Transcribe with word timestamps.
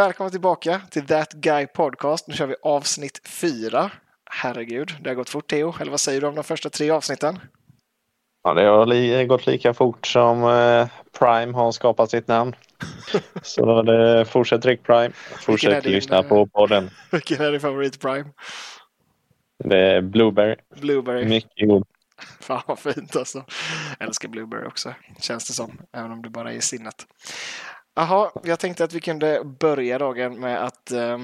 Välkommen 0.00 0.30
tillbaka 0.30 0.80
till 0.90 1.06
That 1.06 1.32
Guy 1.32 1.66
Podcast. 1.66 2.28
Nu 2.28 2.34
kör 2.34 2.46
vi 2.46 2.54
avsnitt 2.62 3.28
fyra. 3.28 3.90
Herregud, 4.30 4.92
det 5.00 5.10
har 5.10 5.14
gått 5.14 5.28
fort 5.28 5.50
Theo. 5.50 5.74
Eller 5.80 5.90
vad 5.90 6.00
säger 6.00 6.20
du 6.20 6.26
om 6.26 6.34
de 6.34 6.44
första 6.44 6.70
tre 6.70 6.90
avsnitten? 6.90 7.38
Ja, 8.42 8.54
det 8.54 8.62
har 8.62 9.24
gått 9.24 9.46
lika 9.46 9.74
fort 9.74 10.06
som 10.06 10.44
eh, 10.44 10.88
Prime 11.18 11.52
har 11.52 11.72
skapat 11.72 12.10
sitt 12.10 12.28
namn. 12.28 12.56
Så 13.42 13.82
det 13.82 14.24
fortsätt 14.24 14.66
Rick 14.66 14.82
Prime. 14.82 15.10
Fortsätt 15.40 15.84
din, 15.84 15.92
lyssna 15.92 16.22
på 16.22 16.46
podden. 16.46 16.90
Vilken 17.10 17.40
är 17.40 17.50
din 17.50 17.60
favorit 17.60 18.00
Prime? 18.00 18.30
Det 19.64 19.78
är 19.78 20.00
Blueberry. 20.00 20.56
Blueberry. 20.80 21.24
Mycket 21.24 21.68
god. 21.68 21.86
Fan 22.40 22.62
vad 22.66 22.78
fint 22.78 23.16
alltså. 23.16 23.44
Jag 23.98 24.08
älskar 24.08 24.28
Blueberry 24.28 24.66
också, 24.66 24.94
känns 25.20 25.46
det 25.46 25.52
som. 25.52 25.78
Även 25.92 26.12
om 26.12 26.22
det 26.22 26.28
bara 26.30 26.52
är 26.52 26.60
sinnet. 26.60 27.06
Jaha, 28.00 28.30
jag 28.44 28.58
tänkte 28.58 28.84
att 28.84 28.92
vi 28.92 29.00
kunde 29.00 29.44
börja 29.44 29.98
dagen 29.98 30.40
med 30.40 30.64
att 30.64 30.90
eh, 30.90 31.18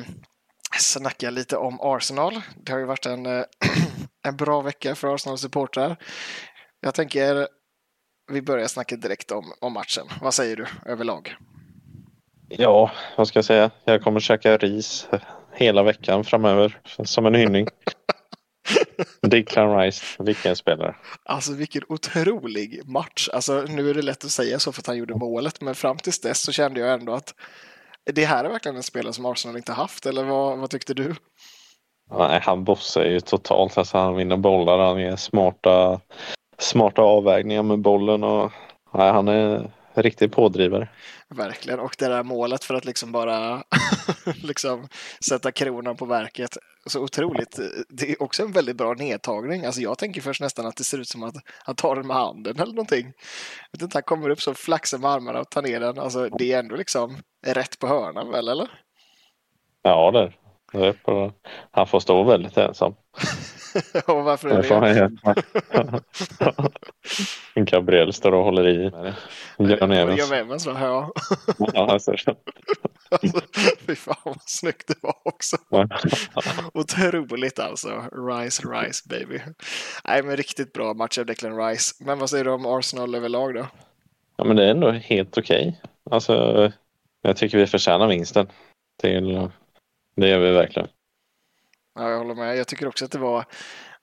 snacka 0.78 1.30
lite 1.30 1.56
om 1.56 1.80
Arsenal. 1.80 2.40
Det 2.56 2.72
har 2.72 2.78
ju 2.78 2.84
varit 2.84 3.06
en, 3.06 3.26
eh, 3.26 3.44
en 4.26 4.36
bra 4.36 4.60
vecka 4.60 4.94
för 4.94 5.14
Arsenal-supportrar. 5.14 5.96
Jag 6.80 6.94
tänker 6.94 7.48
vi 8.32 8.42
börjar 8.42 8.66
snacka 8.66 8.96
direkt 8.96 9.30
om, 9.32 9.52
om 9.60 9.72
matchen. 9.72 10.06
Vad 10.20 10.34
säger 10.34 10.56
du 10.56 10.66
överlag? 10.86 11.36
Ja, 12.48 12.90
vad 13.16 13.28
ska 13.28 13.38
jag 13.38 13.44
säga? 13.44 13.70
Jag 13.84 14.02
kommer 14.02 14.20
käka 14.20 14.56
ris 14.56 15.08
hela 15.52 15.82
veckan 15.82 16.24
framöver 16.24 16.80
som 17.04 17.26
en 17.26 17.34
hyllning. 17.34 17.68
Declan 19.22 19.78
Rice, 19.78 20.04
vilken 20.18 20.56
spelare. 20.56 20.94
Alltså 21.24 21.52
vilken 21.52 21.82
otrolig 21.88 22.82
match. 22.88 23.28
Alltså 23.32 23.62
nu 23.68 23.90
är 23.90 23.94
det 23.94 24.02
lätt 24.02 24.24
att 24.24 24.30
säga 24.30 24.58
så 24.58 24.72
för 24.72 24.82
att 24.82 24.86
han 24.86 24.96
gjorde 24.96 25.14
målet, 25.14 25.60
men 25.60 25.74
fram 25.74 25.96
tills 25.96 26.20
dess 26.20 26.42
så 26.42 26.52
kände 26.52 26.80
jag 26.80 26.92
ändå 26.92 27.12
att 27.12 27.34
det 28.12 28.24
här 28.24 28.44
är 28.44 28.48
verkligen 28.48 28.76
en 28.76 28.82
spelare 28.82 29.12
som 29.12 29.26
Arsenal 29.26 29.56
inte 29.56 29.72
haft, 29.72 30.06
eller 30.06 30.24
vad, 30.24 30.58
vad 30.58 30.70
tyckte 30.70 30.94
du? 30.94 31.14
Nej, 32.18 32.40
han 32.42 32.64
bossar 32.64 33.04
ju 33.04 33.20
totalt. 33.20 33.78
Alltså, 33.78 33.98
han 33.98 34.16
vinner 34.16 34.36
bollar, 34.36 34.78
han 34.78 35.00
ger 35.00 35.16
smarta, 35.16 36.00
smarta 36.58 37.02
avvägningar 37.02 37.62
med 37.62 37.78
bollen 37.78 38.24
och 38.24 38.52
nej, 38.94 39.12
han 39.12 39.28
är 39.28 39.70
riktig 40.02 40.32
pådrivare. 40.32 40.88
Verkligen, 41.28 41.80
och 41.80 41.96
det 41.98 42.08
där 42.08 42.22
målet 42.22 42.64
för 42.64 42.74
att 42.74 42.84
liksom 42.84 43.12
bara 43.12 43.62
liksom 44.42 44.88
sätta 45.28 45.52
kronan 45.52 45.96
på 45.96 46.04
verket. 46.04 46.56
Så 46.86 47.02
otroligt. 47.02 47.58
Det 47.88 48.10
är 48.10 48.22
också 48.22 48.42
en 48.42 48.52
väldigt 48.52 48.76
bra 48.76 48.94
nedtagning. 48.94 49.64
Alltså 49.64 49.80
jag 49.80 49.98
tänker 49.98 50.20
först 50.20 50.40
nästan 50.40 50.66
att 50.66 50.76
det 50.76 50.84
ser 50.84 50.98
ut 50.98 51.08
som 51.08 51.22
att 51.22 51.34
han 51.64 51.74
tar 51.74 51.96
den 51.96 52.06
med 52.06 52.16
handen 52.16 52.56
eller 52.56 52.72
någonting. 52.72 53.06
Jag 53.70 53.78
vet 53.78 53.82
inte, 53.82 53.96
han 53.96 54.02
kommer 54.02 54.30
upp 54.30 54.42
så 54.42 54.54
flaxar 54.54 54.98
med 54.98 55.10
armarna 55.10 55.40
och 55.40 55.50
tar 55.50 55.62
ner 55.62 55.80
den. 55.80 55.98
Alltså 55.98 56.28
det 56.28 56.52
är 56.52 56.58
ändå 56.58 56.76
liksom 56.76 57.16
rätt 57.46 57.78
på 57.78 57.86
hörnan 57.86 58.30
väl, 58.30 58.48
eller? 58.48 58.68
Ja, 59.82 60.10
det 60.10 60.18
är 60.18 60.45
på... 61.04 61.32
Han 61.70 61.86
får 61.86 62.00
stå 62.00 62.22
väldigt 62.22 62.56
ensam. 62.56 62.94
och 64.06 64.24
varför 64.24 64.48
är 64.48 65.10
det? 67.54 67.70
Gabriel 67.70 68.12
står 68.12 68.32
och 68.32 68.44
håller 68.44 68.68
i. 68.68 68.90
John 69.58 69.92
Evans. 69.92 70.20
John 70.20 70.32
Evans 70.32 70.66
va? 70.66 70.76
Ja. 70.80 71.12
ja 71.58 71.92
alltså. 71.92 72.14
Fy 73.86 73.94
fan 73.94 74.16
vad 74.24 74.42
snyggt 74.46 74.88
det 74.88 75.02
var 75.02 75.14
också. 75.24 75.56
Otroligt 76.74 77.58
alltså. 77.58 77.88
Rice, 78.28 78.62
Rice 78.68 79.08
baby. 79.08 79.40
Nej 80.04 80.22
men 80.22 80.36
riktigt 80.36 80.72
bra 80.72 80.94
match 80.94 81.18
av 81.18 81.26
Declan 81.26 81.56
Rice. 81.56 82.04
Men 82.04 82.18
vad 82.18 82.30
säger 82.30 82.44
du 82.44 82.50
om 82.50 82.66
Arsenal 82.66 83.14
överlag 83.14 83.54
då? 83.54 83.66
Ja 84.36 84.44
men 84.44 84.56
det 84.56 84.64
är 84.64 84.70
ändå 84.70 84.90
helt 84.90 85.38
okej. 85.38 85.68
Okay. 85.68 85.90
Alltså 86.10 86.72
jag 87.22 87.36
tycker 87.36 87.58
vi 87.58 87.66
förtjänar 87.66 88.08
vinsten. 88.08 88.46
Till, 89.00 89.48
det 90.16 90.28
gör 90.28 90.38
vi 90.38 90.50
verkligen. 90.50 90.88
Ja, 91.94 92.10
jag 92.10 92.18
håller 92.18 92.34
med. 92.34 92.56
Jag 92.56 92.68
tycker 92.68 92.88
också 92.88 93.04
att 93.04 93.10
det 93.10 93.18
var 93.18 93.44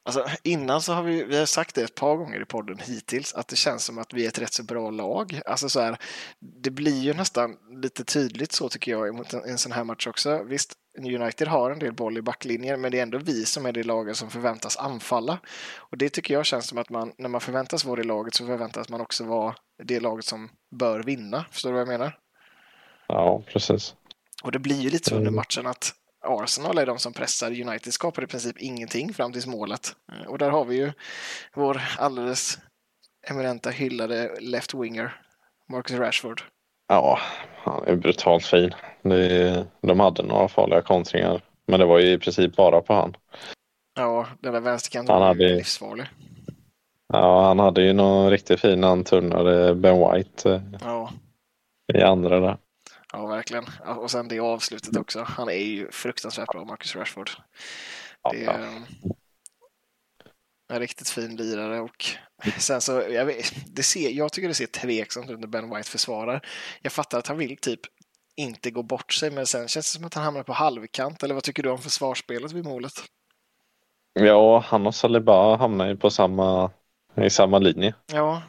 Alltså, 0.06 0.26
innan 0.44 0.82
så 0.82 0.94
har 0.94 1.04
vi, 1.04 1.24
vi 1.24 1.38
har 1.38 1.46
sagt 1.46 1.76
det 1.76 1.82
ett 1.82 1.96
par 1.96 2.16
gånger 2.16 2.42
i 2.42 2.46
podden 2.46 2.80
hittills, 2.80 3.34
att 3.34 3.48
det 3.48 3.56
känns 3.56 3.86
som 3.86 3.98
att 3.98 4.14
vi 4.14 4.24
är 4.24 4.28
ett 4.28 4.40
rätt 4.40 4.54
så 4.54 4.64
bra 4.64 4.90
lag. 4.90 5.42
Alltså 5.46 5.70
så 5.70 5.80
här, 5.80 5.98
det 6.40 6.72
blir 6.72 7.02
ju 7.02 7.14
nästan 7.14 7.58
lite 7.82 8.04
tydligt 8.04 8.52
så 8.52 8.70
tycker 8.70 8.92
jag 8.92 9.16
mot 9.16 9.34
en, 9.34 9.44
en 9.44 9.58
sån 9.58 9.72
här 9.72 9.84
match 9.84 10.08
också. 10.08 10.44
Visst, 10.44 10.74
United 10.98 11.48
har 11.48 11.72
en 11.72 11.80
del 11.80 11.94
boll 11.94 12.18
i 12.18 12.22
backlinjen, 12.22 12.82
men 12.82 12.92
det 12.92 13.00
är 13.00 13.04
ändå 13.04 13.18
vi 13.18 13.46
som 13.46 13.66
är 13.66 13.72
det 13.72 13.84
laget 13.84 14.18
som 14.18 14.30
förväntas 14.30 14.78
anfalla. 14.78 15.40
Och 15.78 15.98
det 15.98 16.10
tycker 16.10 16.34
jag 16.34 16.46
känns 16.46 16.68
som 16.68 16.78
att 16.78 16.90
man, 16.90 17.14
när 17.18 17.30
man 17.30 17.42
förväntas 17.42 17.86
vara 17.86 17.96
det 17.96 18.08
laget 18.08 18.34
så 18.34 18.46
förväntas 18.46 18.90
man 18.90 19.02
också 19.02 19.24
vara 19.24 19.56
det 19.84 20.00
laget 20.00 20.26
som 20.26 20.50
bör 20.76 21.04
vinna. 21.04 21.46
Förstår 21.52 21.70
du 21.70 21.74
vad 21.74 21.82
jag 21.82 22.00
menar? 22.00 22.20
Ja, 23.08 23.44
precis. 23.48 23.96
Och 24.44 24.52
det 24.52 24.60
blir 24.60 24.82
ju 24.82 24.90
lite 24.90 25.10
så 25.10 25.16
under 25.16 25.28
mm. 25.28 25.36
matchen 25.36 25.68
att 25.68 25.94
Arsenal 26.24 26.78
är 26.78 26.86
de 26.86 27.00
som 27.00 27.14
pressar. 27.14 27.62
United 27.62 27.94
skapar 27.94 28.24
i 28.24 28.28
princip 28.28 28.58
ingenting 28.60 29.14
fram 29.14 29.34
till 29.34 29.50
målet. 29.50 29.96
Och 30.28 30.38
där 30.38 30.50
har 30.50 30.66
vi 30.66 30.76
ju 30.76 30.92
vår 31.54 31.82
alldeles 31.98 32.60
eminenta 33.30 33.70
hyllade 33.70 34.32
left-winger, 34.40 35.10
Marcus 35.70 36.00
Rashford. 36.00 36.42
Ja, 36.88 37.20
han 37.64 37.84
är 37.88 37.96
brutalt 37.96 38.46
fin. 38.46 38.74
de 39.82 40.00
hade 40.00 40.24
några 40.24 40.48
farliga 40.48 40.82
kontringar, 40.82 41.42
men 41.68 41.80
det 41.80 41.86
var 41.86 42.00
ju 42.00 42.12
i 42.12 42.18
princip 42.18 42.56
bara 42.56 42.82
på 42.82 42.94
han. 42.94 43.16
Ja, 43.96 44.28
den 44.40 44.54
där 44.54 44.62
vänsterkanten 44.62 45.16
var 45.16 45.28
hade... 45.28 45.56
livsfarlig. 45.56 46.06
Ja, 47.14 47.48
han 47.48 47.60
hade 47.60 47.82
ju 47.82 47.94
någon 47.94 48.30
riktigt 48.30 48.60
fin 48.60 48.84
antunnare 48.84 49.76
Ben 49.76 49.98
White 49.98 50.52
eh, 50.52 50.62
ja. 50.82 51.12
i 51.94 52.02
andra 52.02 52.40
där. 52.40 52.58
Ja, 53.14 53.26
verkligen. 53.26 53.66
Och 53.86 54.12
sen 54.12 54.28
det 54.28 54.40
avslutet 54.40 54.98
också. 54.98 55.24
Han 55.28 55.50
är 55.50 55.54
ju 55.54 55.92
fruktansvärt 55.92 56.52
bra, 56.52 56.66
Marcus 56.66 56.96
Rashford. 56.96 57.32
Det 58.32 58.46
är 58.46 58.82
en 60.74 60.80
riktigt 60.80 61.10
fin 61.10 61.36
lirare 61.36 61.80
och 61.80 62.06
sen 62.58 62.82
så, 62.82 62.92
jag, 62.92 63.26
vet, 63.26 63.54
det 63.76 63.84
ser, 63.84 64.10
jag 64.10 64.32
tycker 64.32 64.48
det 64.48 64.54
ser 64.54 64.66
tveksamt 64.66 65.30
ut 65.30 65.40
när 65.40 65.48
Ben 65.48 65.76
White 65.76 65.90
försvarar. 65.90 66.48
Jag 66.82 66.92
fattar 66.92 67.20
att 67.20 67.28
han 67.28 67.38
vill 67.38 67.58
typ 67.58 67.80
inte 68.36 68.72
gå 68.72 68.84
bort 68.84 69.14
sig, 69.14 69.32
men 69.32 69.46
sen 69.46 69.68
känns 69.68 69.94
det 69.94 69.98
som 69.98 70.06
att 70.06 70.14
han 70.14 70.24
hamnar 70.24 70.44
på 70.44 70.54
halvkant. 70.54 71.24
Eller 71.24 71.34
vad 71.34 71.44
tycker 71.44 71.64
du 71.64 71.70
om 71.70 71.78
försvarsspelet 71.78 72.52
vid 72.52 72.66
målet? 72.66 72.94
Ja, 74.14 74.60
han 74.60 74.88
och 74.88 74.96
Saliba 74.96 75.58
hamnar 75.58 75.88
ju 75.88 75.98
på 75.98 76.10
samma, 76.10 76.72
i 77.16 77.30
samma 77.30 77.60
linje. 77.60 77.94
Ja, 78.14 78.42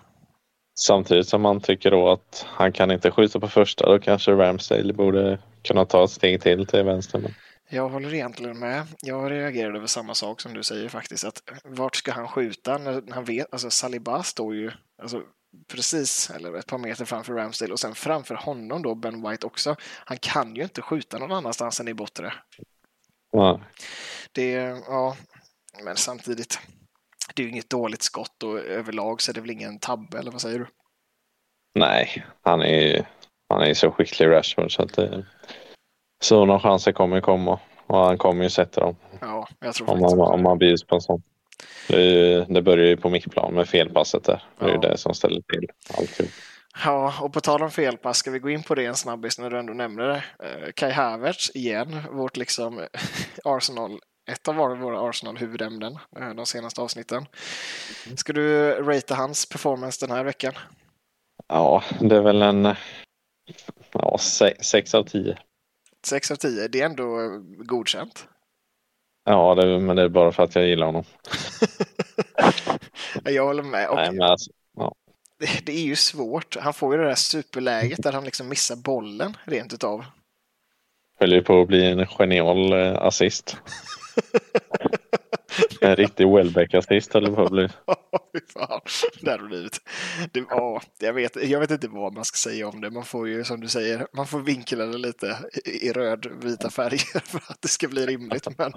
Samtidigt 0.74 1.28
som 1.28 1.42
man 1.42 1.60
tycker 1.60 1.90
då 1.90 2.10
att 2.10 2.46
han 2.48 2.72
kan 2.72 2.90
inte 2.90 3.10
skjuta 3.10 3.40
på 3.40 3.48
första, 3.48 3.86
då 3.86 3.98
kanske 3.98 4.32
Ramsdale 4.32 4.92
borde 4.92 5.38
kunna 5.62 5.84
ta 5.84 6.04
ett 6.04 6.10
steg 6.10 6.42
till 6.42 6.66
till 6.66 6.82
vänster. 6.82 7.18
Men... 7.18 7.34
Jag 7.68 7.88
håller 7.88 8.14
egentligen 8.14 8.58
med. 8.58 8.86
Jag 9.02 9.30
reagerade 9.30 9.78
över 9.78 9.86
samma 9.86 10.14
sak 10.14 10.40
som 10.40 10.54
du 10.54 10.62
säger 10.62 10.88
faktiskt. 10.88 11.24
Att 11.24 11.42
vart 11.64 11.96
ska 11.96 12.12
han 12.12 12.28
skjuta 12.28 12.78
när 12.78 13.02
han 13.10 13.24
vet? 13.24 13.52
Alltså 13.52 13.70
Saliba 13.70 14.22
står 14.22 14.54
ju 14.54 14.70
alltså, 15.02 15.22
precis, 15.68 16.30
eller 16.30 16.54
ett 16.54 16.66
par 16.66 16.78
meter 16.78 17.04
framför 17.04 17.34
Ramsdale 17.34 17.72
och 17.72 17.80
sen 17.80 17.94
framför 17.94 18.34
honom 18.34 18.82
då 18.82 18.94
Ben 18.94 19.30
White 19.30 19.46
också. 19.46 19.76
Han 20.04 20.18
kan 20.18 20.56
ju 20.56 20.62
inte 20.62 20.82
skjuta 20.82 21.18
någon 21.18 21.32
annanstans 21.32 21.80
än 21.80 21.88
i 21.88 21.94
bortre. 21.94 22.32
Ja. 23.32 23.60
Det, 24.32 24.52
ja, 24.88 25.16
men 25.84 25.96
samtidigt 25.96 26.58
det 27.34 27.42
är 27.42 27.44
ju 27.44 27.50
inget 27.50 27.70
dåligt 27.70 28.02
skott 28.02 28.42
och 28.42 28.58
överlag 28.58 29.22
så 29.22 29.32
är 29.32 29.34
det 29.34 29.40
väl 29.40 29.50
ingen 29.50 29.78
tabbe, 29.78 30.18
eller 30.18 30.30
vad 30.30 30.40
säger 30.40 30.58
du? 30.58 30.66
Nej, 31.74 32.24
han 32.42 32.62
är 32.62 33.06
han 33.48 33.62
är 33.62 33.74
så 33.74 33.90
skicklig 33.90 34.26
Rashford 34.26 34.74
så 34.74 34.82
att 34.82 34.92
det, 34.92 35.26
sådana 36.24 36.60
chanser 36.60 36.92
kommer 36.92 37.20
komma 37.20 37.60
och 37.86 37.98
han 37.98 38.18
kommer 38.18 38.44
ju 38.44 38.50
sätta 38.50 38.80
dem. 38.80 38.96
Ja, 39.20 39.48
jag 39.60 39.74
tror 39.74 39.90
om 39.90 40.00
man, 40.00 40.20
om 40.20 40.42
man 40.42 40.58
bjuds 40.58 40.84
på 40.84 40.94
en 40.94 41.00
sån. 41.00 41.22
Det, 41.88 42.44
det 42.44 42.62
börjar 42.62 42.86
ju 42.86 42.96
på 42.96 43.10
mittplan 43.10 43.54
med 43.54 43.68
felpasset 43.68 44.24
där. 44.24 44.42
Det 44.58 44.64
är 44.64 44.70
ju 44.70 44.78
det 44.78 44.96
som 44.96 45.14
ställer 45.14 45.40
till 45.40 45.68
alltid. 45.98 46.28
Ja, 46.84 47.14
och 47.20 47.32
på 47.32 47.40
tal 47.40 47.62
om 47.62 47.70
felpass, 47.70 48.16
ska 48.16 48.30
vi 48.30 48.38
gå 48.38 48.50
in 48.50 48.62
på 48.62 48.74
det 48.74 48.84
en 48.84 48.94
snabbis 48.94 49.38
när 49.38 49.50
du 49.50 49.58
ändå 49.58 49.72
nämner 49.72 50.08
det? 50.08 50.22
Eh, 50.38 50.72
Kai 50.74 50.90
Havertz 50.90 51.50
igen, 51.54 52.02
vårt 52.10 52.36
liksom 52.36 52.80
Arsenal 53.44 54.00
ett 54.26 54.48
av 54.48 54.54
våra 54.54 55.08
Arsenal-huvudämnen 55.08 55.98
eh, 56.16 56.30
de 56.30 56.46
senaste 56.46 56.80
avsnitten. 56.80 57.26
Ska 58.16 58.32
du 58.32 58.70
ratea 58.70 59.16
hans 59.16 59.48
performance 59.48 60.06
den 60.06 60.16
här 60.16 60.24
veckan? 60.24 60.52
Ja, 61.48 61.82
det 62.00 62.16
är 62.16 62.22
väl 62.22 62.42
en 62.42 62.74
ja, 63.92 64.18
6 64.60 64.94
av 64.94 65.04
10. 65.04 65.38
6 66.06 66.30
av 66.30 66.36
10, 66.36 66.68
det 66.68 66.80
är 66.80 66.86
ändå 66.86 67.20
eh, 67.20 67.38
godkänt. 67.58 68.28
Ja, 69.24 69.54
det, 69.54 69.78
men 69.80 69.96
det 69.96 70.02
är 70.02 70.08
bara 70.08 70.32
för 70.32 70.42
att 70.42 70.54
jag 70.54 70.66
gillar 70.66 70.86
honom. 70.86 71.04
jag 73.24 73.46
håller 73.46 73.62
med. 73.62 73.88
Och 73.88 73.96
Nej, 73.96 74.20
alltså, 74.20 74.50
ja. 74.76 74.94
det, 75.38 75.66
det, 75.66 75.72
är 75.72 75.84
ju 75.84 75.96
svårt. 75.96 76.56
Han 76.56 76.74
får 76.74 76.94
ju 76.94 77.02
det 77.02 77.08
där 77.08 77.14
superläget 77.14 78.02
där 78.02 78.12
han 78.12 78.24
liksom 78.24 78.48
missar 78.48 78.76
bollen 78.76 79.36
rent 79.44 79.72
utav. 79.72 80.04
Höll 81.20 81.32
ju 81.32 81.42
på 81.42 81.60
att 81.60 81.68
bli 81.68 81.90
en 81.90 82.06
genial 82.06 82.72
eh, 82.72 83.02
assist. 83.02 83.56
En 85.80 85.96
riktig 85.96 86.28
Welbeck-assist 86.28 87.14
höll 87.14 87.24
det 87.24 87.30
på 87.30 87.42
att 87.42 87.50
bli. 87.50 87.68
Det 89.20 89.30
hade 89.30 89.42
blivit. 89.42 89.80
Det, 90.32 90.44
ja, 90.50 90.82
jag, 90.98 91.12
vet, 91.12 91.48
jag 91.48 91.60
vet 91.60 91.70
inte 91.70 91.88
vad 91.88 92.14
man 92.14 92.24
ska 92.24 92.36
säga 92.50 92.68
om 92.68 92.80
det. 92.80 92.90
Man 92.90 93.04
får 93.04 93.28
ju, 93.28 93.44
som 93.44 93.60
du 93.60 93.68
säger, 93.68 94.06
man 94.12 94.26
får 94.26 94.40
vinkla 94.40 94.84
det 94.86 94.98
lite 94.98 95.38
i, 95.64 95.86
i 95.86 95.92
röd-vita 95.92 96.70
färger 96.70 97.20
för 97.26 97.42
att 97.48 97.62
det 97.62 97.68
ska 97.68 97.88
bli 97.88 98.06
rimligt. 98.06 98.58
Men, 98.58 98.72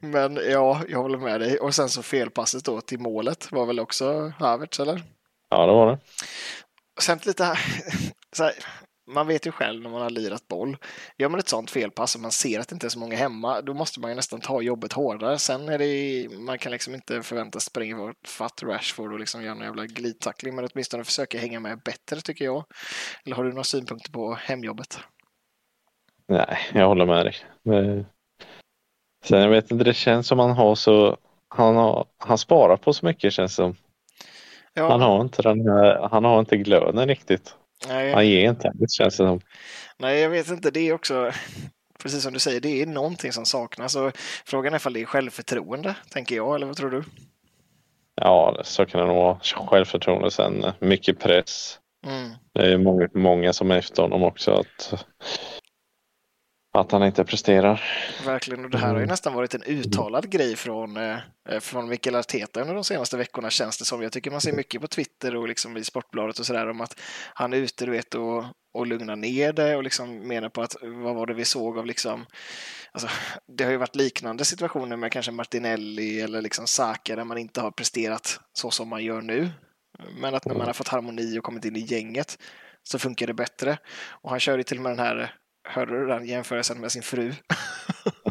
men 0.00 0.38
ja, 0.50 0.80
jag 0.88 0.98
håller 0.98 1.18
med 1.18 1.40
dig. 1.40 1.58
Och 1.58 1.74
sen 1.74 1.88
så 1.88 2.02
felpasset 2.02 2.64
då 2.64 2.80
till 2.80 3.00
målet 3.00 3.52
var 3.52 3.66
väl 3.66 3.80
också 3.80 4.32
Havertz, 4.38 4.80
eller? 4.80 5.02
Ja, 5.48 5.66
det 5.66 5.72
var 5.72 5.90
det. 5.90 5.98
Sen 7.00 7.18
lite 7.24 7.58
så 8.36 8.44
här, 8.44 8.54
man 9.06 9.26
vet 9.26 9.46
ju 9.46 9.50
själv 9.50 9.82
när 9.82 9.90
man 9.90 10.02
har 10.02 10.10
lirat 10.10 10.48
boll. 10.48 10.76
Gör 11.18 11.28
man 11.28 11.40
ett 11.40 11.48
sånt 11.48 11.70
felpass 11.70 12.14
och 12.14 12.20
man 12.20 12.30
ser 12.30 12.60
att 12.60 12.68
det 12.68 12.74
inte 12.74 12.86
är 12.86 12.90
så 12.90 12.98
många 12.98 13.16
hemma, 13.16 13.60
då 13.60 13.74
måste 13.74 14.00
man 14.00 14.10
ju 14.10 14.16
nästan 14.16 14.40
ta 14.40 14.62
jobbet 14.62 14.92
hårdare. 14.92 15.38
Sen 15.38 15.68
är 15.68 15.78
det, 15.78 16.28
man 16.38 16.58
kan 16.58 16.72
liksom 16.72 16.94
inte 16.94 17.22
förväntas 17.22 17.64
springa 17.64 18.14
fatt 18.26 18.62
Rashford 18.62 19.12
och 19.12 19.18
liksom 19.18 19.42
göra 19.42 19.54
en 19.54 19.60
jävla 19.60 19.86
glidtackling, 19.86 20.54
men 20.54 20.68
åtminstone 20.72 21.04
försöka 21.04 21.38
hänga 21.38 21.60
med 21.60 21.78
bättre 21.78 22.20
tycker 22.20 22.44
jag. 22.44 22.64
Eller 23.24 23.36
har 23.36 23.44
du 23.44 23.50
några 23.50 23.64
synpunkter 23.64 24.12
på 24.12 24.34
hemjobbet? 24.34 24.98
Nej, 26.28 26.58
jag 26.72 26.88
håller 26.88 27.06
med 27.06 27.26
dig. 27.26 27.34
Men... 27.62 28.06
Sen 29.24 29.40
jag 29.40 29.48
vet 29.48 29.70
inte, 29.70 29.84
det 29.84 29.94
känns 29.94 30.26
som 30.26 30.38
han 30.38 30.50
har 30.50 30.74
så, 30.74 31.16
han, 31.48 31.76
har, 31.76 32.06
han 32.18 32.38
sparar 32.38 32.76
på 32.76 32.92
så 32.92 33.06
mycket 33.06 33.32
känns 33.32 33.52
det 33.52 33.56
som. 33.56 33.76
Ja. 34.74 34.90
Han 34.90 35.00
har 35.00 35.20
inte 35.20 35.42
den 35.42 35.68
här, 35.68 36.08
han 36.10 36.24
har 36.24 36.40
inte 36.40 36.56
glöden 36.56 37.08
riktigt. 37.08 37.56
Nej. 37.88 38.12
Han 38.12 38.28
ger 38.28 38.50
inte 38.50 38.72
det 38.74 38.90
känns 38.90 39.16
det 39.16 39.24
som. 39.26 39.40
Nej, 39.98 40.20
jag 40.20 40.30
vet 40.30 40.48
inte. 40.48 40.70
Det 40.70 40.80
är 40.80 40.92
också, 40.92 41.32
precis 42.02 42.22
som 42.22 42.32
du 42.32 42.38
säger, 42.38 42.60
det 42.60 42.82
är 42.82 42.86
någonting 42.86 43.32
som 43.32 43.46
saknas. 43.46 43.96
Och 43.96 44.12
frågan 44.46 44.72
är 44.72 44.76
ifall 44.76 44.92
det 44.92 45.00
är 45.00 45.04
självförtroende, 45.04 45.96
tänker 46.10 46.36
jag, 46.36 46.54
eller 46.54 46.66
vad 46.66 46.76
tror 46.76 46.90
du? 46.90 47.04
Ja, 48.14 48.60
så 48.64 48.86
kan 48.86 49.00
det 49.00 49.06
nog 49.06 49.16
vara. 49.16 49.38
Självförtroende 49.42 50.30
sen, 50.30 50.64
mycket 50.78 51.18
press. 51.18 51.78
Mm. 52.06 52.30
Det 52.52 52.72
är 52.72 52.78
många, 52.78 53.08
många 53.14 53.52
som 53.52 53.70
är 53.70 53.78
efter 53.78 54.02
honom 54.02 54.22
också. 54.22 54.52
Att 54.52 55.06
att 56.80 56.92
han 56.92 57.04
inte 57.04 57.24
presterar. 57.24 57.82
Verkligen, 58.26 58.64
och 58.64 58.70
det 58.70 58.78
här 58.78 58.86
har 58.86 58.94
ju 58.94 59.02
mm. 59.02 59.08
nästan 59.08 59.34
varit 59.34 59.54
en 59.54 59.62
uttalad 59.62 60.30
grej 60.30 60.56
från, 60.56 60.96
eh, 60.96 61.18
från 61.60 61.88
Mikael 61.88 62.16
Arteta 62.16 62.60
under 62.60 62.74
de 62.74 62.84
senaste 62.84 63.16
veckorna 63.16 63.50
känns 63.50 63.78
det 63.78 63.84
som. 63.84 64.02
Jag 64.02 64.12
tycker 64.12 64.30
man 64.30 64.40
ser 64.40 64.52
mycket 64.52 64.80
på 64.80 64.86
Twitter 64.86 65.36
och 65.36 65.48
liksom 65.48 65.76
i 65.76 65.84
Sportbladet 65.84 66.38
och 66.38 66.46
sådär 66.46 66.70
om 66.70 66.80
att 66.80 67.00
han 67.34 67.52
är 67.52 67.56
ute 67.56 67.84
du 67.84 67.90
vet, 67.90 68.14
och, 68.14 68.44
och 68.74 68.86
lugnar 68.86 69.16
ner 69.16 69.52
det 69.52 69.76
och 69.76 69.82
liksom 69.84 70.28
menar 70.28 70.48
på 70.48 70.62
att 70.62 70.76
vad 70.82 71.14
var 71.14 71.26
det 71.26 71.34
vi 71.34 71.44
såg 71.44 71.78
av 71.78 71.86
liksom 71.86 72.26
Alltså, 72.92 73.08
det 73.46 73.64
har 73.64 73.70
ju 73.70 73.76
varit 73.76 73.96
liknande 73.96 74.44
situationer 74.44 74.96
med 74.96 75.12
kanske 75.12 75.32
Martinelli 75.32 76.20
eller 76.20 76.42
liksom 76.42 76.66
Saka 76.66 77.16
där 77.16 77.24
man 77.24 77.38
inte 77.38 77.60
har 77.60 77.70
presterat 77.70 78.40
så 78.52 78.70
som 78.70 78.88
man 78.88 79.04
gör 79.04 79.22
nu. 79.22 79.50
Men 80.20 80.34
att 80.34 80.44
när 80.44 80.54
man 80.54 80.66
har 80.66 80.72
fått 80.72 80.88
harmoni 80.88 81.38
och 81.38 81.44
kommit 81.44 81.64
in 81.64 81.76
i 81.76 81.80
gänget 81.80 82.38
så 82.82 82.98
funkar 82.98 83.26
det 83.26 83.34
bättre. 83.34 83.78
Och 84.08 84.30
han 84.30 84.40
kör 84.40 84.58
ju 84.58 84.62
till 84.62 84.76
och 84.76 84.82
med 84.82 84.92
den 84.92 84.98
här 84.98 85.34
Hörde 85.64 86.00
du 86.00 86.06
den 86.06 86.26
jämförelsen 86.26 86.80
med 86.80 86.92
sin 86.92 87.02
fru? 87.02 87.32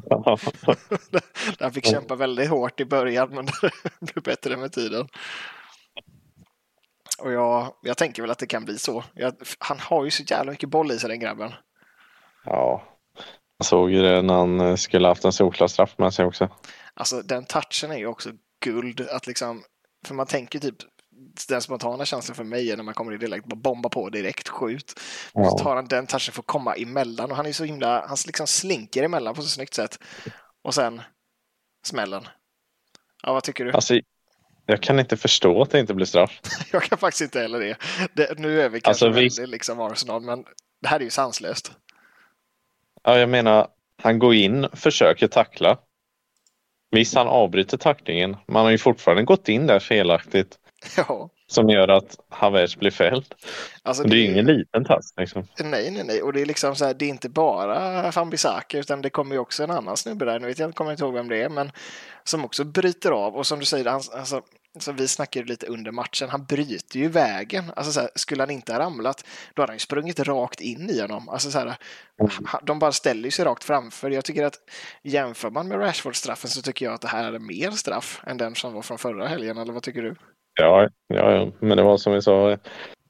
Han 1.60 1.74
fick 1.74 1.86
kämpa 1.86 2.16
väldigt 2.16 2.50
hårt 2.50 2.80
i 2.80 2.86
början 2.86 3.30
men 3.30 3.46
det 4.00 4.14
blev 4.14 4.24
bättre 4.24 4.58
med 4.58 4.72
tiden. 4.72 5.08
Och 7.20 7.32
jag, 7.32 7.74
jag 7.82 7.98
tänker 7.98 8.22
väl 8.22 8.32
att 8.32 8.40
det 8.40 8.48
kan 8.48 8.66
bli 8.66 8.78
så. 8.78 9.04
Jag, 9.14 9.34
han 9.60 9.80
har 9.80 10.06
ju 10.06 10.12
så 10.12 10.24
jävla 10.24 10.52
mycket 10.52 10.70
boll 10.70 10.92
i 10.92 11.00
sig 11.00 11.10
den 11.10 11.20
grabben. 11.20 11.52
Ja, 12.46 12.84
jag 13.58 13.66
såg 13.66 13.92
ju 13.92 14.02
det 14.02 14.22
när 14.22 14.34
han 14.34 14.60
eh, 14.60 14.76
skulle 14.76 15.08
haft 15.08 15.26
en 15.26 15.34
solklar 15.34 15.68
straff 15.68 15.98
med 15.98 16.14
sig 16.14 16.26
också. 16.26 16.50
Alltså 16.94 17.22
den 17.22 17.46
touchen 17.46 17.92
är 17.92 17.98
ju 17.98 18.08
också 18.08 18.30
guld. 18.66 19.02
Att 19.02 19.28
liksom, 19.28 19.64
för 20.08 20.16
man 20.16 20.28
tänker 20.28 20.60
typ 20.60 20.76
den 21.50 21.62
spontana 21.62 22.06
känslan 22.06 22.36
för 22.36 22.44
mig 22.44 22.72
är 22.72 22.78
när 22.78 22.84
man 22.84 22.94
kommer 22.94 23.24
i 23.24 23.28
läget, 23.28 23.46
bara 23.46 23.56
bomba 23.56 23.90
på 23.90 24.10
direkt, 24.10 24.50
skjut. 24.50 25.00
Ja. 25.34 25.50
Så 25.50 25.58
tar 25.58 25.76
han 25.76 25.88
den 25.88 26.08
touchen 26.08 26.34
för 26.34 26.42
att 26.42 26.48
komma 26.48 26.76
emellan 26.76 27.32
och 27.32 27.38
han 27.38 27.46
är 27.46 27.52
så 27.52 27.64
himla, 27.64 28.08
han 28.08 28.18
liksom 28.26 28.48
slinker 28.48 29.04
emellan 29.04 29.36
på 29.36 29.42
så 29.42 29.50
snyggt 29.50 29.74
sätt. 29.74 30.00
Och 30.64 30.74
sen 30.74 31.02
smällen. 31.86 32.28
Ja, 33.24 33.34
vad 33.34 33.44
tycker 33.44 33.66
du? 33.66 33.72
Alltså, 33.72 34.00
jag 34.66 34.82
kan 34.82 35.00
inte 35.00 35.18
förstå 35.18 35.62
att 35.62 35.70
det 35.70 35.80
inte 35.80 35.94
blir 35.94 36.06
straff. 36.06 36.40
jag 36.72 36.84
kan 36.84 36.98
faktiskt 36.98 37.22
inte 37.22 37.40
heller 37.40 37.60
det. 37.60 37.78
det 38.14 38.40
nu 38.40 38.62
är 38.62 38.70
vi 38.70 38.82
kanske 38.82 39.06
alltså, 39.06 39.22
väldigt 39.22 39.50
liksom 39.50 39.80
Arsenal, 39.80 40.22
men 40.22 40.46
det 40.82 40.88
här 40.88 41.00
är 41.00 41.04
ju 41.04 41.10
sanslöst. 41.10 41.72
Ja, 43.04 43.18
jag 43.18 43.30
menar, 43.30 43.68
han 44.02 44.20
går 44.20 44.34
in, 44.34 44.68
försöker 44.74 45.28
tackla. 45.28 45.78
Visst, 46.92 47.16
han 47.16 47.28
avbryter 47.28 47.78
tacklingen. 47.78 48.38
Man 48.48 48.64
har 48.64 48.72
ju 48.72 48.78
fortfarande 48.78 49.24
gått 49.24 49.50
in 49.50 49.68
där 49.68 49.80
felaktigt. 49.80 50.60
Ja. 50.98 51.30
Som 51.48 51.70
gör 51.70 51.88
att 51.88 52.18
Havertz 52.30 52.76
blir 52.76 52.92
fälld. 52.92 53.26
Alltså 53.84 54.04
det, 54.04 54.10
det 54.10 54.16
är 54.16 54.26
ingen 54.26 54.46
liten 54.46 54.86
tass. 54.86 55.14
Liksom. 55.18 55.48
Nej, 55.60 55.92
nej, 55.92 56.04
nej. 56.04 56.22
Och 56.22 56.34
det 56.34 56.42
är 56.42 56.46
liksom 56.46 56.76
så 56.76 56.86
här, 56.86 56.94
det 56.94 57.06
är 57.06 57.10
inte 57.10 57.30
bara 57.30 58.12
Fambisaka 58.12 58.80
utan 58.80 59.02
det 59.02 59.10
kommer 59.10 59.36
ju 59.36 59.40
också 59.40 59.64
en 59.64 59.72
annan 59.72 59.98
snubbe 59.98 60.26
där. 60.26 60.40
Nu 60.40 60.48
vet 60.48 60.60
jag, 60.60 60.76
kommer 60.76 60.92
inte 60.92 61.04
ihåg 61.04 61.14
vem 61.14 61.28
det 61.28 61.44
är, 61.44 61.50
men 61.50 61.72
som 62.24 62.46
också 62.46 62.64
bryter 62.64 63.12
av. 63.12 63.36
Och 63.36 63.48
som 63.48 63.60
du 63.60 63.66
säger, 63.66 63.86
han, 63.86 64.02
alltså, 64.14 64.42
så 64.80 64.92
vi 64.92 65.08
snackade 65.08 65.46
lite 65.46 65.66
under 65.66 65.92
matchen, 65.92 66.30
han 66.30 66.46
bryter 66.46 67.00
ju 67.00 67.08
vägen. 67.08 67.72
Alltså 67.76 67.92
så 67.92 68.00
här, 68.00 68.10
skulle 68.16 68.42
han 68.42 68.50
inte 68.50 68.74
ha 68.74 68.80
ramlat, 68.80 69.26
då 69.54 69.62
hade 69.62 69.72
han 69.72 69.76
ju 69.76 69.80
sprungit 69.80 70.20
rakt 70.20 70.62
in 70.62 70.90
i 70.90 71.02
honom. 71.02 71.30
Alltså 71.30 71.52
så 71.52 71.60
här, 71.60 71.78
mm. 72.20 72.32
De 72.64 72.80
bara 72.80 72.92
ställer 72.92 73.30
sig 73.30 73.46
rakt 73.46 73.64
framför. 73.64 74.10
Jag 74.10 74.26
tycker 74.26 74.44
att 74.44 74.60
jämför 75.04 75.50
man 75.50 75.68
med 75.68 75.80
Rashford-straffen 75.80 76.50
så 76.50 76.62
tycker 76.62 76.86
jag 76.86 76.94
att 76.94 77.02
det 77.02 77.08
här 77.08 77.34
är 77.34 77.40
mer 77.40 77.72
straff 77.72 78.22
än 78.28 78.38
den 78.38 78.56
som 78.56 78.74
var 78.74 78.82
från 78.82 78.98
förra 78.98 79.28
helgen, 79.28 79.58
eller 79.58 79.74
vad 79.74 79.84
tycker 79.84 80.02
du? 80.02 80.16
Ja, 80.56 80.90
ja, 81.08 81.32
ja, 81.32 81.52
men 81.60 81.78
det 81.78 81.84
var 81.84 81.98
som 81.98 82.14
vi 82.14 82.22
sa. 82.22 82.58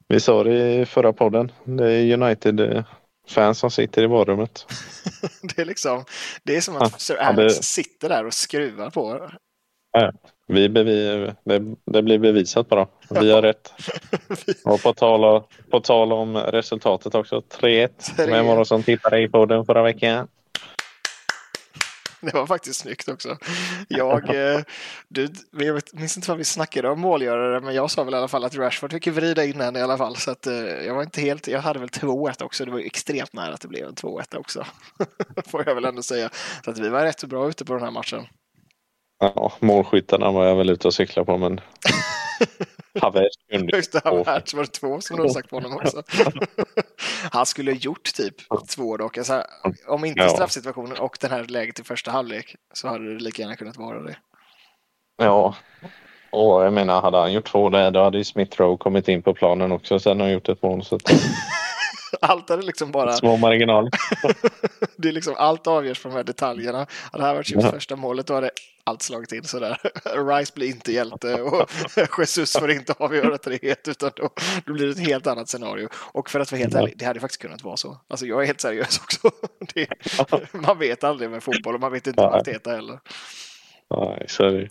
Vi 0.08 0.20
sa 0.20 0.44
det 0.44 0.80
i 0.80 0.86
förra 0.86 1.12
podden. 1.12 1.52
Det 1.64 1.92
är 1.92 2.12
United-fans 2.12 3.58
som 3.58 3.70
sitter 3.70 4.02
i 4.02 4.06
varummet. 4.06 4.66
det 5.42 5.62
är 5.62 5.64
liksom, 5.64 6.04
det 6.42 6.56
är 6.56 6.60
som 6.60 6.76
att 6.76 7.00
Sir 7.00 7.16
Alex 7.16 7.38
ja, 7.38 7.44
det... 7.44 7.64
sitter 7.64 8.08
där 8.08 8.26
och 8.26 8.34
skruvar 8.34 8.90
på. 8.90 9.30
Ja, 9.92 10.12
vi 10.46 10.68
bevi, 10.68 11.30
det, 11.44 11.74
det 11.84 12.02
blir 12.02 12.18
bevisat 12.18 12.68
bara. 12.68 12.86
Vi 13.10 13.32
har 13.32 13.42
rätt. 13.42 13.72
Och 14.64 14.82
på 14.82 14.92
tal, 14.92 15.42
på 15.70 15.80
tal 15.80 16.12
om 16.12 16.36
resultatet 16.36 17.14
också. 17.14 17.42
3-1. 17.60 17.88
Vem 18.16 18.46
var 18.46 18.58
det 18.58 18.66
som 18.66 18.82
tittade 18.82 19.20
i 19.20 19.28
podden 19.28 19.66
förra 19.66 19.82
veckan? 19.82 20.28
Det 22.32 22.34
var 22.34 22.46
faktiskt 22.46 22.80
snyggt 22.80 23.08
också. 23.08 23.38
Jag, 23.88 24.34
eh, 24.34 24.60
du, 25.08 25.28
jag 25.50 25.80
minns 25.92 26.16
inte 26.16 26.28
vad 26.28 26.38
vi 26.38 26.44
snackade 26.44 26.88
om 26.88 27.00
målgörare, 27.00 27.60
men 27.60 27.74
jag 27.74 27.90
sa 27.90 28.04
väl 28.04 28.14
i 28.14 28.16
alla 28.16 28.28
fall 28.28 28.44
att 28.44 28.56
Rashford 28.56 28.92
fick 28.92 29.06
vrida 29.06 29.44
in 29.44 29.60
en 29.60 29.76
i 29.76 29.80
alla 29.80 29.98
fall. 29.98 30.16
Så 30.16 30.30
att, 30.30 30.46
eh, 30.46 30.54
jag 30.54 30.94
var 30.94 31.02
inte 31.02 31.20
helt, 31.20 31.48
jag 31.48 31.60
hade 31.60 31.78
väl 31.78 31.88
2-1 31.88 32.42
också. 32.42 32.64
Det 32.64 32.70
var 32.70 32.78
extremt 32.78 33.32
nära 33.32 33.54
att 33.54 33.60
det 33.60 33.68
blev 33.68 33.88
en 33.88 33.94
2-1 33.94 34.36
också. 34.36 34.66
Får 35.46 35.64
jag 35.66 35.74
väl 35.74 35.84
ändå 35.84 36.02
säga. 36.02 36.30
Så 36.64 36.70
att 36.70 36.78
vi 36.78 36.88
var 36.88 37.02
rätt 37.02 37.20
så 37.20 37.26
bra 37.26 37.48
ute 37.48 37.64
på 37.64 37.72
den 37.72 37.82
här 37.82 37.90
matchen. 37.90 38.26
Ja, 39.18 39.52
målskyttarna 39.60 40.30
var 40.30 40.46
jag 40.46 40.56
väl 40.56 40.70
ute 40.70 40.88
och 40.88 40.94
cykla 40.94 41.24
på, 41.24 41.38
men 41.38 41.60
Havertz 43.00 43.36
kunde 43.50 43.76
Just 43.76 43.92
det, 43.92 44.00
Havertz 44.04 44.54
var 44.54 44.62
det 44.62 44.72
två 44.72 45.00
som 45.00 45.16
du 45.16 45.22
har 45.22 45.28
sagt 45.28 45.50
på 45.50 45.56
honom 45.56 45.76
också. 45.76 46.02
Han 47.32 47.46
skulle 47.46 47.70
ha 47.70 47.78
gjort 47.78 48.14
typ 48.14 48.34
två 48.68 48.96
dock. 48.96 49.18
Alltså, 49.18 49.44
om 49.86 50.04
inte 50.04 50.28
straffsituationen 50.28 50.98
och 50.98 51.16
den 51.20 51.30
här 51.30 51.44
läget 51.44 51.80
i 51.80 51.84
första 51.84 52.10
halvlek 52.10 52.56
så 52.72 52.88
hade 52.88 53.14
det 53.14 53.20
lika 53.20 53.42
gärna 53.42 53.56
kunnat 53.56 53.76
vara 53.76 54.02
det. 54.02 54.16
Ja, 55.16 55.54
och 56.30 56.64
jag 56.64 56.72
menar 56.72 57.00
hade 57.00 57.18
han 57.18 57.32
gjort 57.32 57.46
två 57.46 57.68
där 57.68 57.90
då 57.90 58.02
hade 58.02 58.18
ju 58.18 58.24
Smith 58.24 58.60
Rowe 58.60 58.76
kommit 58.76 59.08
in 59.08 59.22
på 59.22 59.34
planen 59.34 59.72
också 59.72 59.98
sen 59.98 60.20
har 60.20 60.26
han 60.26 60.32
gjort 60.32 60.48
ett 60.48 60.62
mål. 60.62 60.84
Så 60.84 60.96
att... 60.96 61.02
allt 62.20 62.50
är 62.50 62.62
liksom 62.62 62.92
bara... 62.92 63.12
Små 63.12 63.36
marginaler. 63.36 63.90
det 64.96 65.08
är 65.08 65.12
liksom, 65.12 65.34
allt 65.38 65.66
avgörs 65.66 65.98
från 65.98 66.12
de 66.12 66.16
här 66.16 66.24
detaljerna. 66.24 66.86
Hade 67.12 67.24
det 67.24 67.26
här 67.26 67.34
varit 67.34 67.46
Chips 67.46 67.64
ja. 67.64 67.70
första 67.70 67.96
målet 67.96 68.26
då 68.26 68.34
hade 68.34 68.50
allt 68.84 69.02
slagit 69.02 69.32
in 69.32 69.44
sådär. 69.44 69.78
Rice 70.38 70.52
blir 70.54 70.66
inte 70.66 70.92
hjälte 70.92 71.42
och 71.42 71.70
Jesus 72.18 72.52
får 72.52 72.70
inte 72.70 72.94
avgöra 72.98 73.36
3-1 73.36 73.76
utan 73.90 74.10
då, 74.16 74.30
då 74.66 74.72
blir 74.72 74.86
det 74.86 74.92
ett 74.92 75.08
helt 75.08 75.26
annat 75.26 75.48
scenario. 75.48 75.88
Och 75.94 76.30
för 76.30 76.40
att 76.40 76.52
vara 76.52 76.58
helt 76.58 76.74
ärlig, 76.74 76.94
det 76.96 77.04
hade 77.04 77.20
faktiskt 77.20 77.42
kunnat 77.42 77.62
vara 77.62 77.76
så. 77.76 78.00
Alltså 78.08 78.26
jag 78.26 78.42
är 78.42 78.46
helt 78.46 78.60
seriös 78.60 78.98
också. 78.98 79.30
Det, 79.74 79.88
man 80.52 80.78
vet 80.78 81.04
aldrig 81.04 81.30
med 81.30 81.42
fotboll 81.42 81.74
och 81.74 81.80
man 81.80 81.92
vet 81.92 82.06
inte 82.06 82.22
med 82.22 82.34
Arteta 82.34 82.70
heller. 82.70 83.00
Nej, 83.90 84.24
så 84.28 84.44
är 84.44 84.52
det. 84.52 84.68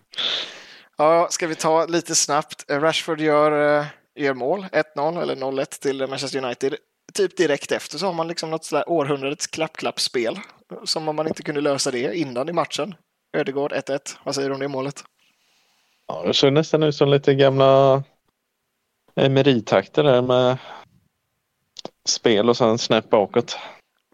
Ja, 0.98 1.28
ska 1.32 1.48
vi 1.48 1.56
ta 1.56 1.86
lite 1.86 2.16
snabbt. 2.16 2.66
Rashford 2.70 3.22
gör, 3.22 3.80
eh, 3.80 3.86
gör 4.16 4.34
mål, 4.34 4.66
1-0 4.72 5.22
eller 5.22 5.36
0-1 5.36 5.80
till 5.82 6.08
Manchester 6.08 6.44
United 6.46 6.76
typ 7.14 7.38
direkt 7.38 7.72
efter 7.72 7.98
så 7.98 8.06
har 8.06 8.14
man 8.14 8.28
liksom 8.28 8.50
något 8.50 8.66
sådär 8.66 8.90
århundradets 8.90 9.48
klapp-klapp-spel. 9.48 10.40
Som 10.84 11.08
om 11.08 11.16
man 11.16 11.28
inte 11.28 11.44
kunde 11.44 11.62
lösa 11.62 11.92
det 11.92 12.18
innan 12.18 12.50
i 12.50 12.54
matchen. 12.54 12.96
Ödegård 13.34 13.74
1-1. 13.74 14.18
Vad 14.24 14.36
säger 14.36 14.50
du 14.50 14.54
om 14.56 14.62
det 14.62 14.68
målet? 14.68 15.04
Ja, 16.08 16.24
det 16.28 16.34
såg 16.34 16.54
nästan 16.54 16.84
ut 16.84 16.96
som 16.96 17.10
lite 17.10 17.34
gamla 17.36 18.04
Emery-takter 19.16 20.04
där 20.04 20.22
med 20.22 20.58
spel 22.08 22.50
och 22.50 22.58
sen 22.58 22.78
snäpp 22.78 23.10
bakåt. 23.10 23.58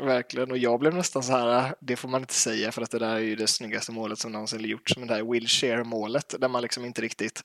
verkligen. 0.02 0.52
Och 0.52 0.58
jag 0.58 0.80
blev 0.80 0.94
nästan 0.94 1.24
så 1.24 1.32
här, 1.32 1.76
det 1.80 1.96
får 1.96 2.10
man 2.10 2.22
inte 2.22 2.34
säga 2.34 2.72
för 2.72 2.82
att 2.82 2.92
det 2.92 3.00
där 3.00 3.16
är 3.16 3.20
ju 3.20 3.36
det 3.36 3.48
snyggaste 3.48 3.92
målet 3.92 4.20
som 4.20 4.32
någonsin 4.32 4.66
gjorts. 4.66 4.98
Men 4.98 5.08
det 5.08 5.14
här 5.14 5.32
Wilshire-målet 5.32 6.36
där 6.40 6.48
man 6.48 6.62
liksom 6.62 6.86
inte 6.86 7.02
riktigt, 7.02 7.42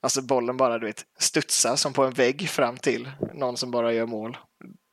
alltså 0.00 0.22
bollen 0.22 0.56
bara 0.56 0.78
du 0.78 0.86
vet 0.86 1.04
studsar 1.18 1.76
som 1.76 1.92
på 1.92 2.04
en 2.04 2.12
vägg 2.12 2.48
fram 2.48 2.76
till 2.76 3.10
någon 3.34 3.56
som 3.56 3.70
bara 3.70 3.92
gör 3.92 4.06
mål. 4.06 4.36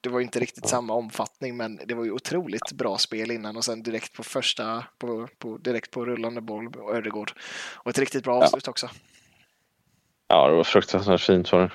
Det 0.05 0.11
var 0.11 0.21
inte 0.21 0.39
riktigt 0.39 0.67
samma 0.67 0.93
omfattning, 0.93 1.57
men 1.57 1.79
det 1.85 1.93
var 1.93 2.05
ju 2.05 2.11
otroligt 2.11 2.71
bra 2.71 2.97
spel 2.97 3.31
innan 3.31 3.57
och 3.57 3.65
sen 3.65 3.83
direkt 3.83 4.13
på 4.13 4.23
första, 4.23 4.83
på, 4.97 5.27
på 5.37 5.57
direkt 5.57 5.91
på 5.91 6.05
rullande 6.05 6.41
boll 6.41 6.67
och 6.67 6.95
Ödegård. 6.95 7.33
Och 7.73 7.89
ett 7.89 7.99
riktigt 7.99 8.23
bra 8.23 8.43
avslut 8.43 8.63
ja. 8.65 8.71
också. 8.71 8.89
Ja, 10.27 10.47
det 10.47 10.55
var 10.55 10.63
fruktansvärt 10.63 11.21
fint 11.21 11.49
för 11.49 11.73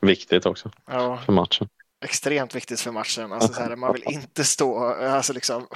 Viktigt 0.00 0.46
också 0.46 0.70
ja. 0.86 1.18
för 1.26 1.32
matchen. 1.32 1.68
Extremt 2.04 2.54
viktigt 2.54 2.80
för 2.80 2.90
matchen. 2.90 3.32
Alltså, 3.32 3.52
så 3.52 3.60
här, 3.60 3.76
man 3.76 3.92
vill 3.92 4.04
inte 4.06 4.44
stå, 4.44 4.84
alltså 4.84 5.32
liksom. 5.32 5.66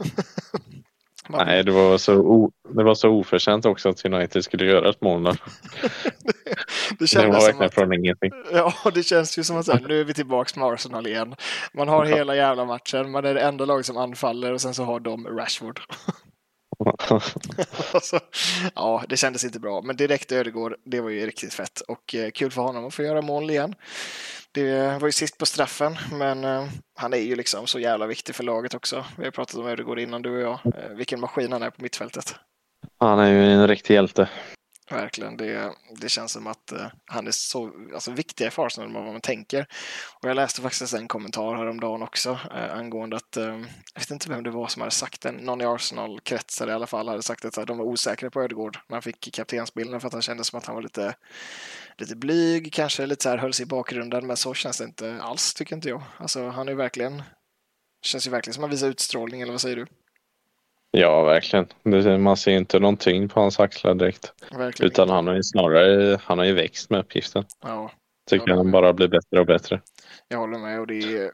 Nej, 1.30 1.64
det 1.64 1.72
var, 1.72 1.98
så 1.98 2.14
o, 2.16 2.50
det 2.74 2.84
var 2.84 2.94
så 2.94 3.08
oförtjänt 3.08 3.66
också 3.66 3.88
att 3.88 4.04
United 4.04 4.44
skulle 4.44 4.64
göra 4.64 4.90
ett 4.90 5.00
mål 5.00 5.22
det, 5.22 5.30
det, 6.98 7.14
det 7.14 7.26
var 7.26 7.32
verkligen 7.32 7.62
att, 7.62 7.74
från 7.74 7.92
ingenting. 7.92 8.30
Ja, 8.52 8.74
det 8.94 9.02
känns 9.02 9.38
ju 9.38 9.44
som 9.44 9.56
att 9.56 9.68
här, 9.68 9.84
nu 9.88 10.00
är 10.00 10.04
vi 10.04 10.14
tillbaka 10.14 10.60
med 10.60 10.68
Arsenal 10.68 11.06
igen. 11.06 11.34
Man 11.74 11.88
har 11.88 12.04
hela 12.04 12.36
jävla 12.36 12.64
matchen, 12.64 13.10
man 13.10 13.24
är 13.24 13.34
det 13.34 13.40
enda 13.40 13.64
lag 13.64 13.84
som 13.84 13.96
anfaller 13.96 14.52
och 14.52 14.60
sen 14.60 14.74
så 14.74 14.84
har 14.84 15.00
de 15.00 15.26
Rashford 15.26 15.80
alltså, 17.94 18.20
ja, 18.74 19.04
det 19.08 19.16
kändes 19.16 19.44
inte 19.44 19.60
bra, 19.60 19.82
men 19.82 19.96
direkt 19.96 20.32
Ödegård, 20.32 20.74
det 20.84 21.00
var 21.00 21.10
ju 21.10 21.26
riktigt 21.26 21.54
fett 21.54 21.80
och 21.80 22.14
eh, 22.14 22.30
kul 22.30 22.50
för 22.50 22.62
honom 22.62 22.86
att 22.86 22.94
få 22.94 23.02
göra 23.02 23.22
mål 23.22 23.50
igen. 23.50 23.74
Det 24.52 24.98
var 25.00 25.08
ju 25.08 25.12
sist 25.12 25.38
på 25.38 25.46
straffen, 25.46 25.96
men 26.12 26.44
eh, 26.44 26.64
han 26.96 27.12
är 27.12 27.18
ju 27.18 27.36
liksom 27.36 27.66
så 27.66 27.78
jävla 27.78 28.06
viktig 28.06 28.34
för 28.34 28.44
laget 28.44 28.74
också. 28.74 29.04
Vi 29.18 29.24
har 29.24 29.30
pratat 29.30 29.56
om 29.56 29.66
Ödegård 29.66 29.98
innan, 29.98 30.22
du 30.22 30.30
och 30.30 30.40
jag. 30.40 30.74
Eh, 30.76 30.96
vilken 30.96 31.20
maskin 31.20 31.52
han 31.52 31.62
är 31.62 31.70
på 31.70 31.82
mittfältet. 31.82 32.34
Han 32.98 33.18
är 33.18 33.30
ju 33.30 33.44
en 33.44 33.68
riktig 33.68 33.94
hjälte. 33.94 34.28
Verkligen. 34.90 35.36
Det, 35.36 35.72
det 36.00 36.08
känns 36.08 36.32
som 36.32 36.46
att 36.46 36.72
uh, 36.72 36.86
han 37.06 37.26
är 37.26 37.30
så 37.30 37.72
alltså, 37.94 38.10
viktigare 38.10 38.50
för 38.50 38.66
Arsenal 38.66 38.88
än 38.88 38.94
vad 38.94 39.04
man 39.04 39.20
tänker. 39.20 39.66
Och 40.22 40.28
jag 40.28 40.36
läste 40.36 40.62
faktiskt 40.62 40.94
en 40.94 41.08
kommentar 41.08 41.56
häromdagen 41.56 42.02
också 42.02 42.30
uh, 42.30 42.76
angående 42.76 43.16
att, 43.16 43.36
uh, 43.36 43.44
jag 43.94 44.00
vet 44.00 44.10
inte 44.10 44.28
vem 44.28 44.42
det 44.42 44.50
var 44.50 44.68
som 44.68 44.82
hade 44.82 44.90
sagt 44.90 45.20
det, 45.20 45.32
någon 45.32 45.60
i 45.60 45.64
Arsenal-kretsar 45.64 46.68
i 46.68 46.72
alla 46.72 46.86
fall 46.86 47.08
hade 47.08 47.22
sagt 47.22 47.44
att 47.44 47.66
de 47.66 47.78
var 47.78 47.84
osäkra 47.84 48.30
på 48.30 48.42
Ödegård 48.42 48.78
när 48.88 48.96
han 48.96 49.02
fick 49.02 49.34
kaptensbilden 49.34 50.00
för 50.00 50.06
att 50.06 50.12
han 50.12 50.22
kände 50.22 50.44
som 50.44 50.58
att 50.58 50.66
han 50.66 50.74
var 50.74 50.82
lite, 50.82 51.14
lite 51.98 52.16
blyg, 52.16 52.72
kanske 52.72 53.06
lite 53.06 53.22
så 53.22 53.28
här 53.28 53.38
höll 53.38 53.52
sig 53.52 53.62
i 53.62 53.66
bakgrunden, 53.66 54.26
men 54.26 54.36
så 54.36 54.54
känns 54.54 54.78
det 54.78 54.84
inte 54.84 55.22
alls 55.22 55.54
tycker 55.54 55.76
inte 55.76 55.88
jag. 55.88 56.02
Alltså 56.16 56.48
han 56.48 56.68
är 56.68 56.74
verkligen, 56.74 57.22
känns 58.02 58.26
ju 58.26 58.30
verkligen 58.30 58.54
som 58.54 58.64
att 58.64 58.68
han 58.68 58.70
visar 58.70 58.88
utstrålning, 58.88 59.40
eller 59.40 59.52
vad 59.52 59.60
säger 59.60 59.76
du? 59.76 59.86
Ja, 60.90 61.22
verkligen. 61.22 62.22
Man 62.22 62.36
ser 62.36 62.50
inte 62.50 62.78
någonting 62.78 63.28
på 63.28 63.40
hans 63.40 63.60
axlar 63.60 63.94
direkt. 63.94 64.32
Verkligen 64.52 64.90
Utan 64.92 65.02
inte. 65.04 65.14
han 65.14 65.26
har 65.26 65.34
ju 65.34 65.42
snarare 65.42 66.18
han 66.24 66.38
har 66.38 66.44
ju 66.44 66.52
växt 66.52 66.90
med 66.90 67.00
uppgiften. 67.00 67.44
Ja, 67.62 67.90
Tycker 68.30 68.52
han 68.52 68.70
bara 68.70 68.92
blir 68.92 69.08
bättre 69.08 69.40
och 69.40 69.46
bättre. 69.46 69.80
Jag 70.28 70.38
håller 70.38 70.58
med 70.58 70.80
och 70.80 70.86
det 70.86 70.94
är, 70.94 71.30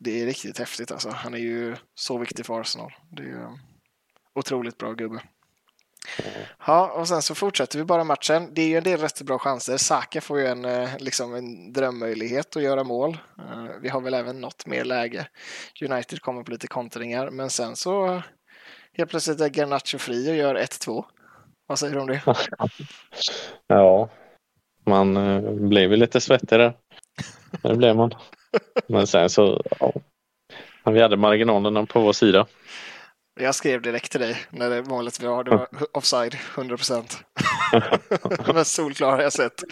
det 0.00 0.20
är 0.22 0.26
riktigt 0.26 0.58
häftigt 0.58 0.92
alltså. 0.92 1.08
Han 1.10 1.34
är 1.34 1.38
ju 1.38 1.76
så 1.94 2.18
viktig 2.18 2.46
för 2.46 2.60
Arsenal. 2.60 2.92
Det 3.10 3.22
är 3.22 3.48
otroligt 4.34 4.78
bra 4.78 4.92
gubbe. 4.92 5.22
Ja, 6.66 6.92
och 6.92 7.08
sen 7.08 7.22
så 7.22 7.34
fortsätter 7.34 7.78
vi 7.78 7.84
bara 7.84 8.04
matchen. 8.04 8.54
Det 8.54 8.62
är 8.62 8.66
ju 8.68 8.76
en 8.76 8.84
del 8.84 9.00
rätt 9.00 9.22
bra 9.22 9.38
chanser. 9.38 9.76
Saka 9.76 10.20
får 10.20 10.40
ju 10.40 10.46
en, 10.46 10.64
eh, 10.64 10.88
liksom 10.98 11.34
en 11.34 11.72
drömmöjlighet 11.72 12.56
att 12.56 12.62
göra 12.62 12.84
mål. 12.84 13.18
Eh, 13.38 13.64
vi 13.80 13.88
har 13.88 14.00
väl 14.00 14.14
även 14.14 14.40
något 14.40 14.66
mer 14.66 14.84
läge. 14.84 15.28
United 15.82 16.20
kommer 16.20 16.42
på 16.42 16.50
lite 16.50 16.66
kontringar, 16.66 17.30
men 17.30 17.50
sen 17.50 17.76
så 17.76 18.22
Helt 18.98 19.10
plötsligt 19.10 19.40
är 19.40 19.48
Garnacho 19.48 19.98
fri 19.98 20.30
och 20.30 20.36
gör 20.36 20.54
1-2. 20.54 21.04
Vad 21.66 21.78
säger 21.78 21.94
du 21.94 22.00
om 22.00 22.06
det? 22.06 22.22
ja, 23.66 24.08
man 24.86 25.16
eh, 25.16 25.52
blev 25.52 25.90
ju 25.90 25.96
lite 25.96 26.20
svettig 26.20 26.58
där. 26.58 26.72
Det 27.62 27.76
blev 27.76 27.96
man. 27.96 28.14
Men 28.86 29.06
sen 29.06 29.30
så, 29.30 29.62
ja. 29.80 29.92
Vi 30.84 31.02
hade 31.02 31.16
marginalerna 31.16 31.86
på 31.86 32.00
vår 32.00 32.12
sida. 32.12 32.46
Jag 33.40 33.54
skrev 33.54 33.82
direkt 33.82 34.12
till 34.12 34.20
dig 34.20 34.36
när 34.50 34.70
det 34.70 34.82
målet 34.82 35.22
vi 35.22 35.26
har, 35.26 35.44
det 35.44 35.50
var 35.50 35.68
offside 35.92 36.36
100 36.54 36.76
procent. 36.76 37.24
Men 38.54 38.64
solklar 38.64 39.10
har 39.10 39.22
jag 39.22 39.32
sett. 39.32 39.64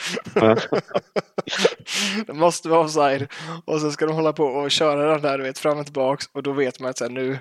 det 2.26 2.32
måste 2.32 2.68
vara 2.68 2.80
offside. 2.80 3.28
Och 3.64 3.80
så 3.80 3.90
ska 3.90 4.06
de 4.06 4.14
hålla 4.14 4.32
på 4.32 4.44
och 4.44 4.70
köra 4.70 5.12
den 5.12 5.22
där 5.22 5.38
du 5.38 5.44
vet, 5.44 5.58
fram 5.58 5.78
och 5.78 5.84
tillbaks 5.84 6.26
och 6.32 6.42
då 6.42 6.52
vet 6.52 6.80
man 6.80 6.90
att 6.90 7.00
här, 7.00 7.08
nu, 7.08 7.38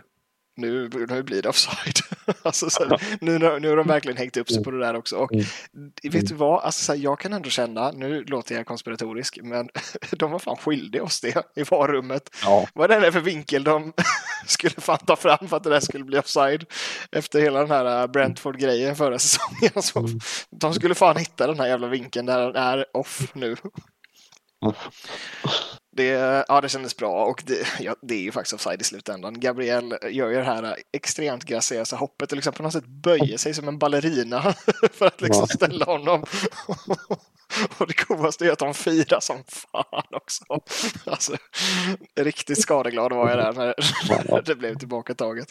nu, 0.58 0.90
nu 1.10 1.24
blir 1.24 1.42
det 1.42 1.50
offside. 1.50 2.00
alltså, 2.42 2.70
så, 2.70 2.98
nu, 3.22 3.40
nu 3.40 3.70
har 3.70 3.76
de 3.78 3.88
verkligen 3.88 4.18
hängt 4.18 4.38
upp 4.38 4.50
sig 4.50 4.64
på 4.64 4.72
det 4.72 4.80
där 4.80 4.96
också. 4.96 5.16
Och 5.16 5.34
mm. 5.34 5.46
vet 6.04 6.28
du 6.28 6.36
vad, 6.36 6.64
alltså, 6.64 6.84
så 6.84 7.02
jag 7.02 7.20
kan 7.20 7.34
ändå 7.34 7.50
känna, 7.50 7.92
nu 7.92 8.24
låter 8.24 8.56
jag 8.56 8.66
konspiratorisk, 8.66 9.40
men 9.44 9.70
de 10.12 10.32
var 10.32 10.40
fan 10.40 10.58
skyldiga 10.58 11.04
oss 11.04 11.22
det 11.22 11.44
i 11.56 11.64
varummet. 11.64 12.30
Ja. 12.44 12.68
Vad 12.74 12.92
är 12.92 13.02
det 13.02 13.12
för 13.12 13.20
vinkel 13.20 13.64
de 13.64 13.94
skulle 14.48 14.74
fan 14.74 15.00
ta 15.06 15.16
fram 15.16 15.48
för 15.48 15.58
att 15.58 15.64
det 15.64 15.70
där 15.70 15.80
skulle 15.80 16.04
bli 16.04 16.20
offside 16.20 16.66
efter 17.12 17.42
hela 17.42 17.60
den 17.60 17.72
här 17.72 18.02
äh, 18.02 18.08
Brentford-grejen 18.08 18.96
förra 18.96 19.20
säsongen. 19.20 19.72
Alltså, 19.76 20.06
de 20.52 20.74
skulle 20.74 20.96
fan 20.96 21.18
hitta 21.18 21.48
den 21.48 21.60
här 21.60 21.68
jävla 21.68 21.88
vinkeln 21.88 22.26
där 22.26 22.40
den 22.40 22.56
är 22.56 22.86
off 22.94 23.32
nu. 23.34 23.56
Det, 25.98 26.46
ja, 26.48 26.62
det 26.62 26.70
kändes 26.70 26.98
bra 26.98 27.26
och 27.26 27.44
det, 27.46 27.68
ja, 27.80 27.96
det 28.02 28.16
är 28.16 28.22
ju 28.22 28.32
faktiskt 28.32 28.54
offside 28.54 28.82
i 28.82 28.84
slutändan. 28.84 29.40
Gabriel 29.40 29.98
gör 30.10 30.30
ju 30.30 30.36
det 30.36 30.44
här 30.44 30.76
extremt 30.94 31.44
graciösa 31.44 31.96
hoppet 31.96 32.32
liksom 32.32 32.54
på 32.54 32.64
något 32.64 32.74
sätt 32.74 32.86
böjer 32.86 33.38
sig 33.38 33.54
som 33.54 33.68
en 33.68 33.78
ballerina 33.78 34.42
för 34.92 35.06
att 35.06 35.22
liksom 35.22 35.48
ställa 35.48 35.86
honom. 35.86 36.26
och 37.78 37.88
det 37.88 37.94
coolaste 37.94 38.46
är 38.46 38.52
att 38.52 38.60
de 38.60 38.74
firar 38.74 39.20
som 39.20 39.44
fan 39.48 40.04
också. 40.12 40.44
Alltså, 41.06 41.38
riktigt 42.20 42.62
skadeglad 42.62 43.14
var 43.14 43.30
jag 43.30 43.38
där 43.38 43.54
när, 43.54 43.74
när 44.32 44.42
det 44.46 44.56
blev 44.56 44.78
tillbakataget. 44.78 45.48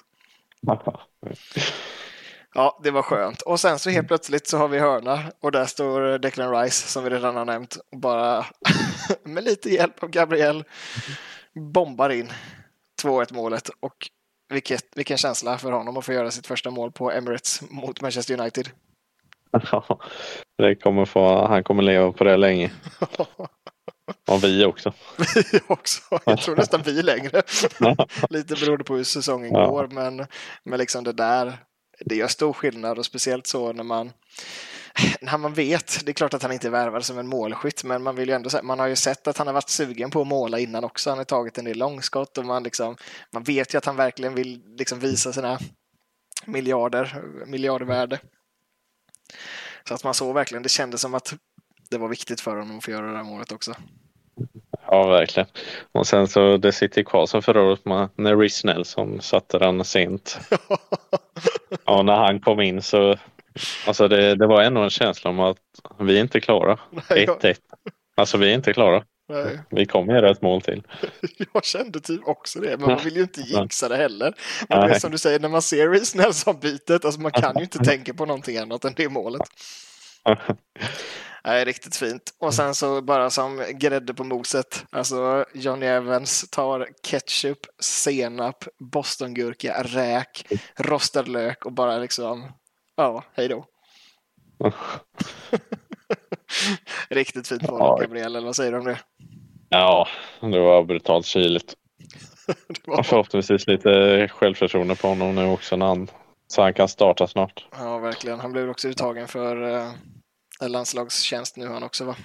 Ja, 2.57 2.79
det 2.83 2.91
var 2.91 3.03
skönt. 3.03 3.43
Och 3.43 3.61
sen 3.61 3.79
så 3.79 3.91
helt 3.91 3.99
mm. 3.99 4.09
plötsligt 4.09 4.49
så 4.49 4.59
har 4.59 4.69
vi 4.69 4.79
hörna 4.79 5.23
och 5.41 5.53
där 5.53 5.65
står 5.65 6.19
Declan 6.19 6.61
Rice 6.61 6.89
som 6.89 7.05
vi 7.05 7.11
redan 7.11 7.37
har 7.37 7.45
nämnt. 7.45 7.77
Och 7.93 7.99
bara 7.99 8.47
med 9.23 9.45
lite 9.45 9.71
hjälp 9.71 10.03
av 10.03 10.09
Gabriel 10.09 10.65
bombar 11.55 12.11
in 12.11 12.33
2-1 13.03 13.35
målet. 13.35 13.69
Och 13.81 14.11
vilket, 14.49 14.85
vilken 14.95 15.17
känsla 15.17 15.59
för 15.59 15.73
honom 15.73 15.97
att 15.97 16.05
få 16.05 16.13
göra 16.13 16.31
sitt 16.31 16.47
första 16.47 16.71
mål 16.71 16.93
på 16.93 17.11
Emirates 17.11 17.63
mot 17.71 18.01
Manchester 18.01 18.41
United. 18.41 18.69
Ja, 19.71 19.99
det 20.59 20.75
kommer 20.75 21.05
få, 21.05 21.47
han 21.47 21.65
kommer 21.65 21.83
leva 21.83 22.13
på 22.13 22.25
det 22.25 22.37
länge. 22.37 22.71
Och 24.29 24.45
vi 24.45 24.65
också. 24.65 24.93
Vi 25.19 25.61
också. 25.67 26.01
Jag 26.25 26.39
tror 26.39 26.57
nästan 26.57 26.83
vi 26.83 27.03
längre. 27.03 27.43
Lite 28.31 28.55
beroende 28.55 28.85
på 28.85 28.97
hur 28.97 29.05
säsongen 29.05 29.53
ja. 29.53 29.67
går. 29.67 29.89
Men, 29.89 30.27
men 30.65 30.79
liksom 30.79 31.05
det 31.05 31.13
där 31.13 31.59
det 32.01 32.17
gör 32.17 32.29
stor 32.29 32.53
skillnad 32.53 32.99
och 32.99 33.07
speciellt 33.07 33.47
så 33.47 33.73
när 33.73 33.85
man 33.85 34.13
när 35.21 35.39
man 35.39 35.55
vet, 35.55 36.05
det 36.05 36.11
är 36.11 36.15
klart 36.15 36.35
att 36.35 36.43
han 36.43 36.53
inte 36.53 36.67
är 36.67 36.71
värvad 36.71 37.05
som 37.05 37.19
en 37.19 37.29
målskytt, 37.29 37.85
men 37.85 38.03
man 38.03 38.17
vill 38.17 38.29
ju 38.29 38.35
ändå 38.35 38.51
man 38.63 38.79
har 38.79 38.87
ju 38.87 38.97
sett 38.97 39.27
att 39.27 39.39
han 39.39 39.47
har 39.47 39.55
varit 39.55 39.69
sugen 39.69 40.11
på 40.11 40.21
att 40.21 40.27
måla 40.27 40.59
innan 40.59 40.85
också. 40.85 41.11
Han 41.11 41.19
har 41.19 41.25
tagit 41.25 41.59
en 41.59 41.65
del 41.65 41.79
långskott 41.79 42.39
och 42.39 42.45
man 42.45 42.63
liksom, 42.63 42.97
man 43.33 43.43
vet 43.43 43.75
ju 43.75 43.79
att 43.79 43.85
han 43.85 43.97
verkligen 43.97 44.35
vill 44.35 44.63
liksom 44.79 44.99
visa 44.99 45.33
sina 45.33 45.59
miljarder, 46.45 47.23
miljardvärde. 47.47 48.21
Så 49.89 49.95
att 49.95 50.05
man 50.05 50.15
såg 50.15 50.35
verkligen, 50.35 50.63
det 50.63 50.69
kändes 50.69 51.01
som 51.01 51.15
att 51.15 51.35
det 51.91 51.99
var 51.99 52.09
viktigt 52.09 52.41
för 52.41 52.57
honom 52.57 52.79
att 52.79 52.85
få 52.85 52.91
göra 52.91 53.11
det 53.11 53.17
här 53.17 53.25
målet 53.25 53.53
också. 53.53 53.75
Ja, 54.97 55.07
verkligen. 55.07 55.49
Och 55.93 56.07
sen 56.07 56.29
så 56.29 56.57
det 56.57 56.73
sitter 56.73 57.03
kvar 57.03 57.27
som 57.27 57.43
förra 57.43 57.63
året 57.63 57.85
med 57.85 58.09
när 58.17 58.37
Rhys 58.37 58.65
Nelson 58.65 59.21
satte 59.21 59.59
den 59.59 59.85
sent. 59.85 60.39
ja, 61.85 62.03
när 62.03 62.17
han 62.17 62.41
kom 62.41 62.61
in 62.61 62.83
så 62.83 63.17
alltså 63.87 64.09
det, 64.09 64.35
det 64.35 64.47
var 64.47 64.63
ändå 64.63 64.81
en 64.81 64.91
känsla 64.91 65.31
om 65.31 65.41
att 65.41 65.59
vi 65.99 66.17
är 66.17 66.21
inte 66.21 66.41
klara. 66.41 66.79
1-1. 67.09 67.57
Alltså 68.17 68.39
vi 68.39 68.51
är 68.51 68.55
inte 68.55 68.73
klara. 68.73 69.03
Nej. 69.29 69.61
Vi 69.71 69.87
kommer 69.87 70.15
göra 70.15 70.31
ett 70.31 70.43
mål 70.43 70.63
till. 70.63 70.83
Jag 71.53 71.65
kände 71.65 72.01
typ 72.01 72.29
också 72.29 72.61
det, 72.61 72.77
men 72.79 72.89
man 72.89 73.05
vill 73.05 73.17
ju 73.17 73.23
inte 73.23 73.41
jinxa 73.41 73.89
det 73.89 73.97
heller. 73.97 74.35
Men 74.69 74.89
det 74.89 74.95
är 74.95 74.99
som 74.99 75.11
du 75.11 75.19
säger, 75.19 75.41
när 75.41 75.49
man 75.49 75.63
ser 75.63 75.89
Rhys 75.89 76.15
Nelson-bytet, 76.15 77.05
alltså 77.05 77.21
man 77.21 77.33
kan 77.33 77.55
ju 77.57 77.63
inte 77.63 77.79
tänka 77.85 78.15
på 78.15 78.27
någonting 78.27 78.59
annat 78.59 78.85
än 78.85 78.93
det 78.97 79.09
målet. 79.09 79.43
Nej, 81.47 81.65
riktigt 81.65 81.97
fint. 81.97 82.23
Och 82.39 82.55
sen 82.55 82.75
så 82.75 83.03
bara 83.03 83.31
som 83.31 83.65
grädde 83.75 84.15
på 84.15 84.25
moset, 84.25 84.87
alltså 84.91 85.45
Johnny 85.55 85.87
Evans 85.87 86.51
tar 86.51 86.89
ketchup, 87.03 87.59
senap, 87.81 88.65
bostongurka, 88.79 89.83
räk, 89.83 90.47
rostad 90.77 91.29
lök 91.29 91.67
och 91.67 91.73
bara 91.73 91.99
liksom, 91.99 92.53
ja, 92.97 93.25
hej 93.35 93.49
då. 93.49 93.65
riktigt 97.11 97.49
fint 97.49 97.71
mål, 97.71 97.79
ja. 97.81 97.97
Gabriel, 98.01 98.37
eller 98.37 98.47
vad 98.47 98.57
säger 98.57 98.73
du 98.73 98.79
om 98.79 98.85
det? 98.85 98.99
Ja, 99.69 100.09
det 100.41 100.61
var 100.61 100.85
brutalt 100.85 101.27
kyligt. 101.27 101.75
var... 102.87 103.03
Förhoppningsvis 103.03 103.67
lite 103.67 104.29
självförtroende 104.29 104.97
på 104.97 105.09
honom 105.09 105.35
nu 105.35 105.47
också 105.47 105.77
när 105.77 105.87
han, 105.87 106.11
så 106.47 106.63
han 106.63 106.75
kan 106.75 106.89
starta 106.89 107.27
snart. 107.27 107.67
Ja, 107.79 107.99
verkligen. 107.99 108.41
Han 108.41 108.53
blev 108.53 108.71
också 108.71 108.89
uttagen 108.89 109.29
för 109.29 109.75
eh, 109.75 109.91
landslagstjänst 110.61 111.57
nu 111.57 111.69
han 111.69 111.83
också 111.83 112.05
va? 112.05 112.17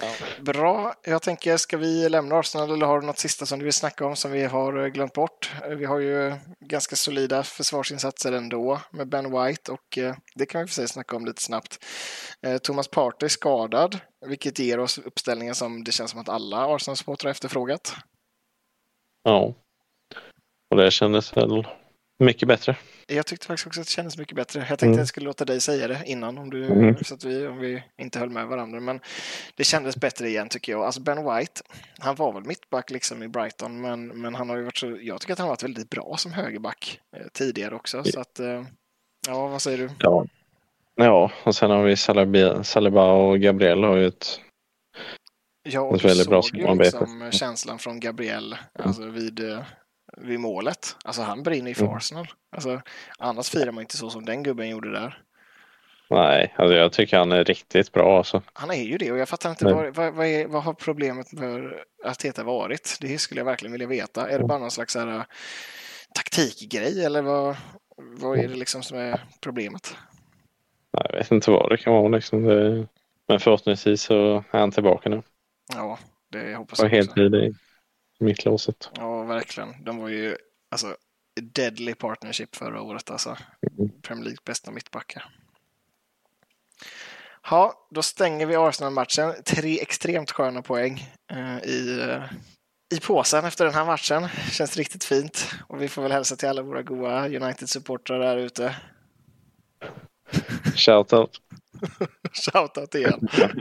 Ja. 0.00 0.12
Bra, 0.40 0.94
jag 1.04 1.22
tänker 1.22 1.56
ska 1.56 1.76
vi 1.76 2.08
lämna 2.08 2.38
Arsenal 2.38 2.70
eller 2.70 2.86
har 2.86 3.00
du 3.00 3.06
något 3.06 3.18
sista 3.18 3.46
som 3.46 3.58
du 3.58 3.64
vill 3.64 3.72
snacka 3.72 4.06
om 4.06 4.16
som 4.16 4.30
vi 4.30 4.44
har 4.44 4.88
glömt 4.88 5.12
bort? 5.12 5.52
Vi 5.68 5.84
har 5.84 5.98
ju 5.98 6.34
ganska 6.60 6.96
solida 6.96 7.42
försvarsinsatser 7.42 8.32
ändå 8.32 8.80
med 8.90 9.08
Ben 9.08 9.24
White 9.24 9.72
och 9.72 9.98
eh, 9.98 10.14
det 10.34 10.46
kan 10.46 10.60
vi 10.60 10.66
för 10.66 10.74
sig 10.74 10.88
snacka 10.88 11.16
om 11.16 11.24
lite 11.24 11.42
snabbt. 11.42 11.84
Eh, 12.46 12.58
Thomas 12.58 12.88
Partey 12.88 13.28
skadad, 13.28 13.98
vilket 14.26 14.58
ger 14.58 14.78
oss 14.78 14.98
uppställningen 14.98 15.54
som 15.54 15.84
det 15.84 15.92
känns 15.92 16.10
som 16.10 16.20
att 16.20 16.28
alla 16.28 16.66
Arsenal-supportrar 16.66 17.30
efterfrågat. 17.30 17.94
Ja, 19.22 19.54
och 20.70 20.76
det 20.76 20.90
kändes 20.90 21.36
väl 21.36 21.66
mycket 22.22 22.48
bättre. 22.48 22.76
Jag 23.06 23.26
tyckte 23.26 23.46
faktiskt 23.46 23.66
också 23.66 23.80
att 23.80 23.86
det 23.86 23.92
kändes 23.92 24.18
mycket 24.18 24.36
bättre. 24.36 24.58
Jag 24.60 24.68
tänkte 24.68 24.86
mm. 24.86 24.94
att 24.94 24.98
jag 24.98 25.08
skulle 25.08 25.26
låta 25.26 25.44
dig 25.44 25.60
säga 25.60 25.88
det 25.88 26.02
innan 26.06 26.38
om, 26.38 26.50
du, 26.50 26.64
mm. 26.64 26.96
så 27.04 27.14
att 27.14 27.24
vi, 27.24 27.46
om 27.46 27.58
vi 27.58 27.82
inte 27.98 28.18
höll 28.18 28.30
med 28.30 28.46
varandra. 28.46 28.80
Men 28.80 29.00
det 29.54 29.64
kändes 29.64 29.96
bättre 29.96 30.28
igen 30.28 30.48
tycker 30.48 30.72
jag. 30.72 30.82
Alltså 30.82 31.00
Ben 31.00 31.24
White, 31.24 31.62
han 31.98 32.14
var 32.14 32.32
väl 32.32 32.44
mittback 32.44 32.90
liksom 32.90 33.22
i 33.22 33.28
Brighton, 33.28 33.80
men, 33.80 34.06
men 34.06 34.34
han 34.34 34.48
har 34.48 34.56
ju 34.56 34.62
varit 34.62 34.76
så, 34.76 34.98
jag 35.00 35.20
tycker 35.20 35.32
att 35.32 35.38
han 35.38 35.48
har 35.48 35.52
varit 35.52 35.62
väldigt 35.62 35.90
bra 35.90 36.14
som 36.18 36.32
högerback 36.32 37.00
eh, 37.16 37.26
tidigare 37.32 37.74
också. 37.74 38.04
Så 38.04 38.20
att, 38.20 38.40
eh, 38.40 38.64
ja, 39.26 39.46
vad 39.48 39.62
säger 39.62 39.78
du? 39.78 39.90
Ja, 39.98 40.26
ja 40.94 41.30
och 41.44 41.54
sen 41.54 41.70
har 41.70 41.82
vi 41.82 41.96
Saliba 42.64 43.12
och 43.12 43.40
Gabriel 43.40 43.84
har 43.84 43.96
ju 43.96 44.06
ett 44.06 44.40
Ja, 45.64 45.80
och 45.80 45.98
du 45.98 46.14
såg 46.14 46.56
ju 46.56 46.74
liksom 46.74 47.30
känslan 47.32 47.78
från 47.78 48.00
Gabriel 48.00 48.56
alltså 48.78 49.06
vid, 49.06 49.50
eh, 49.50 49.60
vid 50.16 50.40
målet. 50.40 50.96
Alltså 51.04 51.22
han 51.22 51.42
brinner 51.42 51.68
ju 51.68 51.74
för 51.74 51.84
mm. 51.84 51.96
Arsenal. 51.96 52.28
Alltså, 52.50 52.80
annars 53.18 53.50
firar 53.50 53.72
man 53.72 53.82
inte 53.82 53.96
så 53.96 54.10
som 54.10 54.24
den 54.24 54.42
gubben 54.42 54.68
gjorde 54.68 54.92
där. 54.92 55.22
Nej, 56.10 56.54
alltså 56.56 56.74
jag 56.74 56.92
tycker 56.92 57.18
han 57.18 57.32
är 57.32 57.44
riktigt 57.44 57.92
bra. 57.92 58.18
Alltså. 58.18 58.42
Han 58.52 58.70
är 58.70 58.82
ju 58.82 58.98
det 58.98 59.12
och 59.12 59.18
jag 59.18 59.28
fattar 59.28 59.50
inte 59.50 59.64
vad, 59.64 59.94
vad, 59.94 60.14
vad, 60.14 60.26
är, 60.26 60.46
vad 60.46 60.62
har 60.62 60.74
problemet 60.74 61.30
för 61.30 61.84
Arteta 62.04 62.44
varit? 62.44 62.98
Det 63.00 63.18
skulle 63.18 63.40
jag 63.40 63.44
verkligen 63.44 63.72
vilja 63.72 63.86
veta. 63.86 64.28
Är 64.28 64.38
det 64.38 64.44
bara 64.44 64.58
någon 64.58 64.70
slags 64.70 64.96
här, 64.96 65.08
uh, 65.08 65.22
taktikgrej 66.14 67.04
eller 67.04 67.22
vad, 67.22 67.56
vad 67.96 68.38
är 68.38 68.48
det 68.48 68.54
liksom 68.54 68.82
som 68.82 68.98
är 68.98 69.20
problemet? 69.40 69.96
Jag 70.90 71.18
vet 71.18 71.30
inte 71.30 71.50
vad 71.50 71.70
det 71.70 71.76
kan 71.76 71.92
vara 71.92 72.08
liksom. 72.08 72.44
Det, 72.44 72.86
men 73.28 73.40
förhoppningsvis 73.40 74.02
så 74.02 74.44
är 74.50 74.58
han 74.58 74.70
tillbaka 74.70 75.08
nu. 75.08 75.22
Ja, 75.74 75.98
det 76.30 76.54
hoppas 76.54 76.78
jag. 76.78 76.86
Och 76.86 76.90
helt 76.90 77.16
i 77.16 77.54
mittlåset. 78.18 78.90
Ja, 78.94 79.11
verkligen. 79.26 79.84
De 79.84 79.98
var 79.98 80.08
ju 80.08 80.36
alltså 80.70 80.96
deadly 81.40 81.94
partnership 81.94 82.56
förra 82.56 82.82
året 82.82 83.10
alltså. 83.10 83.36
Premier 84.02 84.24
League 84.24 84.42
bästa 84.44 84.70
mittbackar. 84.70 85.30
Ja, 87.50 87.88
då 87.90 88.02
stänger 88.02 88.46
vi 88.46 88.56
Arsenal-matchen. 88.56 89.34
Tre 89.44 89.80
extremt 89.80 90.30
sköna 90.30 90.62
poäng 90.62 91.08
eh, 91.30 91.58
i, 91.58 92.00
eh, 92.00 92.22
i 92.96 93.00
påsen 93.00 93.44
efter 93.44 93.64
den 93.64 93.74
här 93.74 93.84
matchen. 93.84 94.28
Känns 94.50 94.76
riktigt 94.76 95.04
fint. 95.04 95.48
Och 95.68 95.82
vi 95.82 95.88
får 95.88 96.02
väl 96.02 96.12
hälsa 96.12 96.36
till 96.36 96.48
alla 96.48 96.62
våra 96.62 96.82
goa 96.82 97.28
United-supportrar 97.28 98.18
där 98.18 98.36
ute. 98.36 98.76
Shoutout. 100.76 101.40
Shoutout 102.32 102.94
igen. 102.94 103.28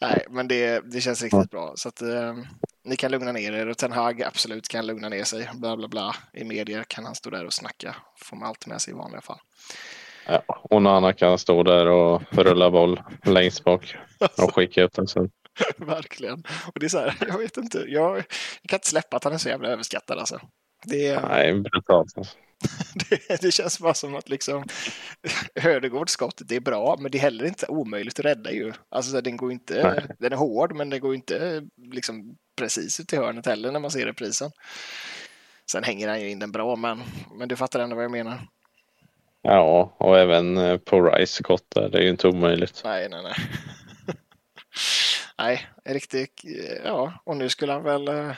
Nej, 0.00 0.26
men 0.30 0.48
det, 0.48 0.80
det 0.92 1.00
känns 1.00 1.22
riktigt 1.22 1.50
bra. 1.50 1.72
Så 1.76 1.88
att, 1.88 2.02
eh, 2.02 2.34
ni 2.88 2.96
kan 2.96 3.10
lugna 3.10 3.32
ner 3.32 3.52
er 3.52 3.68
och 3.68 3.78
Ten 3.78 3.92
Hag 3.92 4.22
absolut 4.22 4.68
kan 4.68 4.86
lugna 4.86 5.08
ner 5.08 5.24
sig. 5.24 5.50
Bla, 5.54 5.76
bla, 5.76 5.88
bla. 5.88 6.16
I 6.32 6.44
medier 6.44 6.84
kan 6.88 7.04
han 7.04 7.14
stå 7.14 7.30
där 7.30 7.44
och 7.44 7.52
snacka. 7.52 7.96
Får 8.16 8.36
man 8.36 8.48
allt 8.48 8.66
med 8.66 8.80
sig 8.80 8.94
i 8.94 8.96
vanliga 8.96 9.20
fall. 9.20 9.38
Ja, 10.26 10.42
och 10.46 10.82
Nana 10.82 11.12
kan 11.12 11.38
stå 11.38 11.62
där 11.62 11.86
och 11.86 12.22
rulla 12.30 12.70
boll 12.70 13.02
längst 13.24 13.64
bak 13.64 13.96
och 14.42 14.54
skicka 14.54 14.82
ut 14.82 14.92
den 14.92 15.06
sen. 15.06 15.30
Verkligen. 15.76 16.44
Och 16.74 16.80
det 16.80 16.86
är 16.86 16.88
så 16.88 16.98
här, 16.98 17.16
jag 17.28 17.38
vet 17.38 17.56
inte. 17.56 17.78
Jag, 17.78 18.16
jag, 18.16 18.24
kan 18.68 18.76
inte 18.76 18.88
släppa 18.88 19.16
att 19.16 19.24
han 19.24 19.32
är 19.32 19.38
så 19.38 19.48
jävla 19.48 19.68
överskattad 19.68 20.18
alltså. 20.18 20.40
Det, 20.84 21.20
Nej, 21.28 21.60
brutalt. 21.60 22.18
Alltså. 22.18 22.36
det, 23.10 23.40
det, 23.42 23.50
känns 23.50 23.80
bara 23.80 23.94
som 23.94 24.14
att 24.14 24.28
liksom 24.28 24.64
Hödegårds 25.54 26.12
skott, 26.12 26.40
det 26.44 26.56
är 26.56 26.60
bra, 26.60 26.96
men 27.00 27.10
det 27.10 27.18
är 27.18 27.22
heller 27.22 27.44
inte 27.44 27.66
omöjligt 27.66 28.18
att 28.18 28.24
rädda 28.24 28.52
ju. 28.52 28.72
Alltså 28.88 29.20
den 29.20 29.36
går 29.36 29.52
inte, 29.52 30.06
den 30.18 30.32
är 30.32 30.36
hård, 30.36 30.76
men 30.76 30.90
den 30.90 31.00
går 31.00 31.14
inte 31.14 31.62
liksom 31.92 32.36
precis 32.58 33.00
ut 33.00 33.12
i 33.12 33.16
hörnet 33.16 33.46
heller 33.46 33.72
när 33.72 33.80
man 33.80 33.90
ser 33.90 34.06
reprisen. 34.06 34.50
Sen 35.70 35.84
hänger 35.84 36.08
han 36.08 36.20
ju 36.20 36.30
in 36.30 36.38
den 36.38 36.52
bra, 36.52 36.76
men, 36.76 37.02
men 37.34 37.48
du 37.48 37.56
fattar 37.56 37.80
ändå 37.80 37.96
vad 37.96 38.04
jag 38.04 38.10
menar. 38.10 38.48
Ja, 39.42 39.94
och 39.98 40.18
även 40.18 40.58
eh, 40.58 40.78
på 40.78 41.02
Rice 41.02 41.42
skott 41.42 41.70
där, 41.74 41.88
det 41.88 41.98
är 41.98 42.02
ju 42.02 42.10
inte 42.10 42.28
omöjligt. 42.28 42.80
Nej, 42.84 43.08
nej, 43.08 43.22
nej. 43.22 43.34
nej, 45.38 45.66
riktigt, 45.84 46.42
ja, 46.84 47.12
och 47.24 47.36
nu 47.36 47.48
skulle 47.48 47.72
han 47.72 47.82
väl 47.82 48.08
eh, 48.08 48.32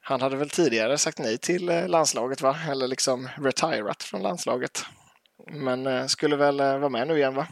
han 0.00 0.20
hade 0.20 0.36
väl 0.36 0.50
tidigare 0.50 0.98
sagt 0.98 1.18
nej 1.18 1.38
till 1.38 1.68
eh, 1.68 1.88
landslaget, 1.88 2.40
va? 2.40 2.56
Eller 2.70 2.88
liksom 2.88 3.28
retirat 3.36 4.02
från 4.02 4.22
landslaget. 4.22 4.84
Men 5.46 6.08
skulle 6.08 6.36
väl 6.36 6.56
vara 6.56 6.88
med 6.88 7.08
nu 7.08 7.16
igen, 7.16 7.34
va? 7.34 7.46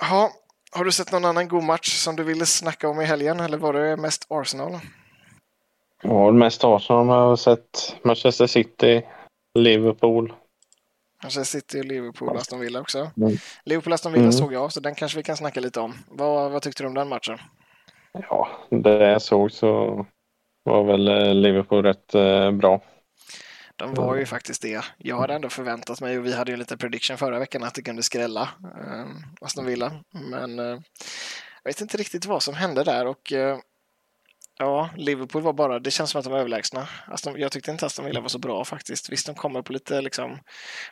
Ja, 0.00 0.32
har 0.76 0.84
du 0.84 0.92
sett 0.92 1.12
någon 1.12 1.24
annan 1.24 1.48
god 1.48 1.64
match 1.64 1.88
som 1.88 2.16
du 2.16 2.22
ville 2.22 2.46
snacka 2.46 2.88
om 2.88 3.00
i 3.00 3.04
helgen 3.04 3.40
eller 3.40 3.58
var 3.58 3.72
det 3.72 3.96
mest 3.96 4.26
Arsenal? 4.28 4.72
Ja, 6.02 6.32
mest 6.32 6.64
Arsenal. 6.64 7.06
Jag 7.06 7.14
har 7.14 7.36
sett 7.36 7.96
Manchester 8.02 8.46
City, 8.46 9.02
Liverpool. 9.54 10.32
Manchester 11.22 11.60
City, 11.60 11.82
Liverpool, 11.82 12.36
Aston 12.36 12.60
Villa 12.60 12.80
också. 12.80 13.10
Mm. 13.16 13.36
Liverpool, 13.64 13.92
Aston 13.92 14.12
Villa 14.12 14.22
mm. 14.22 14.32
såg 14.32 14.52
jag, 14.52 14.72
så 14.72 14.80
den 14.80 14.94
kanske 14.94 15.18
vi 15.18 15.22
kan 15.22 15.36
snacka 15.36 15.60
lite 15.60 15.80
om. 15.80 15.94
Vad, 16.10 16.50
vad 16.50 16.62
tyckte 16.62 16.82
du 16.82 16.86
om 16.86 16.94
den 16.94 17.08
matchen? 17.08 17.38
Ja, 18.12 18.48
det 18.70 19.10
jag 19.10 19.22
såg 19.22 19.52
så 19.52 20.06
var 20.64 20.84
väl 20.84 21.08
eh, 21.08 21.34
Liverpool 21.34 21.82
rätt 21.82 22.14
eh, 22.14 22.50
bra. 22.50 22.80
De 23.76 23.94
var 23.94 24.16
ju 24.16 24.26
faktiskt 24.26 24.62
det. 24.62 24.84
Jag 24.98 25.18
hade 25.18 25.34
ändå 25.34 25.48
förväntat 25.48 26.00
mig, 26.00 26.18
och 26.18 26.26
vi 26.26 26.34
hade 26.34 26.50
ju 26.50 26.56
lite 26.56 26.76
prediction 26.76 27.18
förra 27.18 27.38
veckan, 27.38 27.62
att 27.62 27.74
det 27.74 27.82
kunde 27.82 28.02
skrälla 28.02 28.48
eh, 28.80 29.06
Aston 29.40 29.66
Villa. 29.66 29.92
Men 30.30 30.58
eh, 30.58 30.80
jag 31.62 31.70
vet 31.70 31.80
inte 31.80 31.96
riktigt 31.96 32.26
vad 32.26 32.42
som 32.42 32.54
hände 32.54 32.84
där 32.84 33.06
och 33.06 33.32
eh, 33.32 33.58
ja, 34.58 34.90
Liverpool 34.96 35.42
var 35.42 35.52
bara, 35.52 35.78
det 35.78 35.90
känns 35.90 36.10
som 36.10 36.18
att 36.18 36.24
de 36.24 36.32
var 36.32 36.38
överlägsna. 36.38 36.88
Aston, 37.06 37.34
jag 37.40 37.52
tyckte 37.52 37.70
inte 37.70 37.86
Aston 37.86 38.04
Villa 38.04 38.20
var 38.20 38.28
så 38.28 38.38
bra 38.38 38.64
faktiskt. 38.64 39.12
Visst, 39.12 39.26
de 39.26 39.34
kommer 39.34 39.62
på 39.62 39.72
lite 39.72 40.00
liksom 40.00 40.38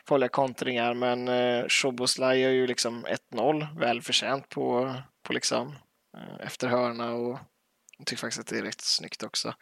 farliga 0.07 0.29
kontringar, 0.29 0.93
men 0.93 1.27
eh, 1.27 1.67
Shoboslaj 1.67 2.43
är 2.43 2.49
ju 2.49 2.67
liksom 2.67 3.05
1-0, 3.33 3.79
välförtjänt 3.79 4.49
på, 4.49 4.95
på 5.27 5.33
liksom 5.33 5.75
eh, 6.17 6.45
efter 6.45 6.67
hörna 6.67 7.13
och 7.13 7.39
jag 7.97 8.07
tycker 8.07 8.21
faktiskt 8.21 8.39
att 8.39 8.47
det 8.47 8.57
är 8.57 8.63
rätt 8.63 8.81
snyggt 8.81 9.23
också. 9.23 9.53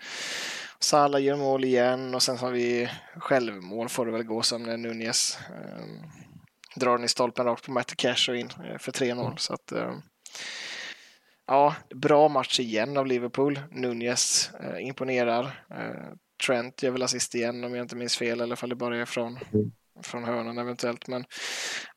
Salah 0.79 1.21
gör 1.21 1.37
mål 1.37 1.63
igen 1.63 2.15
och 2.15 2.23
sen 2.23 2.37
har 2.37 2.51
vi 2.51 2.89
självmål 3.15 3.89
får 3.89 4.05
det 4.05 4.11
väl 4.11 4.23
gå 4.23 4.41
som 4.41 4.63
när 4.63 4.77
Nunez 4.77 5.37
eh, 5.49 5.85
drar 6.75 6.97
den 6.97 7.05
i 7.05 7.07
stolpen 7.07 7.45
rakt 7.45 7.65
på 7.65 7.71
Matty 7.71 7.95
Cash 7.95 8.29
och 8.29 8.35
in 8.35 8.49
eh, 8.65 8.77
för 8.77 8.91
3-0. 8.91 9.37
Så 9.37 9.53
att, 9.53 9.71
eh, 9.71 9.93
ja, 11.47 11.75
bra 11.95 12.27
match 12.27 12.59
igen 12.59 12.97
av 12.97 13.07
Liverpool. 13.07 13.59
Nunez 13.71 14.51
eh, 14.59 14.87
imponerar. 14.87 15.65
Eh, 15.69 16.13
Trent 16.45 16.83
gör 16.83 16.91
väl 16.91 17.03
assist 17.03 17.35
igen 17.35 17.63
om 17.63 17.75
jag 17.75 17.83
inte 17.83 17.95
minns 17.95 18.17
fel, 18.17 18.41
alla 18.41 18.55
fall 18.55 18.69
det 18.69 18.75
bara 18.75 18.97
är 18.97 19.05
från, 19.05 19.37
mm. 19.53 19.71
från 20.03 20.23
hörnan 20.23 20.57
eventuellt. 20.57 21.07
Men 21.07 21.25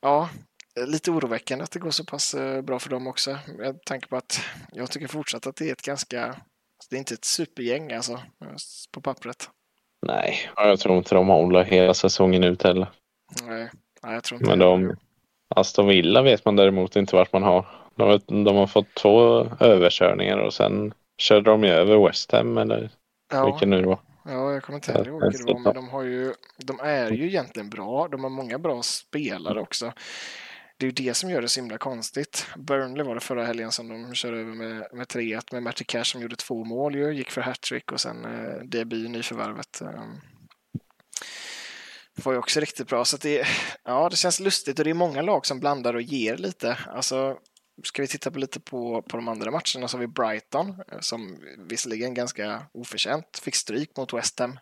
ja, 0.01 0.29
lite 0.77 1.11
oroväckande 1.11 1.65
att 1.65 1.71
det 1.71 1.79
går 1.79 1.91
så 1.91 2.05
pass 2.05 2.35
eh, 2.35 2.63
bra 2.63 2.79
för 2.79 2.91
dem 2.91 3.07
också. 3.07 3.39
Med 3.59 3.85
tanke 3.85 4.09
på 4.09 4.17
att 4.17 4.41
jag 4.73 4.91
tycker 4.91 5.09
fortsatt 5.09 5.47
att 5.47 5.57
det 5.57 5.69
är 5.69 5.73
ett 5.73 5.83
ganska, 5.83 6.37
det 6.91 6.97
är 6.97 6.99
inte 6.99 7.15
ett 7.15 7.25
supergäng 7.25 7.93
alltså 7.93 8.21
på 8.93 9.01
pappret. 9.01 9.51
Nej, 10.07 10.51
jag 10.57 10.81
tror 10.81 10.99
inte 10.99 11.15
de 11.15 11.29
håller 11.29 11.65
hela 11.65 11.95
säsongen 11.95 12.45
ut 12.45 12.63
heller. 12.63 12.87
Nej, 13.47 13.71
nej 14.03 14.15
jag 14.15 14.25
tror 14.25 14.41
inte 14.41 14.51
Men 14.51 14.59
de, 14.59 14.97
Aston 15.55 15.87
Villa 15.87 16.23
vet 16.23 16.45
man 16.45 16.57
däremot 16.57 16.97
inte 16.97 17.17
vart 17.17 17.33
man 17.33 17.43
har. 17.43 17.67
De, 17.97 18.45
de 18.45 18.57
har 18.57 18.67
fått 18.67 18.95
två 18.95 19.47
överkörningar 19.61 20.39
och 20.39 20.55
sen 20.55 20.95
körde 21.19 21.51
de 21.51 21.65
ju 21.65 21.71
över 21.71 22.07
West 22.07 22.33
Ham 22.33 22.59
eller 22.59 22.91
ja. 23.33 23.47
vilken 23.47 23.71
nu 23.71 23.81
det 23.81 23.87
var. 23.87 23.99
Ja, 24.25 24.53
jag 24.53 24.63
kommer 24.63 24.77
inte 24.77 24.93
heller 24.93 25.09
ihåg 25.09 25.21
det 25.21 25.53
var, 25.53 25.59
men 25.59 25.75
de, 25.75 25.89
har 25.89 26.03
ju, 26.03 26.35
de 26.59 26.81
är 26.81 27.11
ju 27.11 27.27
egentligen 27.27 27.71
bra. 27.71 28.09
De 28.09 28.23
har 28.23 28.31
många 28.31 28.59
bra 28.59 28.83
spelare 28.83 29.61
också 29.61 29.93
det 30.77 30.87
är 30.87 30.89
ju 30.89 31.07
det 31.07 31.15
som 31.15 31.31
gör 31.31 31.43
det 31.43 31.49
så 31.49 31.61
himla 31.61 31.79
konstigt. 31.79 32.47
Burnley 32.57 33.07
var 33.07 33.15
det 33.15 33.21
förra 33.21 33.45
helgen 33.45 33.73
som 33.73 33.89
de 33.89 34.15
körde 34.15 34.37
över 34.37 34.55
med, 34.55 34.87
med 34.93 35.07
3-1 35.07 35.43
med 35.53 35.63
Matty 35.63 35.85
Cash 35.85 36.05
som 36.05 36.23
gjorde 36.23 36.37
två 36.37 36.65
mål 36.65 36.95
ju, 36.95 37.15
gick 37.15 37.31
för 37.31 37.41
hattrick 37.41 37.93
och 37.93 38.01
sen 38.01 38.25
eh, 38.25 38.63
DB 38.65 38.93
nyförvärvet. 38.93 39.81
Eh, 39.81 40.05
var 42.25 42.33
ju 42.33 42.39
också 42.39 42.61
riktigt 42.61 42.89
bra. 42.89 43.05
Så 43.05 43.17
det, 43.17 43.47
ja, 43.85 44.09
det 44.09 44.17
känns 44.17 44.41
lustigt 44.41 44.79
och 44.79 44.85
det 44.85 44.91
är 44.91 44.95
många 44.95 45.23
lag 45.23 45.47
som 45.47 45.61
blandar 45.61 45.95
och 45.95 46.03
ger 46.03 46.37
lite. 46.37 46.79
Alltså, 46.89 47.39
ska 47.85 48.03
vi 48.03 48.09
titta 48.09 48.31
på 48.31 48.39
lite 48.39 48.61
på, 48.61 49.03
på 49.03 49.17
de 49.17 49.29
andra 49.29 49.51
matcherna 49.51 49.89
så 49.89 49.97
har 49.97 49.99
vi 49.99 50.07
Brighton 50.07 50.69
eh, 50.93 51.01
som 51.01 51.39
visserligen 51.59 52.15
ganska 52.15 52.63
oförtjänt 52.73 53.41
fick 53.43 53.55
stryk 53.55 53.97
mot 53.97 54.13
West 54.13 54.39
Ham 54.39 54.59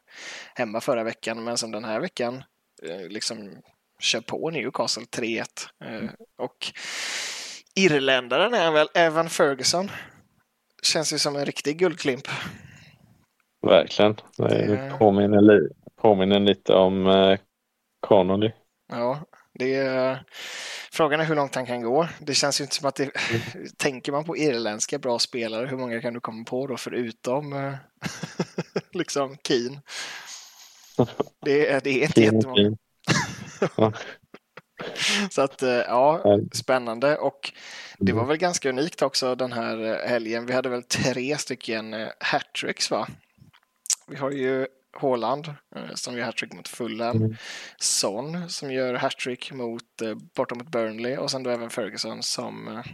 hemma 0.55 0.81
förra 0.81 1.05
veckan 1.05 1.45
men 1.45 1.59
som 1.59 1.71
den 1.71 1.85
här 1.85 2.01
veckan 2.01 2.45
eh, 2.83 3.09
liksom 3.09 3.63
kör 4.05 4.21
på 4.21 4.51
Newcastle 4.51 5.05
3-1. 5.05 5.45
Eh, 5.85 6.11
och 6.39 6.73
irländaren 7.75 8.55
är 8.55 8.73
väl 8.73 8.89
Evan 8.95 9.31
Ferguson. 9.31 9.91
Känns 10.83 11.13
ju 11.13 11.19
som 11.19 11.37
en 11.37 11.47
riktig 11.47 11.79
guldklimp. 11.79 12.29
Verkligen. 13.67 14.17
Det 14.37 14.93
påminner, 14.99 15.41
li 15.41 15.69
påminner 15.97 16.41
lite 16.41 16.73
om 16.73 17.07
eh, 17.07 17.39
Connolly. 18.01 18.53
Ja, 18.93 19.21
det 19.55 19.75
är, 19.75 20.25
frågan 20.93 21.21
är 21.21 21.25
hur 21.25 21.35
långt 21.35 21.55
han 21.55 21.67
kan 21.67 21.83
gå. 21.83 22.09
Det 22.21 22.35
känns 22.35 22.61
ju 22.61 22.65
inte 22.65 22.77
som 22.77 22.89
att 22.89 22.95
det, 22.95 23.11
tänker 23.77 24.13
man 24.13 24.25
på 24.25 24.37
irländska 24.37 24.99
bra 24.99 25.19
spelare, 25.19 25.67
hur 25.67 25.77
många 25.77 26.01
kan 26.01 26.15
du 26.15 26.21
komma 26.21 26.45
på 26.45 26.67
då 26.67 26.77
förutom 26.77 27.53
eh, 27.53 27.75
liksom 28.93 29.37
Keen? 29.49 29.81
Det 31.45 31.69
är, 31.69 31.81
det 31.81 31.91
är 31.91 32.03
inte 32.03 32.21
jättemånga. 32.21 32.77
Så 35.31 35.43
att 35.43 35.63
eh, 35.63 35.71
ja, 35.71 36.39
spännande 36.53 37.17
och 37.17 37.53
det 37.99 38.13
var 38.13 38.27
väl 38.27 38.37
ganska 38.37 38.69
unikt 38.69 39.03
också 39.03 39.35
den 39.35 39.53
här 39.53 39.85
eh, 39.85 40.09
helgen. 40.09 40.47
Vi 40.47 40.53
hade 40.53 40.69
väl 40.69 40.83
tre 40.83 41.39
stycken 41.39 42.11
hattricks 42.21 42.91
va? 42.91 43.09
Vi 44.09 44.17
har 44.17 44.31
ju 44.31 44.67
Haaland 44.97 45.47
eh, 45.77 45.95
som 45.95 46.17
gör 46.17 46.25
hattrick 46.25 46.53
mot 46.53 46.69
Fulham. 46.69 47.17
Mm. 47.17 47.37
Son 47.79 48.49
som 48.49 48.73
gör 48.73 48.95
hattrick 48.95 49.53
mot, 49.53 50.03
eh, 50.03 50.15
borta 50.37 50.55
mot 50.55 50.69
Burnley 50.69 51.17
och 51.17 51.31
sen 51.31 51.43
då 51.43 51.51
även 51.51 51.71
Ferguson 51.71 52.23
som 52.23 52.69
eh, 52.69 52.85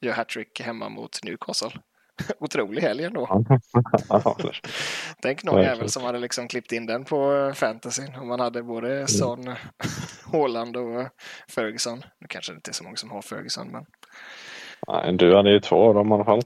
gör 0.00 0.12
hattrick 0.12 0.60
hemma 0.60 0.88
mot 0.88 1.24
Newcastle. 1.24 1.70
Otrolig 2.38 2.82
helg 2.82 3.04
ändå. 3.04 3.44
Tänk 5.22 5.44
någon 5.44 5.62
jävel 5.62 5.88
som 5.88 6.02
hade 6.02 6.18
liksom 6.18 6.48
klippt 6.48 6.72
in 6.72 6.86
den 6.86 7.04
på 7.04 7.52
fantasyn. 7.54 8.16
Om 8.20 8.28
man 8.28 8.40
hade 8.40 8.62
både 8.62 8.94
mm. 8.94 9.08
Son, 9.08 9.54
Haaland 10.32 10.76
och 10.76 11.08
Ferguson. 11.48 12.02
Nu 12.20 12.26
kanske 12.28 12.52
det 12.52 12.56
inte 12.56 12.70
är 12.70 12.74
så 12.74 12.84
många 12.84 12.96
som 12.96 13.10
har 13.10 13.22
Ferguson 13.22 13.68
men. 13.68 13.84
Nej, 14.88 15.12
du 15.12 15.36
hade 15.36 15.50
ju 15.50 15.60
två 15.60 15.76
av 15.76 15.94
dem 15.94 16.10
i 16.10 16.14
alla 16.14 16.24
fall. 16.24 16.42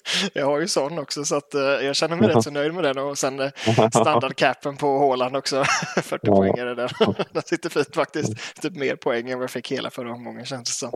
jag 0.32 0.46
har 0.46 0.60
ju 0.60 0.68
sån 0.68 0.98
också 0.98 1.24
så 1.24 1.36
att 1.36 1.54
uh, 1.54 1.60
jag 1.60 1.96
känner 1.96 2.16
mig 2.16 2.28
rätt 2.28 2.44
så 2.44 2.50
nöjd 2.50 2.74
med 2.74 2.84
den 2.84 2.98
och 2.98 3.18
sen 3.18 3.40
uh, 3.40 3.50
standardcapen 3.90 4.76
på 4.76 4.98
Håland 4.98 5.36
också. 5.36 5.64
40 6.02 6.18
ja. 6.22 6.36
poäng 6.36 6.58
är 6.58 6.66
det 6.66 6.74
där. 6.74 6.92
den 7.32 7.42
sitter 7.42 7.70
fint 7.70 7.94
faktiskt. 7.94 8.62
Typ 8.62 8.76
mer 8.76 8.96
poäng 8.96 9.30
än 9.30 9.38
vad 9.38 9.42
jag 9.42 9.50
fick 9.50 9.72
hela 9.72 9.90
förra 9.90 10.12
omgången 10.12 10.44
känns 10.44 10.68
det 10.68 10.74
som. 10.74 10.92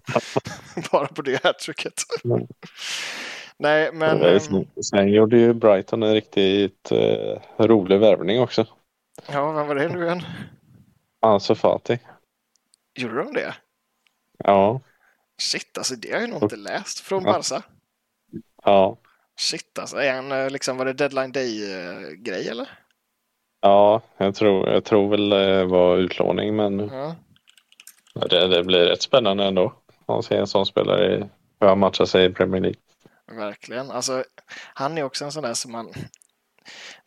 Bara 0.90 1.06
på 1.06 1.22
det 1.22 1.44
hattricket. 1.44 1.92
Mm. 2.24 2.46
Nej, 3.58 3.90
men... 3.92 4.22
Ehm, 4.22 4.64
sen 4.90 5.08
gjorde 5.08 5.38
ju 5.38 5.54
Brighton 5.54 6.02
en 6.02 6.14
riktigt 6.14 6.92
uh, 6.92 7.66
rolig 7.66 8.00
värvning 8.00 8.40
också. 8.40 8.66
Ja, 9.32 9.52
vem 9.52 9.66
var 9.66 9.74
det 9.74 9.88
nu 9.88 10.04
igen? 10.04 10.22
Ansu 11.20 11.54
Fati. 11.54 11.98
Gjorde 12.94 13.16
de 13.22 13.34
det? 13.34 13.54
Ja. 14.38 14.80
Shit, 15.38 15.78
alltså 15.78 15.96
det 15.96 16.12
har 16.12 16.20
jag 16.20 16.30
nog 16.30 16.42
inte 16.42 16.56
läst 16.56 17.00
från 17.00 17.24
Barca. 17.24 17.62
Ja. 18.66 18.96
Shit 19.36 19.78
alltså, 19.78 19.96
är 19.96 20.12
han, 20.12 20.32
eh, 20.32 20.50
liksom, 20.50 20.76
var 20.76 20.84
det 20.84 20.92
deadline 20.92 21.32
day-grej 21.32 22.48
eller? 22.48 22.68
Ja, 23.60 24.02
jag 24.16 24.34
tror, 24.34 24.68
jag 24.68 24.84
tror 24.84 25.08
väl 25.08 25.28
det 25.28 25.64
var 25.64 25.96
utlåning 25.96 26.56
men 26.56 26.78
ja. 26.78 27.14
det, 28.14 28.48
det 28.48 28.64
blir 28.64 28.84
rätt 28.84 29.02
spännande 29.02 29.44
ändå. 29.44 29.74
Att 30.06 30.24
se 30.24 30.36
en 30.36 30.46
sån 30.46 30.66
spelare 30.66 31.28
hur 31.60 31.68
han 31.68 31.78
matchar 31.78 32.04
sig 32.04 32.24
i 32.24 32.32
Premier 32.32 32.60
League. 32.60 32.80
Verkligen. 33.26 33.90
Alltså, 33.90 34.24
han 34.74 34.98
är 34.98 35.02
också 35.02 35.24
en 35.24 35.32
sån 35.32 35.42
där 35.42 35.54
som 35.54 35.72
man, 35.72 35.92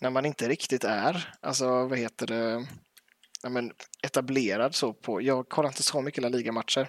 när 0.01 0.09
man 0.09 0.25
inte 0.25 0.47
riktigt 0.47 0.83
är, 0.83 1.33
alltså 1.41 1.85
vad 1.87 1.97
heter 1.97 2.27
det, 2.27 2.65
ja, 3.43 3.49
men, 3.49 3.71
etablerad 4.03 4.75
så 4.75 4.93
på, 4.93 5.21
jag 5.21 5.49
kollar 5.49 5.69
inte 5.69 5.83
så 5.83 6.01
mycket 6.01 6.23
La 6.23 6.29
Liga-matcher, 6.29 6.87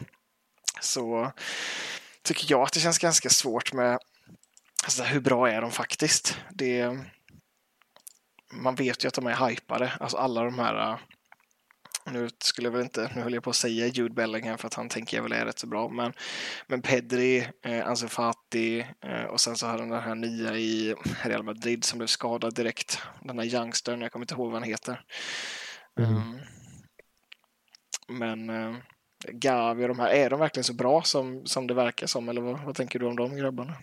så 0.81 1.33
tycker 2.23 2.47
jag 2.51 2.63
att 2.63 2.73
det 2.73 2.81
känns 2.81 2.99
ganska 2.99 3.29
svårt 3.29 3.73
med 3.73 3.99
Alltså, 4.91 5.03
hur 5.03 5.21
bra 5.21 5.51
är 5.51 5.61
de 5.61 5.71
faktiskt? 5.71 6.39
Det, 6.51 6.99
man 8.53 8.75
vet 8.75 9.05
ju 9.05 9.09
att 9.09 9.15
de 9.15 9.27
är 9.27 9.49
hypade. 9.49 9.93
Alltså 10.01 10.17
alla 10.17 10.45
de 10.45 10.59
här 10.59 11.01
nu 12.11 12.29
skulle 12.39 12.67
jag 12.67 12.73
väl 12.73 12.83
inte, 12.83 13.11
nu 13.15 13.21
höll 13.21 13.35
jag 13.35 13.43
på 13.43 13.51
att 13.51 13.57
säga 13.57 13.87
Jude 13.87 14.15
Bellingham 14.15 14.59
för 14.59 14.67
att 14.67 14.75
han 14.75 14.89
tänker 14.89 15.17
jag 15.17 15.23
väl 15.23 15.33
är 15.33 15.45
rätt 15.45 15.59
så 15.59 15.67
bra, 15.67 15.89
men, 15.89 16.13
men 16.67 16.83
Pedri, 16.83 17.49
eh, 17.65 17.87
Ansu 17.87 18.09
Fati 18.09 18.87
eh, 19.01 19.25
och 19.25 19.41
sen 19.41 19.57
så 19.57 19.67
har 19.67 19.79
de 19.79 19.91
den 19.91 20.03
här 20.03 20.15
nya 20.15 20.57
i 20.57 20.95
Real 21.23 21.43
Madrid 21.43 21.85
som 21.85 21.99
blev 21.99 22.07
skadad 22.07 22.55
direkt. 22.55 22.99
Den 23.23 23.39
här 23.39 23.47
youngstern, 23.47 24.01
jag 24.01 24.13
kommer 24.13 24.25
inte 24.25 24.35
ihåg 24.35 24.51
vad 24.51 24.61
han 24.61 24.71
heter. 24.71 25.05
Mm. 26.01 26.17
Um, 26.17 26.41
men 28.09 28.51
eh, 28.51 28.77
Gavi 29.29 29.85
och 29.85 29.89
de 29.89 29.99
här, 29.99 30.11
är 30.11 30.31
de 30.31 30.41
verkligen 30.41 30.65
så 30.65 30.75
bra 30.75 31.03
som, 31.03 31.47
som 31.47 31.67
det 31.67 31.75
verkar 31.75 32.07
som 32.07 32.29
eller 32.29 32.41
vad, 32.41 32.61
vad 32.61 32.75
tänker 32.75 32.99
du 32.99 33.07
om 33.07 33.17
de 33.17 33.37
grabbarna? 33.37 33.77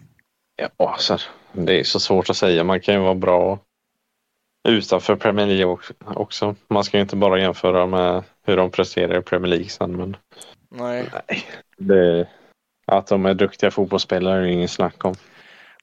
Ja, 0.58 0.70
alltså, 0.78 1.18
det 1.54 1.80
är 1.80 1.84
så 1.84 2.00
svårt 2.00 2.30
att 2.30 2.38
säga. 2.38 2.64
Man 2.64 2.82
kan 2.82 2.96
ju 2.96 3.02
vara 3.02 3.16
bra 3.16 3.60
utanför 4.68 5.16
Premier 5.16 5.48
League 5.48 5.78
också. 6.06 6.56
Man 6.68 6.84
ska 6.84 6.98
ju 6.98 7.02
inte 7.02 7.16
bara 7.16 7.40
jämföra 7.40 7.86
med 7.86 8.24
hur 8.44 8.58
de 8.58 8.72
presterar 8.72 9.20
i 9.20 9.22
Premier 9.22 9.50
League 9.50 9.70
sen. 9.70 9.98
Men... 9.98 10.18
Nej. 10.70 11.10
Nej 11.30 11.44
det... 11.78 12.28
Att 12.92 13.08
de 13.08 13.26
är 13.26 13.34
duktiga 13.34 13.72
fotbollsspelare 13.72 14.38
är 14.38 14.42
det 14.42 14.52
ingen 14.52 14.68
snack 14.68 15.06
om. 15.06 15.16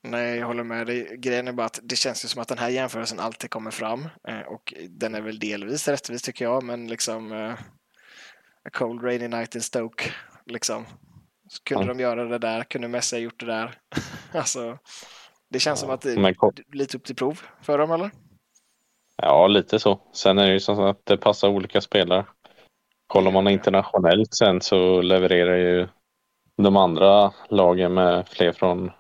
Nej, 0.03 0.39
jag 0.39 0.47
håller 0.47 0.65
med 0.65 0.87
dig. 0.87 1.17
Grejen 1.19 1.49
är 1.49 1.53
bara 1.53 1.67
att 1.67 1.81
det 1.83 1.97
känns 1.97 2.25
ju 2.25 2.29
som 2.29 2.43
att 2.43 2.49
den 2.49 2.59
här 2.59 2.69
jämförelsen 2.69 3.21
alltid 3.21 3.51
kommer 3.51 3.71
fram 3.71 4.09
eh, 4.29 4.41
och 4.41 4.75
den 4.89 5.15
är 5.15 5.21
väl 5.21 5.39
delvis 5.39 5.89
rättvis 5.89 6.23
tycker 6.23 6.45
jag, 6.45 6.63
men 6.63 6.87
liksom 6.89 7.33
uh, 7.33 7.53
A 8.65 8.71
cold 8.73 9.05
rainy 9.05 9.29
night 9.29 9.55
in 9.55 9.61
Stoke, 9.61 10.05
liksom. 10.47 10.87
Så 11.49 11.63
kunde 11.63 11.85
ja. 11.85 11.89
de 11.89 12.01
göra 12.01 12.25
det 12.25 12.39
där, 12.39 12.65
kunde 12.65 12.89
Messi 12.89 13.17
ha 13.17 13.21
gjort 13.21 13.41
det 13.41 13.47
där. 13.47 13.75
alltså, 14.35 14.79
det 15.51 15.61
känns 15.61 15.83
ja, 15.83 15.87
som 15.87 15.95
att 15.95 16.01
det 16.01 16.13
är 16.13 16.75
lite 16.77 16.97
upp 16.97 17.05
till 17.05 17.17
prov 17.17 17.41
för 17.63 17.79
dem, 17.79 17.91
eller? 17.91 18.11
Ja, 19.23 19.47
lite 19.47 19.79
så. 19.79 20.01
Sen 20.13 20.39
är 20.39 20.47
det 20.47 20.53
ju 20.53 20.61
som 20.61 20.81
att 20.81 21.07
det 21.07 21.17
passar 21.17 21.49
olika 21.49 21.81
spelare. 21.81 22.27
Kollar 23.07 23.31
man 23.31 23.49
internationellt 23.49 24.35
sen 24.35 24.61
så 24.61 25.03
levererar 25.03 25.57
ju 25.57 25.89
de 26.63 26.77
andra 26.77 27.33
lagen 27.49 27.95
med 27.95 28.29
fler 28.29 28.53
från 28.53 28.91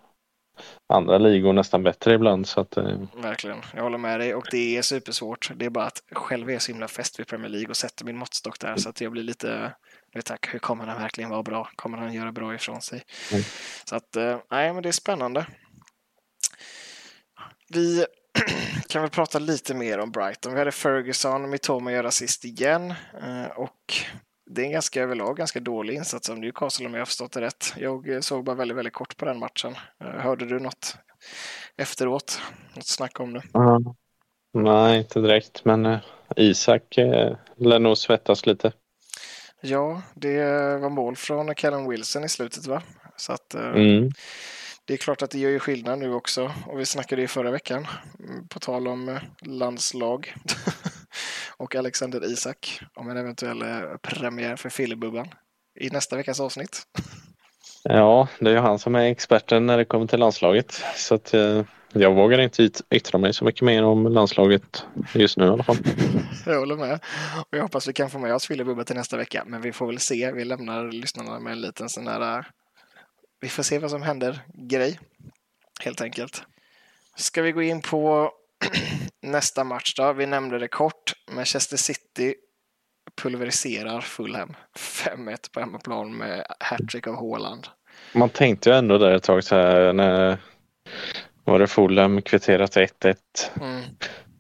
andra 0.89 1.19
ligor 1.19 1.53
nästan 1.53 1.83
bättre 1.83 2.15
ibland. 2.15 2.47
Så 2.47 2.61
att, 2.61 2.77
eh. 2.77 2.99
Verkligen, 3.17 3.63
jag 3.75 3.83
håller 3.83 3.99
med 3.99 4.21
dig 4.21 4.35
och 4.35 4.47
det 4.51 4.77
är 4.77 4.83
supersvårt. 4.83 5.51
Det 5.57 5.65
är 5.65 5.71
bara 5.71 5.85
att 5.85 6.03
själv 6.13 6.49
är 6.49 6.53
jag 6.53 6.63
så 6.63 6.73
himla 6.73 6.89
fäst 6.89 7.21
vid 7.21 7.27
Premier 7.27 7.49
League 7.49 7.69
och 7.69 7.77
sätter 7.77 8.05
min 8.05 8.17
måttstock 8.17 8.61
där 8.61 8.77
så 8.77 8.89
att 8.89 9.01
jag 9.01 9.13
blir 9.13 9.23
lite 9.23 9.73
tack, 10.23 10.55
hur 10.55 10.59
kommer 10.59 10.87
han 10.87 11.03
verkligen 11.03 11.31
vara 11.31 11.43
bra? 11.43 11.69
Kommer 11.77 11.99
han 11.99 12.13
göra 12.13 12.33
bra 12.33 12.55
ifrån 12.55 12.81
sig? 12.81 13.03
Mm. 13.33 13.45
Så 13.85 13.97
att, 13.97 14.17
eh, 14.17 14.39
nej, 14.51 14.73
men 14.73 14.83
det 14.83 14.89
är 14.89 14.93
spännande. 14.93 15.47
Vi 17.69 18.07
kan 18.89 19.03
väl 19.03 19.11
prata 19.11 19.39
lite 19.39 19.75
mer 19.75 19.99
om 19.99 20.11
Brighton. 20.11 20.53
Vi 20.53 20.59
hade 20.59 20.73
Ferguson 20.73 21.43
och 21.43 21.49
Mitoma 21.49 21.93
göra 21.93 22.11
sist 22.11 22.45
igen 22.45 22.95
eh, 23.23 23.47
och 23.57 23.95
det 24.51 24.61
är 24.61 24.67
en 24.67 24.73
ganska 24.73 25.03
överlag 25.03 25.37
ganska 25.37 25.61
dålig 25.61 25.95
insats 25.95 26.31
av 26.31 26.39
Newcastle 26.39 26.87
om 26.87 26.95
jag 26.95 27.01
har 27.01 27.07
förstått 27.07 27.33
det 27.33 27.41
rätt. 27.41 27.75
Jag 27.77 28.09
eh, 28.09 28.21
såg 28.21 28.45
bara 28.45 28.57
väldigt, 28.57 28.77
väldigt 28.77 28.95
kort 28.95 29.17
på 29.17 29.25
den 29.25 29.39
matchen. 29.39 29.75
Hörde 29.99 30.45
du 30.45 30.61
något 30.61 30.97
efteråt? 31.77 32.41
Något 32.75 32.87
snack 32.87 33.21
om 33.21 33.33
det? 33.33 33.43
Mm. 33.55 33.95
Nej, 34.53 34.99
inte 34.99 35.21
direkt, 35.21 35.65
men 35.65 35.99
Isak 36.37 36.97
lär 37.57 37.79
nog 37.79 37.99
svettas 37.99 38.47
lite. 38.47 38.73
Ja, 39.67 40.03
det 40.15 40.45
var 40.79 40.89
mål 40.89 41.17
från 41.17 41.55
Callum 41.55 41.89
Wilson 41.89 42.25
i 42.25 42.29
slutet 42.29 42.67
va? 42.67 42.83
Så 43.17 43.33
att 43.33 43.55
eh, 43.55 43.67
mm. 43.67 44.11
det 44.85 44.95
är 44.95 44.99
klart 44.99 45.23
att 45.23 45.31
det 45.31 45.39
gör 45.39 45.51
ju 45.51 45.59
skillnad 45.59 45.99
nu 45.99 46.15
också. 46.15 46.53
Och 46.67 46.81
vi 46.81 46.87
snackade 46.87 47.23
ju 47.23 47.29
förra 47.29 47.51
veckan 47.51 47.87
mm, 48.19 48.49
på 48.49 48.59
tal 48.59 48.89
om 48.89 49.09
eh, 49.09 49.19
landslag 49.41 50.35
och 51.57 51.75
Alexander 51.75 52.25
Isak 52.25 52.81
om 52.95 53.11
en 53.11 53.17
eventuell 53.17 53.63
eh, 53.63 53.97
premiär 54.03 54.57
för 54.57 54.69
Filibubban 54.69 55.29
i 55.81 55.91
nästa 55.91 56.17
veckas 56.17 56.41
avsnitt. 56.41 56.83
Ja, 57.89 58.29
det 58.39 58.51
är 58.51 58.55
ju 58.55 58.61
han 58.61 58.79
som 58.79 58.95
är 58.95 59.05
experten 59.05 59.67
när 59.67 59.79
det 59.79 59.85
kommer 59.85 60.07
till 60.07 60.19
landslaget. 60.19 60.83
Så 60.97 61.15
att, 61.15 61.35
jag 61.95 62.15
vågar 62.15 62.39
inte 62.39 62.71
yttra 62.91 63.19
mig 63.19 63.35
så 63.35 63.45
mycket 63.45 63.63
mer 63.63 63.85
om 63.85 64.07
landslaget 64.07 64.87
just 65.13 65.37
nu 65.37 65.45
i 65.45 65.49
alla 65.49 65.63
fall. 65.63 65.77
Jag 66.47 66.59
håller 66.59 66.77
med. 66.77 67.01
Och 67.37 67.57
jag 67.59 67.63
hoppas 67.63 67.89
vi 67.89 67.93
kan 67.93 68.11
få 68.11 68.19
med 68.19 68.35
oss 68.35 68.47
Filip 68.47 68.87
till 68.87 68.97
nästa 68.97 69.17
vecka. 69.17 69.45
Men 69.47 69.61
vi 69.61 69.73
får 69.73 69.87
väl 69.87 69.99
se. 69.99 70.33
Vi 70.33 70.45
lämnar 70.45 70.93
lyssnarna 70.93 71.41
med 71.41 71.53
en 71.53 71.61
liten 71.61 71.89
sån 71.89 72.07
här... 72.07 72.47
Vi 73.41 73.49
får 73.49 73.63
se 73.63 73.79
vad 73.79 73.91
som 73.91 74.03
händer 74.03 74.41
grej. 74.55 75.01
Helt 75.81 76.01
enkelt. 76.01 76.43
Ska 77.17 77.43
vi 77.43 77.53
gå 77.53 77.63
in 77.63 77.83
på 77.83 78.31
nästa 79.23 79.65
match 79.65 79.95
då? 79.95 80.13
Vi 80.13 80.27
nämnde 80.27 80.59
det 80.59 80.69
kort. 80.69 81.13
Manchester 81.33 81.77
City 81.77 82.35
pulveriserar 83.23 84.01
Fulham 84.01 84.55
5-1 84.79 85.37
på 85.53 85.61
hemmaplan 85.61 86.17
med 86.17 86.47
hattrick 86.61 87.07
av 87.07 87.15
Haaland. 87.17 87.67
Man 88.13 88.29
tänkte 88.29 88.71
ju 88.71 88.77
ändå 88.77 88.99
där 88.99 89.15
ett 89.15 89.23
tag 89.23 89.45
så 89.45 89.55
här 89.55 89.93
när 89.93 90.39
var 91.45 91.59
det 91.59 91.67
Fulham 91.67 92.23
kvitterat 92.23 92.77
1-1. 92.77 93.17
Mm. 93.61 93.83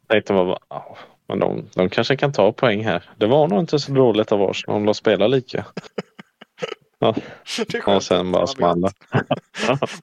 Tänkte 0.08 0.32
man 0.32 0.46
bara, 0.46 0.82
men 1.28 1.38
de, 1.38 1.68
de 1.74 1.88
kanske 1.88 2.16
kan 2.16 2.32
ta 2.32 2.52
poäng 2.52 2.84
här. 2.84 3.10
Det 3.16 3.26
var 3.26 3.48
nog 3.48 3.60
inte 3.60 3.78
så 3.78 3.92
dåligt 3.92 4.32
av 4.32 4.42
Arsenal 4.42 4.76
om 4.76 4.86
de 4.86 4.94
spelar 4.94 5.28
lika. 5.28 5.64
Ja. 6.98 7.14
Och 7.86 8.02
sen 8.02 8.32
bara 8.32 8.46
smalla. 8.46 8.92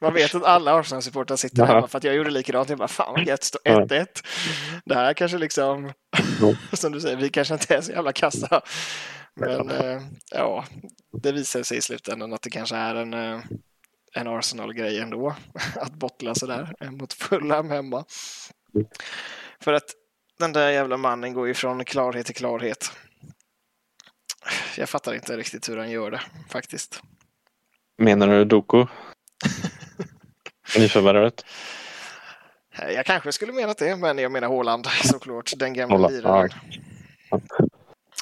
Man 0.01 0.13
vet 0.13 0.35
att 0.35 0.43
alla 0.43 0.73
Arsenal-supportrar 0.79 1.35
sitter 1.35 1.65
hemma 1.65 1.87
för 1.87 1.97
att 1.97 2.03
jag 2.03 2.15
gjorde 2.15 2.29
likadant. 2.29 2.69
Jag 2.69 2.77
bara, 2.77 2.87
fan 2.87 3.13
vad 3.13 3.27
gött, 3.27 3.55
1-1. 3.65 4.07
Det 4.85 4.95
här 4.95 5.13
kanske 5.13 5.37
liksom, 5.37 5.91
som 6.73 6.91
du 6.91 7.01
säger, 7.01 7.17
vi 7.17 7.29
kanske 7.29 7.53
inte 7.53 7.75
är 7.75 7.81
så 7.81 7.91
jävla 7.91 8.11
kassa. 8.11 8.61
Men 9.35 9.69
eh, 9.69 10.01
ja, 10.31 10.65
det 11.21 11.31
visar 11.31 11.63
sig 11.63 11.77
i 11.77 11.81
slutändan 11.81 12.33
att 12.33 12.41
det 12.41 12.49
kanske 12.49 12.75
är 12.75 12.95
en, 12.95 13.13
eh, 13.13 13.39
en 14.15 14.27
Arsenal-grej 14.27 14.99
ändå. 14.99 15.35
Att 15.75 15.93
bottla 15.93 16.35
sådär 16.35 16.75
mot 16.91 17.13
Fulham 17.13 17.69
hemma. 17.69 18.05
Mm. 18.75 18.87
För 19.59 19.73
att 19.73 19.95
den 20.39 20.53
där 20.53 20.69
jävla 20.69 20.97
mannen 20.97 21.33
går 21.33 21.47
ju 21.47 21.53
från 21.53 21.85
klarhet 21.85 22.25
till 22.25 22.35
klarhet. 22.35 22.91
Jag 24.77 24.89
fattar 24.89 25.13
inte 25.13 25.37
riktigt 25.37 25.69
hur 25.69 25.77
han 25.77 25.91
gör 25.91 26.11
det 26.11 26.21
faktiskt. 26.49 27.01
Menar 27.97 28.27
du 28.27 28.45
Doku? 28.45 28.85
Nyförvärvet? 30.77 31.45
Jag 32.77 33.05
kanske 33.05 33.31
skulle 33.31 33.51
menat 33.51 33.77
det, 33.77 33.95
men 33.95 34.17
jag 34.17 34.31
menar 34.31 34.47
Håland 34.47 34.87
såklart. 35.03 35.53
Den 35.57 35.73
gamla 35.73 36.07
liraren. 36.07 36.49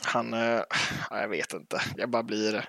Han, 0.04 0.34
äh, 0.34 0.62
jag 1.10 1.28
vet 1.28 1.54
inte, 1.54 1.82
jag 1.98 2.10
bara 2.10 2.24
blir 2.24 2.66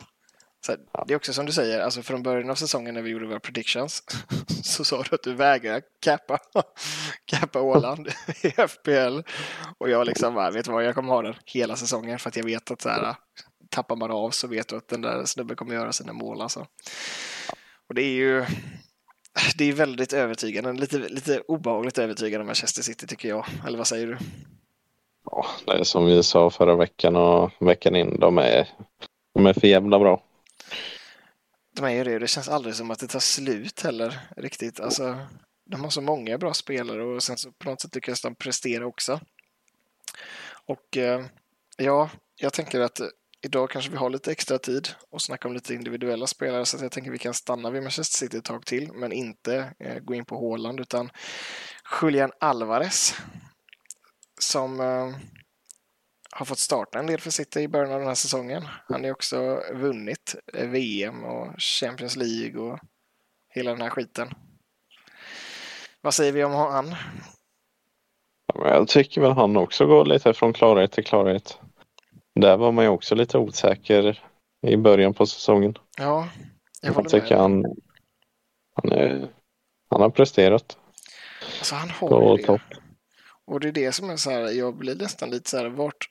här, 0.69 0.79
det 1.07 1.13
är 1.13 1.17
också 1.17 1.33
som 1.33 1.47
du 1.47 1.53
säger, 1.53 1.81
alltså 1.81 2.03
från 2.03 2.23
början 2.23 2.51
av 2.51 2.55
säsongen 2.55 2.95
när 2.95 3.03
vi 3.03 3.11
gjorde 3.11 3.27
våra 3.27 3.41
predictions 3.41 4.03
så 4.63 4.85
sa 4.85 5.03
du 5.03 5.15
att 5.15 5.23
du 5.23 5.35
vägrar 5.35 5.83
cappa, 6.01 6.39
cappa 7.25 7.61
Åland 7.61 8.09
i 8.43 8.51
FPL. 8.51 9.21
Och 9.79 9.91
jag 9.91 10.07
liksom 10.07 10.35
bara, 10.35 10.51
vet 10.51 10.65
du 10.65 10.73
vad, 10.73 10.85
jag 10.85 10.95
kommer 10.95 11.13
ha 11.13 11.23
den 11.23 11.35
hela 11.45 11.77
säsongen 11.77 12.19
för 12.19 12.29
att 12.29 12.37
jag 12.37 12.45
vet 12.45 12.71
att 12.71 12.83
så 12.83 12.89
här, 12.89 13.15
tappar 13.69 13.97
man 13.97 14.11
av 14.11 14.31
så 14.31 14.47
vet 14.49 14.69
du 14.69 14.77
att 14.77 14.89
den 14.89 15.01
där 15.01 15.25
snubben 15.25 15.57
kommer 15.57 15.75
göra 15.75 15.93
sina 15.93 16.13
mål. 16.13 16.41
Alltså. 16.41 16.67
Och 17.89 17.95
det 17.95 18.03
är 18.03 18.13
ju 18.13 18.47
det 19.57 19.65
är 19.65 19.73
väldigt 19.73 20.13
övertygande, 20.13 20.73
lite, 20.73 20.99
lite 20.99 21.41
obehagligt 21.41 21.99
övertygande 21.99 22.47
Manchester 22.47 22.83
City 22.83 23.07
tycker 23.07 23.29
jag. 23.29 23.47
Eller 23.67 23.79
vad 23.79 23.87
säger 23.87 24.07
du? 24.07 24.19
Ja, 25.25 25.47
det 25.67 25.73
är 25.73 25.85
som 25.85 26.07
vi 26.07 26.23
sa 26.23 26.51
förra 26.51 26.77
veckan 26.77 27.17
och 27.17 27.51
veckan 27.59 27.97
in, 27.97 28.21
de 28.21 28.39
är, 28.39 28.69
de 29.35 29.47
är 29.47 29.53
för 29.53 29.67
jävla 29.67 29.99
bra. 29.99 30.23
De 31.81 31.87
är 31.87 32.05
det. 32.05 32.19
Det 32.19 32.29
känns 32.29 32.49
aldrig 32.49 32.75
som 32.75 32.91
att 32.91 32.99
det 32.99 33.07
tar 33.07 33.21
slut 33.21 33.83
heller 33.83 34.21
riktigt. 34.37 34.81
Alltså, 34.81 35.27
de 35.71 35.81
har 35.81 35.91
så 35.91 36.01
många 36.01 36.39
bra 36.39 36.55
spelare 36.55 37.03
och 37.03 37.23
sen 37.23 37.37
så 37.37 37.53
på 37.53 37.71
något 37.71 37.81
sätt 37.81 37.95
lyckas 37.95 38.23
de 38.23 38.35
prestera 38.35 38.87
också. 38.87 39.21
Och 40.67 40.97
eh, 40.97 41.25
ja, 41.77 42.11
jag 42.37 42.53
tänker 42.53 42.81
att 42.81 43.01
idag 43.43 43.71
kanske 43.71 43.91
vi 43.91 43.97
har 43.97 44.11
lite 44.11 44.33
extra 44.33 44.59
tid 44.59 44.89
och 45.11 45.23
snacka 45.23 45.49
om 45.49 45.55
lite 45.55 45.75
individuella 45.75 46.27
spelare 46.27 46.67
så 46.67 46.85
jag 46.85 46.93
tänker 46.93 47.11
att 47.11 47.15
vi 47.15 47.19
kan 47.19 47.35
stanna 47.35 47.71
vid 47.71 47.83
Manchester 47.83 48.19
City 48.19 48.37
ett 48.37 48.45
tag 48.45 48.67
till 48.67 48.93
men 48.93 49.13
inte 49.13 49.75
eh, 49.79 49.99
gå 49.99 50.15
in 50.15 50.25
på 50.25 50.37
Håland 50.37 50.81
utan 50.81 51.11
Julian 52.03 52.33
Alvarez 52.41 53.15
som 54.39 54.81
eh, 54.81 55.17
har 56.33 56.47
fått 56.47 56.59
starta 56.59 56.99
en 56.99 57.07
del 57.07 57.21
för 57.21 57.31
City 57.31 57.61
i 57.61 57.69
början 57.69 57.93
av 57.93 57.99
den 57.99 58.09
här 58.09 58.15
säsongen. 58.15 58.63
Han 58.89 59.05
har 59.05 59.11
också 59.11 59.63
vunnit 59.73 60.37
VM 60.53 61.25
och 61.25 61.61
Champions 61.61 62.17
League 62.17 62.61
och 62.61 62.79
hela 63.49 63.71
den 63.71 63.83
här 63.83 63.91
skiten. 63.91 64.29
Vad 66.01 66.15
säger 66.15 66.33
vi 66.33 66.45
om 66.45 66.53
han? 66.53 66.95
Jag 68.55 68.89
tycker 68.89 69.21
väl 69.21 69.33
han 69.33 69.57
också 69.57 69.87
går 69.87 70.05
lite 70.05 70.35
från 70.35 70.53
klarhet 70.53 70.93
till 70.93 71.05
klarhet. 71.05 71.59
Där 72.41 72.57
var 72.57 72.73
man 72.73 72.85
ju 72.85 72.91
också 72.91 73.15
lite 73.15 73.39
osäker 73.39 74.25
i 74.67 74.77
början 74.77 75.15
på 75.15 75.27
säsongen. 75.27 75.75
Ja, 75.99 76.29
jag 76.81 76.93
håller 76.93 77.11
jag 77.13 77.23
tycker 77.23 77.35
med. 77.35 77.43
Han, 77.43 77.65
han, 78.75 78.93
är, 78.93 79.29
han 79.91 80.01
har 80.01 80.11
presterat. 80.11 80.79
Alltså 81.59 81.75
han 81.75 81.91
har 81.91 82.37
det. 82.37 82.43
Topp. 82.43 82.61
Och 83.45 83.61
det 83.61 83.69
är 83.69 83.73
det 83.73 83.93
som 83.93 84.11
är 84.11 84.17
så 84.17 84.31
här, 84.31 84.41
jag 84.41 84.77
blir 84.77 84.95
nästan 84.97 85.31
lite 85.31 85.51
så 85.51 85.57
här, 85.57 85.69
vart, 85.69 86.11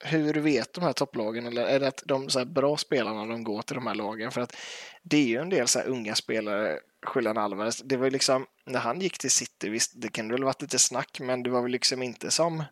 hur 0.00 0.34
vet 0.34 0.72
de 0.72 0.84
här 0.84 0.92
topplagen 0.92 1.46
eller 1.46 1.62
är 1.62 1.80
det 1.80 1.88
att 1.88 2.02
de 2.06 2.30
så 2.30 2.44
bra 2.44 2.76
spelarna 2.76 3.26
de 3.26 3.44
går 3.44 3.62
till 3.62 3.74
de 3.74 3.86
här 3.86 3.94
lagen? 3.94 4.30
För 4.30 4.40
att 4.40 4.56
det 5.02 5.16
är 5.16 5.26
ju 5.26 5.38
en 5.38 5.48
del 5.48 5.68
så 5.68 5.80
unga 5.80 6.14
spelare, 6.14 6.78
Julian 7.14 7.38
Alvarez, 7.38 7.82
det 7.84 7.96
var 7.96 8.04
ju 8.04 8.10
liksom 8.10 8.46
när 8.66 8.78
han 8.78 9.00
gick 9.00 9.18
till 9.18 9.30
City, 9.30 9.68
visst 9.68 9.92
det 9.96 10.08
kunde 10.08 10.34
väl 10.34 10.44
varit 10.44 10.62
lite 10.62 10.78
snack 10.78 11.20
men 11.20 11.42
det 11.42 11.50
var 11.50 11.62
väl 11.62 11.70
liksom 11.70 12.02
inte 12.02 12.30
som 12.30 12.64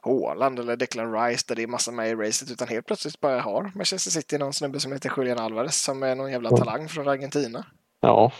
Håland 0.00 0.58
eller 0.58 0.76
Declan 0.76 1.12
Rice 1.12 1.44
där 1.48 1.54
det 1.54 1.62
är 1.62 1.66
massa 1.66 1.92
med 1.92 2.10
i 2.10 2.14
racet 2.14 2.50
utan 2.50 2.68
helt 2.68 2.86
plötsligt 2.86 3.20
bara 3.20 3.40
har 3.40 3.72
Manchester 3.74 4.10
City 4.10 4.38
någon 4.38 4.52
snubbe 4.52 4.80
som 4.80 4.92
heter 4.92 5.12
Julian 5.16 5.38
Alvarez 5.38 5.82
som 5.82 6.02
är 6.02 6.14
någon 6.14 6.32
jävla 6.32 6.50
talang 6.50 6.88
från 6.88 7.08
Argentina. 7.08 7.66
Ja, 8.00 8.32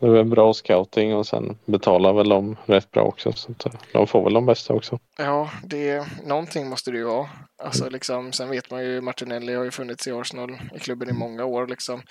det 0.00 0.20
är 0.20 0.24
bra 0.24 0.54
scouting 0.54 1.14
och 1.14 1.26
sen 1.26 1.58
betalar 1.64 2.12
väl 2.12 2.28
de 2.28 2.56
rätt 2.66 2.90
bra 2.90 3.02
också. 3.02 3.32
Så 3.32 3.50
eh, 3.50 3.72
de 3.92 4.06
får 4.06 4.24
väl 4.24 4.32
de 4.32 4.46
bästa 4.46 4.74
också. 4.74 4.98
Ja, 5.18 5.50
det, 5.64 6.06
någonting 6.24 6.68
måste 6.68 6.90
det 6.90 6.98
ju 6.98 7.04
vara. 7.04 7.28
Alltså, 7.62 7.88
liksom, 7.88 8.32
sen 8.32 8.50
vet 8.50 8.70
man 8.70 8.84
ju, 8.84 9.00
Martinelli 9.00 9.54
har 9.54 9.64
ju 9.64 9.70
funnits 9.70 10.06
i 10.06 10.12
Arsenal 10.12 10.58
i 10.74 10.78
klubben 10.78 11.10
i 11.10 11.12
många 11.12 11.44
år. 11.44 11.66
Liksom, 11.66 12.02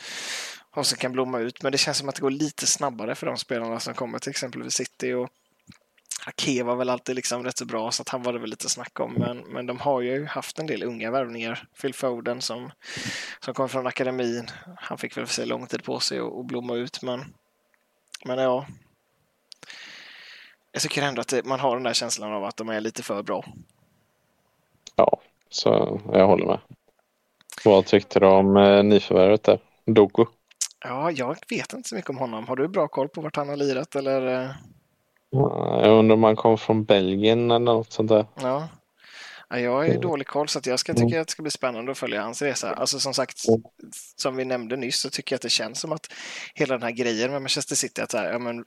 och 0.76 0.86
så 0.86 0.96
kan 0.96 1.12
blomma 1.12 1.40
ut. 1.40 1.64
Men 1.64 1.72
det 1.72 1.78
känns 1.78 1.98
som 1.98 2.10
att 2.10 2.16
det 2.16 2.22
går 2.22 2.32
lite 2.32 2.68
snabbare 2.68 3.16
för 3.16 3.28
de 3.28 3.38
spelarna 3.38 3.80
som 3.80 3.94
kommer 3.94 4.20
till 4.20 4.30
exempelvis 4.30 4.74
City. 4.74 5.14
Och 5.14 5.30
Ake 6.26 6.64
var 6.64 6.76
väl 6.76 6.90
alltid 6.90 7.16
liksom 7.16 7.44
rätt 7.44 7.58
så 7.58 7.66
bra, 7.66 7.92
så 7.92 8.02
att 8.02 8.10
han 8.10 8.24
var 8.24 8.34
det 8.34 8.40
väl 8.40 8.50
lite 8.50 8.70
snack 8.70 9.00
om. 9.00 9.14
Men, 9.14 9.38
men 9.38 9.66
de 9.66 9.80
har 9.80 10.02
ju 10.02 10.26
haft 10.26 10.60
en 10.60 10.68
del 10.68 10.84
unga 10.84 11.12
värvningar. 11.12 11.68
Phil 11.82 11.94
Foden 11.94 12.42
som, 12.42 12.72
som 13.40 13.54
kom 13.54 13.70
från 13.70 13.88
akademin. 13.88 14.50
Han 14.78 14.98
fick 14.98 15.18
väl 15.18 15.26
för 15.26 15.34
sig 15.34 15.46
lång 15.46 15.68
tid 15.68 15.84
på 15.84 16.00
sig 16.00 16.20
att 16.20 16.46
blomma 16.48 16.76
ut, 16.76 17.02
men 17.02 17.26
men 18.26 18.38
ja. 18.38 18.66
Jag 20.72 20.82
tycker 20.82 21.02
ändå 21.02 21.22
att 21.22 21.46
man 21.46 21.60
har 21.60 21.76
den 21.76 21.84
där 21.84 21.94
känslan 21.94 22.34
av 22.34 22.44
att 22.44 22.58
de 22.58 22.70
är 22.70 22.82
lite 22.82 23.04
för 23.04 23.24
bra. 23.24 23.46
Ja, 24.96 25.20
så 25.50 26.00
jag 26.14 26.28
håller 26.28 26.46
med. 26.46 26.60
Vad 27.66 27.86
tyckte 27.86 28.20
du 28.20 28.26
om 28.26 28.58
eh, 28.58 28.84
nyförvärvet 28.84 29.44
där? 29.44 29.60
Doku? 29.86 30.26
Ja, 30.84 31.12
jag 31.12 31.38
vet 31.50 31.74
inte 31.74 31.90
så 31.90 31.96
mycket 31.96 32.10
om 32.10 32.18
honom. 32.18 32.48
Har 32.48 32.56
du 32.56 32.68
bra 32.68 32.88
koll 32.88 33.10
på 33.10 33.22
vart 33.22 33.36
han 33.36 33.50
har 33.50 33.56
lirat 33.56 33.96
eller? 33.96 34.56
Jag 35.30 36.00
undrar 36.00 36.14
om 36.14 36.24
han 36.24 36.36
kom 36.36 36.58
från 36.58 36.84
Belgien 36.84 37.52
eller 37.52 37.74
något 37.74 37.92
sånt 37.92 38.10
där. 38.10 38.26
Ja. 38.42 38.68
Ja, 39.50 39.60
jag 39.60 39.72
har 39.72 39.84
ju 39.84 39.98
dålig 39.98 40.28
koll 40.28 40.48
så 40.48 40.60
jag 40.64 40.80
ska 40.80 40.94
tycka 40.94 41.22
att 41.22 41.28
det 41.28 41.32
ska 41.32 41.42
bli 41.42 41.52
spännande 41.52 41.92
att 41.92 41.98
följa 41.98 42.22
hans 42.22 42.42
resa. 42.42 42.74
Alltså 42.74 43.00
som 43.00 43.14
sagt, 43.14 43.38
som 44.16 44.36
vi 44.36 44.46
nämnde 44.46 44.76
nyss 44.76 45.00
så 45.00 45.10
tycker 45.10 45.34
jag 45.34 45.38
att 45.38 45.42
det 45.42 45.50
känns 45.50 45.80
som 45.80 45.92
att 45.92 46.14
hela 46.54 46.74
den 46.74 46.84
här 46.84 46.92
grejen 46.92 47.32
med 47.32 47.42
Manchester 47.42 47.76
City, 47.76 48.02
att 48.02 48.12
så 48.12 48.18
här, 48.18 48.32
ja, 48.32 48.40
men, 48.40 48.66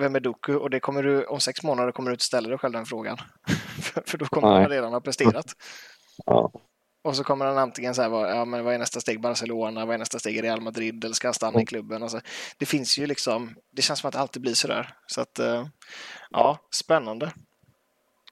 vem 0.00 0.14
är 0.14 0.20
Doku? 0.20 0.54
Och 0.54 0.70
det 0.70 0.80
kommer 0.80 1.02
du, 1.02 1.24
om 1.24 1.40
sex 1.40 1.62
månader 1.62 1.92
kommer 1.92 2.10
du 2.10 2.14
inte 2.14 2.24
ställa 2.24 2.48
dig 2.48 2.58
själv 2.58 2.72
den 2.72 2.86
frågan. 2.86 3.18
för 4.06 4.18
då 4.18 4.26
kommer 4.26 4.48
han 4.48 4.68
redan 4.68 4.92
ha 4.92 5.00
presterat. 5.00 5.46
Ja. 6.26 6.52
Och 7.04 7.16
så 7.16 7.24
kommer 7.24 7.46
han 7.46 7.58
antingen 7.58 7.94
säga, 7.94 8.08
ja, 8.08 8.44
men 8.44 8.64
vad 8.64 8.74
är 8.74 8.78
nästa 8.78 9.00
steg 9.00 9.20
Barcelona, 9.20 9.86
vad 9.86 9.94
är 9.94 9.98
nästa 9.98 10.18
steg 10.18 10.42
Real 10.42 10.60
Madrid 10.60 11.04
eller 11.04 11.14
ska 11.14 11.28
han 11.28 11.34
stanna 11.34 11.62
i 11.62 11.66
klubben? 11.66 12.02
Alltså, 12.02 12.20
det 12.58 12.66
finns 12.66 12.98
ju 12.98 13.06
liksom, 13.06 13.54
det 13.72 13.82
känns 13.82 14.00
som 14.00 14.08
att 14.08 14.14
det 14.14 14.20
alltid 14.20 14.42
blir 14.42 14.54
sådär. 14.54 14.94
Så 15.06 15.20
att, 15.20 15.38
eh, 15.38 15.66
ja, 16.30 16.58
spännande. 16.74 17.32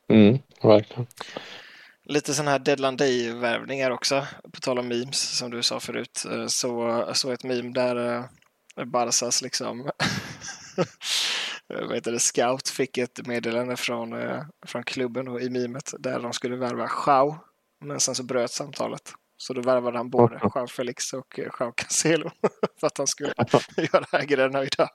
Mm, 0.09 0.39
verkligen. 0.63 1.07
Lite 2.07 2.35
sådana 2.35 2.51
här 2.51 2.59
deadline 2.59 2.97
day-värvningar 2.97 3.91
också, 3.91 4.27
på 4.53 4.61
tal 4.61 4.79
om 4.79 4.89
memes 4.89 5.39
som 5.39 5.51
du 5.51 5.63
sa 5.63 5.81
förut. 5.81 6.25
Eh, 6.31 6.47
så, 6.47 7.05
så 7.15 7.31
ett 7.31 7.45
meme 7.45 7.73
där 7.73 8.27
eh, 8.77 8.85
Barsas 8.85 9.43
liksom 9.43 9.81
vad 11.69 11.95
heter 11.95 12.13
det, 12.13 12.21
scout 12.21 12.69
fick 12.69 12.99
ett 12.99 13.27
meddelande 13.27 13.77
från, 13.77 14.13
eh, 14.13 14.43
från 14.67 14.85
klubben 14.85 15.29
och 15.29 15.41
i 15.41 15.51
memet 15.51 15.95
där 15.99 16.21
de 16.21 16.33
skulle 16.33 16.57
värva 16.57 16.89
Schau. 16.89 17.37
Men 17.85 18.01
sen 18.01 18.15
så 18.15 18.23
bröt 18.23 18.51
samtalet. 18.51 19.13
Så 19.37 19.53
då 19.53 19.61
värvade 19.61 19.99
han 19.99 20.11
både 20.11 20.41
Jean 20.55 20.69
Felix 20.69 21.13
och 21.13 21.39
Jean 21.61 21.73
Cancelo 21.77 22.31
för 22.81 22.87
att 22.87 22.99
han 22.99 23.07
skulle 23.07 23.35
göra 23.77 24.19
ägare 24.21 24.49
nöjda. 24.49 24.89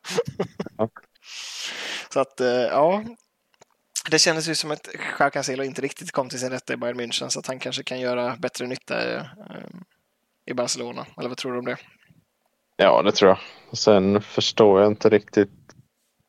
så 2.14 2.20
att 2.20 2.40
ja, 2.70 3.04
det 4.12 4.20
kändes 4.20 4.48
ju 4.48 4.56
som 4.56 4.72
att 4.72 4.90
Joao 5.20 5.30
Cancelo 5.30 5.64
inte 5.64 5.82
riktigt 5.82 6.12
kom 6.12 6.30
till 6.30 6.40
sin 6.40 6.50
rätta 6.50 6.74
i 6.74 6.78
Bayern 6.78 7.00
München 7.00 7.30
så 7.30 7.40
att 7.40 7.48
han 7.48 7.60
kanske 7.60 7.84
kan 7.84 8.00
göra 8.00 8.36
bättre 8.40 8.68
nytta 8.68 9.10
i, 9.10 9.16
eh, 9.16 9.24
i 10.46 10.54
Barcelona. 10.54 11.06
Eller 11.18 11.30
vad 11.30 11.38
tror 11.38 11.54
du 11.54 11.60
om 11.60 11.66
det? 11.66 11.78
Ja, 12.78 13.02
det 13.02 13.12
tror 13.12 13.30
jag. 13.30 13.40
Sen 13.78 14.22
förstår 14.22 14.82
jag 14.82 14.92
inte 14.92 15.10
riktigt 15.10 15.50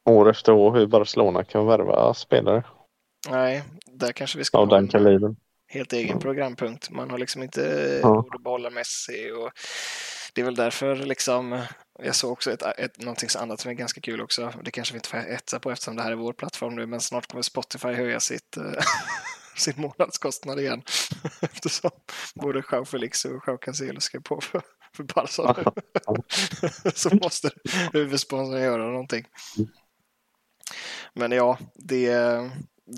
år 0.05 0.31
efter 0.31 0.53
år 0.53 0.75
hur 0.75 0.87
Barcelona 0.87 1.45
kan 1.45 1.67
värva 1.67 2.15
spelare. 2.15 2.65
Nej, 3.29 3.63
där 3.87 4.13
kanske 4.13 4.39
vi 4.39 4.45
ska 4.45 4.59
Av 4.59 4.69
den 4.69 4.89
kalibern. 4.89 5.37
Helt 5.69 5.93
egen 5.93 6.19
programpunkt. 6.19 6.91
Man 6.91 7.11
har 7.11 7.19
liksom 7.19 7.43
inte 7.43 7.61
ja. 8.03 8.09
råd 8.09 8.35
att 8.35 8.43
behålla 8.43 8.71
Messi 8.71 9.31
och 9.31 9.51
det 10.35 10.41
är 10.41 10.45
väl 10.45 10.55
därför 10.55 10.97
liksom 10.97 11.63
jag 12.03 12.17
såg 12.17 12.33
också 12.33 12.53
ett, 12.53 12.63
ett, 12.63 13.01
någonting 13.01 13.29
annat 13.39 13.61
som 13.61 13.71
är 13.71 13.75
ganska 13.75 14.01
kul 14.01 14.21
också. 14.21 14.53
Det 14.65 14.71
kanske 14.71 14.95
vi 14.95 14.99
inte 14.99 15.09
får 15.09 15.19
etsa 15.19 15.61
på 15.61 15.71
eftersom 15.71 15.97
det 15.97 16.03
här 16.03 16.11
är 16.11 16.17
vår 16.17 16.33
plattform 16.33 16.75
nu, 16.75 16.87
men 16.87 17.01
snart 17.01 17.27
kommer 17.27 17.43
Spotify 17.43 17.89
höja 17.89 18.21
sitt, 18.21 18.57
äh, 18.57 18.73
sin 19.57 19.75
månadskostnad 19.77 20.61
igen. 20.61 20.83
eftersom 21.41 21.91
både 22.35 22.63
Jean 22.73 22.87
Felix 22.87 23.25
och 23.25 23.43
Jean 23.47 23.59
Cancelo 23.59 24.01
ska 24.01 24.21
på 24.21 24.41
för, 24.41 24.63
för 24.97 25.05
Barca. 25.05 25.73
Så 26.95 27.15
måste 27.15 27.51
huvudsponsorn 27.93 28.63
göra 28.63 28.87
någonting. 28.87 29.25
Men 31.15 31.33
ja, 31.33 31.59
det, 31.75 32.11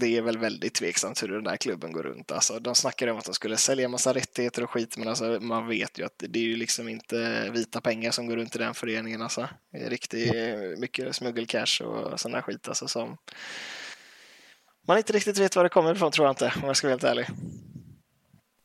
det 0.00 0.16
är 0.16 0.22
väl 0.22 0.38
väldigt 0.38 0.74
tveksamt 0.74 1.22
hur 1.22 1.28
den 1.28 1.44
där 1.44 1.57
klubben 1.57 1.92
går 1.92 2.02
runt. 2.02 2.33
Alltså, 2.33 2.59
de 2.59 2.74
snackade 2.74 3.12
om 3.12 3.18
att 3.18 3.24
de 3.24 3.35
skulle 3.35 3.57
sälja 3.57 3.88
massa 3.88 4.14
rättigheter 4.14 4.64
och 4.64 4.70
skit, 4.70 4.96
men 4.96 5.09
alltså, 5.09 5.38
man 5.40 5.68
vet 5.68 5.98
ju 5.98 6.05
att 6.05 6.24
det 6.28 6.38
är 6.38 6.44
ju 6.44 6.57
liksom 6.57 6.88
inte 6.88 7.50
vita 7.50 7.81
pengar 7.81 8.11
som 8.11 8.26
går 8.26 8.37
runt 8.37 8.57
i 8.57 8.59
den 8.59 8.74
föreningen. 8.74 9.22
Alltså. 9.22 9.48
Det 9.72 9.78
är 9.78 9.90
riktigt 9.90 10.35
mycket 10.78 11.16
smuggelcash 11.16 11.83
och 11.83 12.20
sån 12.20 12.33
där 12.33 12.42
skit 12.42 12.68
alltså, 12.68 12.88
som 12.88 13.16
man 14.87 14.98
inte 14.98 15.12
riktigt 15.12 15.38
vet 15.38 15.57
var 15.57 15.62
det 15.62 15.68
kommer 15.68 15.94
ifrån, 15.94 16.12
tror 16.12 16.26
jag 16.26 16.33
inte, 16.33 16.52
om 16.62 16.66
jag 16.66 16.76
ska 16.76 16.87
vara 16.87 16.92
helt 16.92 17.05
ärlig. 17.05 17.26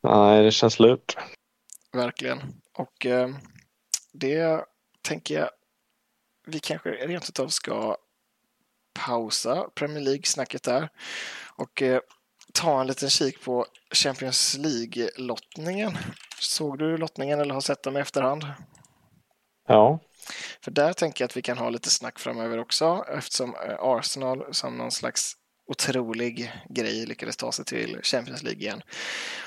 Nej, 0.03 0.43
det 0.43 0.51
känns 0.51 0.79
lurt. 0.79 1.17
Verkligen. 1.93 2.39
Och 2.73 3.05
eh, 3.05 3.29
det 4.13 4.65
tänker 5.01 5.39
jag 5.39 5.49
vi 6.47 6.59
kanske 6.59 6.89
rent 6.89 7.29
utav 7.29 7.47
ska 7.47 7.97
pausa 9.05 9.69
Premier 9.75 10.03
League-snacket 10.03 10.63
där 10.63 10.89
och 11.55 11.81
eh, 11.81 11.99
ta 12.53 12.81
en 12.81 12.87
liten 12.87 13.09
kik 13.09 13.41
på 13.41 13.65
Champions 13.93 14.57
League-lottningen. 14.57 15.97
Såg 16.39 16.79
du 16.79 16.97
lottningen 16.97 17.39
eller 17.39 17.53
har 17.53 17.61
sett 17.61 17.83
dem 17.83 17.97
i 17.97 17.99
efterhand? 17.99 18.45
Ja. 19.67 19.99
För 20.63 20.71
där 20.71 20.93
tänker 20.93 21.23
jag 21.23 21.27
att 21.27 21.37
vi 21.37 21.41
kan 21.41 21.57
ha 21.57 21.69
lite 21.69 21.89
snack 21.89 22.19
framöver 22.19 22.57
också 22.57 23.05
eftersom 23.17 23.55
eh, 23.55 23.75
Arsenal 23.79 24.45
som 24.51 24.77
någon 24.77 24.91
slags 24.91 25.33
otrolig 25.67 26.51
grej 26.69 27.05
lyckades 27.05 27.37
ta 27.37 27.51
sig 27.51 27.65
till 27.65 27.99
Champions 28.03 28.43
League 28.43 28.61
igen. 28.61 28.81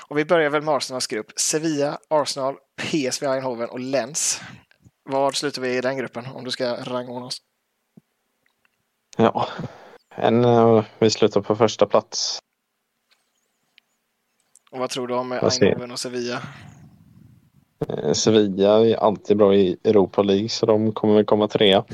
Och 0.07 0.17
vi 0.17 0.25
börjar 0.25 0.49
väl 0.49 0.61
med 0.61 0.73
Arsenals 0.73 1.07
grupp. 1.07 1.31
Sevilla, 1.35 1.99
Arsenal, 2.09 2.55
PSV 2.81 3.27
Eindhoven 3.27 3.69
och 3.69 3.79
Lens. 3.79 4.41
Var 5.03 5.31
slutar 5.31 5.61
vi 5.61 5.77
i 5.77 5.81
den 5.81 5.97
gruppen 5.97 6.25
om 6.25 6.43
du 6.43 6.51
ska 6.51 6.75
rangordna 6.75 7.25
oss? 7.25 7.37
Ja, 9.17 9.47
en, 10.15 10.45
uh, 10.45 10.83
vi 10.99 11.09
slutar 11.09 11.41
på 11.41 11.55
första 11.55 11.85
plats. 11.85 12.39
Och 14.71 14.79
vad 14.79 14.89
tror 14.89 15.07
du 15.07 15.13
om 15.13 15.31
Eindhoven 15.31 15.91
och 15.91 15.99
Sevilla? 15.99 16.41
Eh, 17.87 18.13
Sevilla 18.13 18.87
är 18.87 18.95
alltid 18.95 19.37
bra 19.37 19.55
i 19.55 19.77
Europa 19.83 20.21
League 20.21 20.49
så 20.49 20.65
de 20.65 20.91
kommer 20.91 21.13
väl 21.13 21.25
komma 21.25 21.47
trea. 21.47 21.85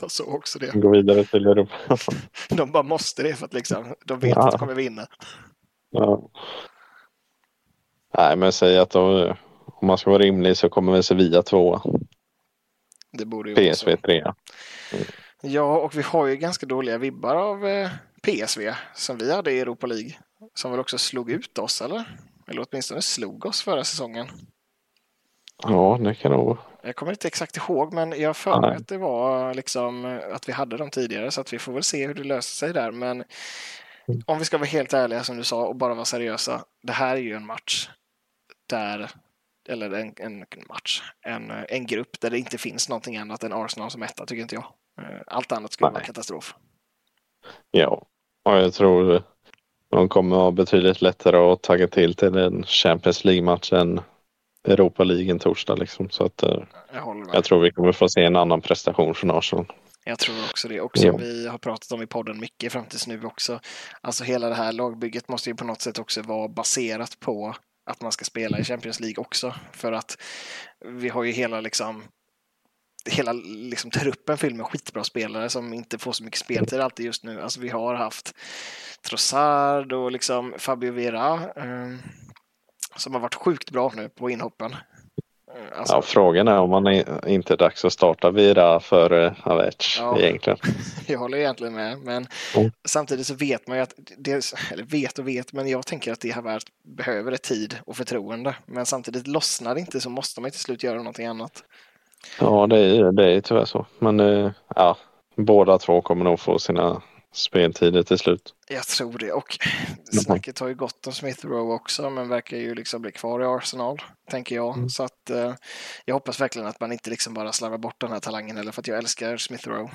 Jag 0.00 0.10
såg 0.10 0.34
också 0.34 0.58
det. 0.58 0.80
Gå 0.80 0.90
vidare 0.90 1.24
till 1.24 1.46
Europa. 1.46 1.96
de 2.48 2.72
bara 2.72 2.82
måste 2.82 3.22
det 3.22 3.34
för 3.34 3.46
att 3.46 3.54
liksom, 3.54 3.94
de 4.04 4.18
vet 4.18 4.36
ja. 4.36 4.44
att 4.44 4.50
de 4.52 4.58
kommer 4.58 4.74
vinna. 4.74 5.06
Ja. 5.90 6.30
Nej, 8.16 8.36
men 8.36 8.52
säg 8.52 8.78
att 8.78 8.90
de, 8.90 9.34
om 9.64 9.86
man 9.86 9.98
ska 9.98 10.10
vara 10.10 10.22
rimlig 10.22 10.56
så 10.56 10.68
kommer 10.68 10.92
väl 10.92 11.02
Sevilla 11.02 11.42
tvåa. 11.42 11.82
Det 13.12 13.24
borde 13.24 13.50
ju 13.50 13.72
PSV 13.72 13.96
trea. 13.96 14.34
Mm. 14.92 15.04
Ja, 15.46 15.78
och 15.78 15.96
vi 15.96 16.02
har 16.02 16.26
ju 16.26 16.36
ganska 16.36 16.66
dåliga 16.66 16.98
vibbar 16.98 17.34
av 17.34 17.66
eh, 17.66 17.90
PSV 18.22 18.74
som 18.94 19.18
vi 19.18 19.32
hade 19.32 19.52
i 19.52 19.60
Europa 19.60 19.86
League. 19.86 20.12
Som 20.54 20.70
väl 20.70 20.80
också 20.80 20.98
slog 20.98 21.30
ut 21.30 21.58
oss, 21.58 21.82
eller? 21.82 22.04
Eller 22.48 22.66
åtminstone 22.70 23.02
slog 23.02 23.46
oss 23.46 23.62
förra 23.62 23.84
säsongen. 23.84 24.26
Ja, 25.62 25.98
det 26.00 26.14
kan 26.14 26.32
nog. 26.32 26.58
Jag 26.82 26.96
kommer 26.96 27.12
inte 27.12 27.28
exakt 27.28 27.56
ihåg, 27.56 27.92
men 27.92 28.20
jag 28.20 28.36
för 28.36 28.60
mig 28.60 28.76
att 28.76 28.88
det 28.88 28.98
var 28.98 29.54
liksom 29.54 30.20
att 30.32 30.48
vi 30.48 30.52
hade 30.52 30.76
dem 30.76 30.90
tidigare, 30.90 31.30
så 31.30 31.40
att 31.40 31.52
vi 31.52 31.58
får 31.58 31.72
väl 31.72 31.82
se 31.82 32.06
hur 32.06 32.14
det 32.14 32.24
löser 32.24 32.56
sig 32.56 32.72
där. 32.72 32.90
Men 32.90 33.24
mm. 34.08 34.22
om 34.26 34.38
vi 34.38 34.44
ska 34.44 34.58
vara 34.58 34.66
helt 34.66 34.92
ärliga 34.92 35.24
som 35.24 35.36
du 35.36 35.44
sa 35.44 35.66
och 35.66 35.76
bara 35.76 35.94
vara 35.94 36.04
seriösa. 36.04 36.64
Det 36.82 36.92
här 36.92 37.16
är 37.16 37.20
ju 37.20 37.34
en 37.34 37.46
match 37.46 37.88
där, 38.66 39.10
eller 39.68 39.90
en, 39.90 40.14
en 40.16 40.44
match, 40.68 41.02
en, 41.22 41.50
en 41.68 41.86
grupp 41.86 42.20
där 42.20 42.30
det 42.30 42.38
inte 42.38 42.58
finns 42.58 42.88
någonting 42.88 43.16
annat 43.16 43.44
än 43.44 43.52
Arsenal 43.52 43.90
som 43.90 44.02
etta, 44.02 44.26
tycker 44.26 44.42
inte 44.42 44.54
jag. 44.54 44.64
Eh, 44.98 45.20
allt 45.26 45.52
annat 45.52 45.72
skulle 45.72 45.88
Nej. 45.88 45.94
vara 45.94 46.04
katastrof. 46.04 46.54
Ja, 47.70 48.06
och 48.44 48.52
jag 48.52 48.74
tror 48.74 49.22
de 49.90 50.08
kommer 50.08 50.36
ha 50.36 50.50
betydligt 50.50 51.02
lättare 51.02 51.36
att 51.36 51.62
tagga 51.62 51.88
till 51.88 52.14
till 52.14 52.36
en 52.36 52.64
Champions 52.64 53.24
League-match 53.24 53.72
än 53.72 54.00
Europa 54.64 55.04
League 55.04 55.30
en 55.30 55.38
torsdag. 55.38 55.74
Liksom. 55.74 56.10
Så 56.10 56.24
att, 56.24 56.42
eh, 56.42 56.62
jag, 56.92 57.30
jag, 57.32 57.44
tror 57.44 57.60
vi 57.60 57.70
kommer 57.70 57.92
få 57.92 58.08
se 58.08 58.24
en 58.24 58.36
annan 58.36 58.60
prestation 58.60 59.14
från 59.14 59.30
Arsenal. 59.30 59.72
Jag 60.04 60.18
tror 60.18 60.36
också 60.50 60.68
det. 60.68 60.80
Och 60.80 60.98
som 60.98 61.06
ja. 61.06 61.16
vi 61.16 61.48
har 61.48 61.58
pratat 61.58 61.92
om 61.92 62.02
i 62.02 62.06
podden 62.06 62.40
mycket 62.40 62.72
fram 62.72 62.84
tills 62.84 63.06
nu 63.06 63.24
också. 63.24 63.60
Alltså 64.00 64.24
hela 64.24 64.48
det 64.48 64.54
här 64.54 64.72
lagbygget 64.72 65.28
måste 65.28 65.50
ju 65.50 65.56
på 65.56 65.64
något 65.64 65.80
sätt 65.80 65.98
också 65.98 66.22
vara 66.22 66.48
baserat 66.48 67.20
på 67.20 67.54
att 67.90 68.02
man 68.02 68.12
ska 68.12 68.24
spela 68.24 68.58
i 68.58 68.64
Champions 68.64 69.00
League 69.00 69.20
också. 69.20 69.54
För 69.72 69.92
att 69.92 70.22
vi 70.84 71.08
har 71.08 71.24
ju 71.24 71.32
hela 71.32 71.60
liksom 71.60 72.02
hela 73.06 73.32
liksom, 73.32 73.90
truppen 73.90 74.38
fylld 74.38 74.56
med 74.56 74.66
skitbra 74.66 75.04
spelare 75.04 75.48
som 75.48 75.72
inte 75.72 75.98
får 75.98 76.12
så 76.12 76.24
mycket 76.24 76.40
speltid 76.40 76.80
alltid 76.80 77.06
just 77.06 77.24
nu. 77.24 77.40
Alltså 77.40 77.60
vi 77.60 77.68
har 77.68 77.94
haft 77.94 78.34
Trossard 79.08 79.92
och 79.92 80.12
liksom 80.12 80.54
Fabio 80.58 80.92
Vera 80.92 81.34
eh, 81.56 81.94
som 82.96 83.14
har 83.14 83.20
varit 83.20 83.34
sjukt 83.34 83.70
bra 83.70 83.92
nu 83.96 84.08
på 84.08 84.30
inhoppen. 84.30 84.76
Eh, 85.56 85.78
alltså, 85.78 85.94
ja, 85.94 86.02
frågan 86.02 86.48
är 86.48 86.58
om 86.58 86.70
man 86.70 86.86
är 86.86 87.28
inte 87.28 87.52
är 87.52 87.56
dags 87.56 87.84
att 87.84 87.92
starta 87.92 88.30
Vira 88.30 88.80
för 88.80 89.34
Havertz 89.40 89.98
ja, 89.98 90.18
egentligen. 90.18 90.58
Jag 91.06 91.18
håller 91.18 91.38
egentligen 91.38 91.74
med, 91.74 91.98
men 91.98 92.26
mm. 92.56 92.70
samtidigt 92.88 93.26
så 93.26 93.34
vet 93.34 93.66
man 93.66 93.76
ju 93.76 93.82
att, 93.82 93.94
det, 94.18 94.52
eller 94.72 94.84
vet 94.84 95.18
och 95.18 95.28
vet, 95.28 95.52
men 95.52 95.68
jag 95.68 95.86
tänker 95.86 96.12
att 96.12 96.20
det 96.20 96.30
Havertz 96.30 96.66
behöver 96.84 97.32
ett 97.32 97.42
tid 97.42 97.78
och 97.86 97.96
förtroende. 97.96 98.54
Men 98.66 98.86
samtidigt 98.86 99.26
lossnar 99.26 99.74
det 99.74 99.80
inte 99.80 100.00
så 100.00 100.10
måste 100.10 100.40
man 100.40 100.50
till 100.50 100.60
slut 100.60 100.82
göra 100.82 100.96
någonting 100.96 101.26
annat. 101.26 101.64
Ja, 102.40 102.66
det 102.66 102.78
är, 102.78 103.12
det 103.12 103.32
är 103.32 103.40
tyvärr 103.40 103.64
så. 103.64 103.86
Men 103.98 104.20
eh, 104.20 104.50
ja, 104.74 104.96
båda 105.36 105.78
två 105.78 106.02
kommer 106.02 106.24
nog 106.24 106.40
få 106.40 106.58
sina 106.58 107.02
speltider 107.36 108.02
till 108.02 108.18
slut. 108.18 108.54
Jag 108.68 108.86
tror 108.86 109.18
det 109.18 109.32
och 109.32 109.58
snacket 110.12 110.58
har 110.58 110.68
ju 110.68 110.74
gått 110.74 111.06
om 111.06 111.12
Smith 111.12 111.46
Rowe 111.46 111.74
också 111.74 112.10
men 112.10 112.28
verkar 112.28 112.56
ju 112.56 112.74
liksom 112.74 113.02
bli 113.02 113.12
kvar 113.12 113.40
i 113.40 113.44
Arsenal 113.44 114.02
tänker 114.30 114.56
jag. 114.56 114.76
Mm. 114.76 114.88
Så 114.88 115.02
att 115.02 115.30
eh, 115.30 115.54
jag 116.04 116.14
hoppas 116.14 116.40
verkligen 116.40 116.68
att 116.68 116.80
man 116.80 116.92
inte 116.92 117.10
liksom 117.10 117.34
bara 117.34 117.52
slarvar 117.52 117.78
bort 117.78 118.00
den 118.00 118.12
här 118.12 118.20
talangen 118.20 118.56
eller 118.56 118.72
för 118.72 118.80
att 118.80 118.88
jag 118.88 118.98
älskar 118.98 119.36
Smith 119.36 119.68
Rowe 119.68 119.90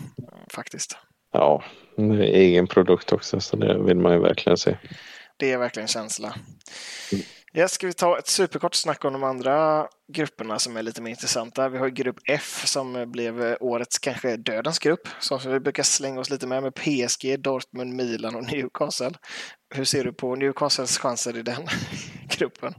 faktiskt. 0.47 0.97
Ja, 1.33 1.63
det 1.95 2.03
är 2.03 2.19
egen 2.19 2.67
produkt 2.67 3.11
också 3.11 3.39
så 3.39 3.55
det 3.55 3.77
vill 3.83 3.97
man 3.97 4.13
ju 4.13 4.19
verkligen 4.19 4.57
se. 4.57 4.77
Det 5.37 5.51
är 5.51 5.57
verkligen 5.57 5.87
känsla. 5.87 6.35
Mm. 7.11 7.25
Ja, 7.53 7.67
ska 7.67 7.87
vi 7.87 7.93
ta 7.93 8.17
ett 8.17 8.27
superkort 8.27 8.75
snack 8.75 9.05
om 9.05 9.13
de 9.13 9.23
andra 9.23 9.87
grupperna 10.13 10.59
som 10.59 10.77
är 10.77 10.83
lite 10.83 11.01
mer 11.01 11.11
intressanta. 11.11 11.69
Vi 11.69 11.77
har 11.77 11.89
grupp 11.89 12.15
F 12.29 12.63
som 12.65 13.11
blev 13.11 13.57
årets 13.59 13.99
kanske 13.99 14.37
dödens 14.37 14.79
grupp, 14.79 15.07
som 15.19 15.39
vi 15.45 15.59
brukar 15.59 15.83
slänga 15.83 16.19
oss 16.19 16.29
lite 16.29 16.47
med, 16.47 16.63
med 16.63 16.75
PSG, 16.75 17.39
Dortmund, 17.39 17.93
Milan 17.93 18.35
och 18.35 18.43
Newcastle. 18.43 19.11
Hur 19.75 19.83
ser 19.83 20.03
du 20.03 20.13
på 20.13 20.35
Newcastles 20.35 20.97
chanser 20.97 21.37
i 21.37 21.41
den 21.41 21.67
gruppen? 22.37 22.73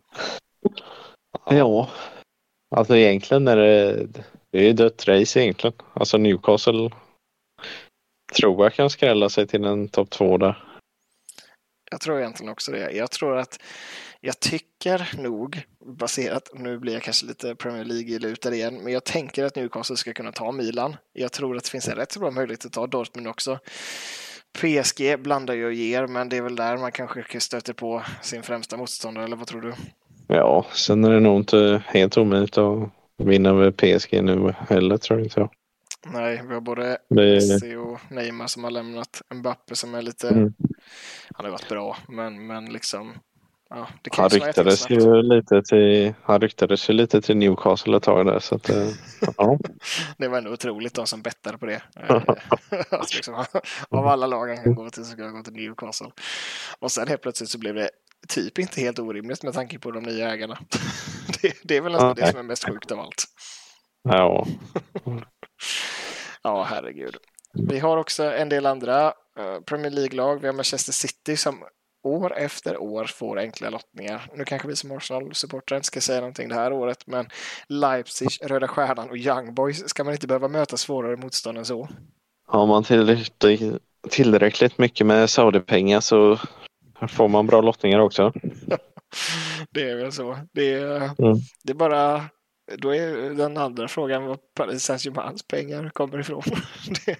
Ja, 1.46 1.90
alltså 2.76 2.96
egentligen 2.96 3.48
är 3.48 3.56
det, 3.56 4.06
det 4.52 4.68
är 4.68 4.72
dött 4.72 5.08
race 5.08 5.40
egentligen. 5.40 5.76
Alltså 5.94 6.18
Newcastle 6.18 6.90
tror 8.36 8.64
jag 8.64 8.74
kan 8.74 8.90
skrälla 8.90 9.28
sig 9.28 9.46
till 9.46 9.64
en 9.64 9.88
topp 9.88 10.10
två 10.10 10.38
där. 10.38 10.71
Jag 11.92 12.00
tror 12.00 12.18
egentligen 12.18 12.52
också 12.52 12.72
det. 12.72 12.90
Jag 12.90 13.10
tror 13.10 13.38
att 13.38 13.60
jag 14.20 14.40
tycker 14.40 15.10
nog, 15.18 15.62
baserat, 15.98 16.50
nu 16.54 16.78
blir 16.78 16.92
jag 16.92 17.02
kanske 17.02 17.26
lite 17.26 17.54
Premier 17.54 17.84
League-lutad 17.84 18.54
igen, 18.54 18.80
men 18.82 18.92
jag 18.92 19.04
tänker 19.04 19.44
att 19.44 19.56
Newcastle 19.56 19.96
ska 19.96 20.12
kunna 20.12 20.32
ta 20.32 20.52
Milan. 20.52 20.96
Jag 21.12 21.32
tror 21.32 21.56
att 21.56 21.64
det 21.64 21.70
finns 21.70 21.88
en 21.88 21.96
rätt 21.96 22.12
så 22.12 22.20
bra 22.20 22.30
möjlighet 22.30 22.64
att 22.64 22.72
ta 22.72 22.86
Dortmund 22.86 23.28
också. 23.28 23.58
PSG 24.58 25.18
blandar 25.18 25.54
ju 25.54 25.66
och 25.66 25.72
ger, 25.72 26.06
men 26.06 26.28
det 26.28 26.36
är 26.36 26.42
väl 26.42 26.56
där 26.56 26.76
man 26.76 26.92
kanske 26.92 27.40
stöter 27.40 27.72
på 27.72 28.02
sin 28.22 28.42
främsta 28.42 28.76
motståndare, 28.76 29.24
eller 29.24 29.36
vad 29.36 29.46
tror 29.46 29.60
du? 29.60 29.74
Ja, 30.26 30.66
sen 30.72 31.04
är 31.04 31.10
det 31.10 31.20
nog 31.20 31.40
inte 31.40 31.82
helt 31.86 32.18
omöjligt 32.18 32.58
att 32.58 32.90
vinna 33.18 33.54
med 33.54 33.76
PSG 33.76 34.22
nu 34.24 34.54
heller, 34.68 34.96
tror 34.96 35.20
inte 35.20 35.40
jag. 35.40 35.50
Nej, 36.06 36.42
vi 36.48 36.54
har 36.54 36.60
både 36.60 36.98
Messi 37.08 37.74
och 37.74 37.98
Neymar 38.10 38.46
som 38.46 38.64
har 38.64 38.70
lämnat. 38.70 39.22
Mbappe 39.34 39.76
som 39.76 39.94
är 39.94 40.02
lite... 40.02 40.28
Mm. 40.28 40.54
Han 41.34 41.44
har 41.44 41.50
varit 41.50 41.68
bra, 41.68 41.96
men, 42.08 42.46
men 42.46 42.64
liksom 42.72 43.14
Ja, 43.74 43.88
han 44.12 44.28
ryktades 44.28 44.90
ju 44.90 45.22
lite 45.22 45.62
till, 45.62 46.14
han 46.22 46.40
ryktades 46.40 46.90
ju 46.90 46.94
lite 46.94 47.20
till 47.20 47.36
Newcastle 47.36 47.96
ett 47.96 48.02
tag 48.02 48.26
där. 48.26 48.38
Så 48.38 48.54
att, 48.54 48.70
eh, 48.70 48.88
ja. 49.36 49.58
det 50.18 50.28
var 50.28 50.38
ändå 50.38 50.52
otroligt 50.52 50.94
de 50.94 51.06
som 51.06 51.22
bettade 51.22 51.58
på 51.58 51.66
det. 51.66 51.82
alltså, 52.90 53.16
liksom, 53.16 53.44
av 53.88 54.06
alla 54.06 54.26
lag 54.26 54.48
han 54.48 54.64
kan 54.64 54.74
gå 54.74 54.90
till 54.90 55.04
så 55.04 55.10
ska 55.10 55.22
jag 55.22 55.32
gå 55.32 55.42
till 55.42 55.52
Newcastle. 55.52 56.10
Och 56.78 56.92
sen 56.92 57.08
helt 57.08 57.22
plötsligt 57.22 57.50
så 57.50 57.58
blev 57.58 57.74
det 57.74 57.90
typ 58.28 58.58
inte 58.58 58.80
helt 58.80 58.98
orimligt 58.98 59.42
med 59.42 59.54
tanke 59.54 59.78
på 59.78 59.90
de 59.90 60.02
nya 60.02 60.32
ägarna. 60.32 60.58
det, 61.42 61.54
det 61.62 61.76
är 61.76 61.80
väl 61.80 61.92
nästan 61.92 62.10
okay. 62.10 62.24
det 62.24 62.30
som 62.30 62.38
är 62.38 62.44
mest 62.44 62.68
sjukt 62.68 62.92
av 62.92 63.00
allt. 63.00 63.24
Ja. 64.02 64.46
ja, 66.42 66.62
herregud. 66.62 67.16
Vi 67.68 67.78
har 67.78 67.96
också 67.96 68.24
en 68.24 68.48
del 68.48 68.66
andra 68.66 69.12
Premier 69.66 69.90
League-lag. 69.90 70.40
Vi 70.40 70.46
har 70.46 70.54
Manchester 70.54 70.92
City 70.92 71.36
som 71.36 71.64
år 72.02 72.36
efter 72.36 72.78
år 72.78 73.04
får 73.04 73.38
enkla 73.38 73.70
lottningar. 73.70 74.30
Nu 74.34 74.44
kanske 74.44 74.68
vi 74.68 74.76
som 74.76 74.92
Arsenal-supportrar 74.92 75.76
inte 75.76 75.86
ska 75.86 76.00
säga 76.00 76.20
någonting 76.20 76.48
det 76.48 76.54
här 76.54 76.72
året, 76.72 77.06
men 77.06 77.26
Leipzig, 77.68 78.28
Röda 78.42 78.68
Stjärnan 78.68 79.10
och 79.10 79.16
Young 79.16 79.54
Boys 79.54 79.88
ska 79.88 80.04
man 80.04 80.12
inte 80.12 80.26
behöva 80.26 80.48
möta 80.48 80.76
svårare 80.76 81.16
motstånd 81.16 81.58
än 81.58 81.64
så. 81.64 81.88
Har 82.46 82.66
man 82.66 82.84
tillräckligt, 82.84 83.82
tillräckligt 84.10 84.78
mycket 84.78 85.06
med 85.06 85.30
Saudi-pengar 85.30 86.00
så 86.00 86.38
får 87.08 87.28
man 87.28 87.46
bra 87.46 87.60
lottningar 87.60 87.98
också. 87.98 88.32
det 89.70 89.90
är 89.90 89.96
väl 89.96 90.12
så. 90.12 90.38
Det 90.52 90.72
är, 90.74 90.96
mm. 90.96 91.38
det 91.64 91.72
är 91.72 91.74
bara 91.74 92.24
då 92.78 92.94
är 92.94 93.30
den 93.34 93.56
andra 93.56 93.88
frågan 93.88 94.24
var 94.24 94.38
Paris 94.54 94.84
Saint-Germains 94.84 95.42
pengar 95.48 95.90
kommer 95.94 96.18
ifrån. 96.20 96.42
det 97.06 97.16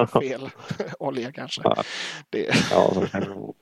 är 0.00 0.20
fel 0.20 0.50
olja 0.98 1.32
kanske. 1.32 1.62
Det. 2.30 2.54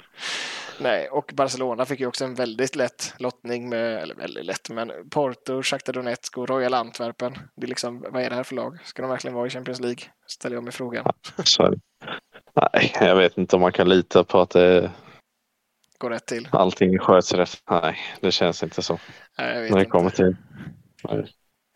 Nej, 0.80 1.08
och 1.08 1.30
Barcelona 1.34 1.84
fick 1.84 2.00
ju 2.00 2.06
också 2.06 2.24
en 2.24 2.34
väldigt 2.34 2.76
lätt 2.76 3.14
lottning 3.18 3.68
med, 3.68 3.98
eller 4.02 4.14
väldigt 4.14 4.44
lätt, 4.44 4.70
men 4.70 4.92
Porto, 5.10 5.62
Shakhtar 5.62 5.92
Donetsk 5.92 6.38
och 6.38 6.48
Royal 6.48 6.74
Antwerpen. 6.74 7.38
Det 7.56 7.66
är 7.66 7.68
liksom, 7.68 8.06
vad 8.10 8.22
är 8.22 8.30
det 8.30 8.36
här 8.36 8.42
för 8.42 8.54
lag? 8.54 8.78
Ska 8.84 9.02
de 9.02 9.10
verkligen 9.10 9.34
vara 9.34 9.46
i 9.46 9.50
Champions 9.50 9.80
League? 9.80 10.04
Ställer 10.26 10.56
jag 10.56 10.64
mig 10.64 10.72
frågan. 10.72 11.12
Nej, 12.54 12.92
jag 13.00 13.16
vet 13.16 13.38
inte 13.38 13.56
om 13.56 13.62
man 13.62 13.72
kan 13.72 13.88
lita 13.88 14.24
på 14.24 14.40
att 14.40 14.50
det 14.50 14.90
går 15.98 16.10
rätt 16.10 16.26
till. 16.26 16.48
Allting 16.52 16.98
sköts 16.98 17.32
rätt. 17.34 17.62
Nej, 17.70 17.98
det 18.20 18.32
känns 18.32 18.62
inte 18.62 18.82
så. 18.82 18.98
Nej, 19.38 19.54
När 19.54 19.60
det 19.62 19.68
inte. 19.68 19.84
kommer 19.84 20.10
till 20.10 20.36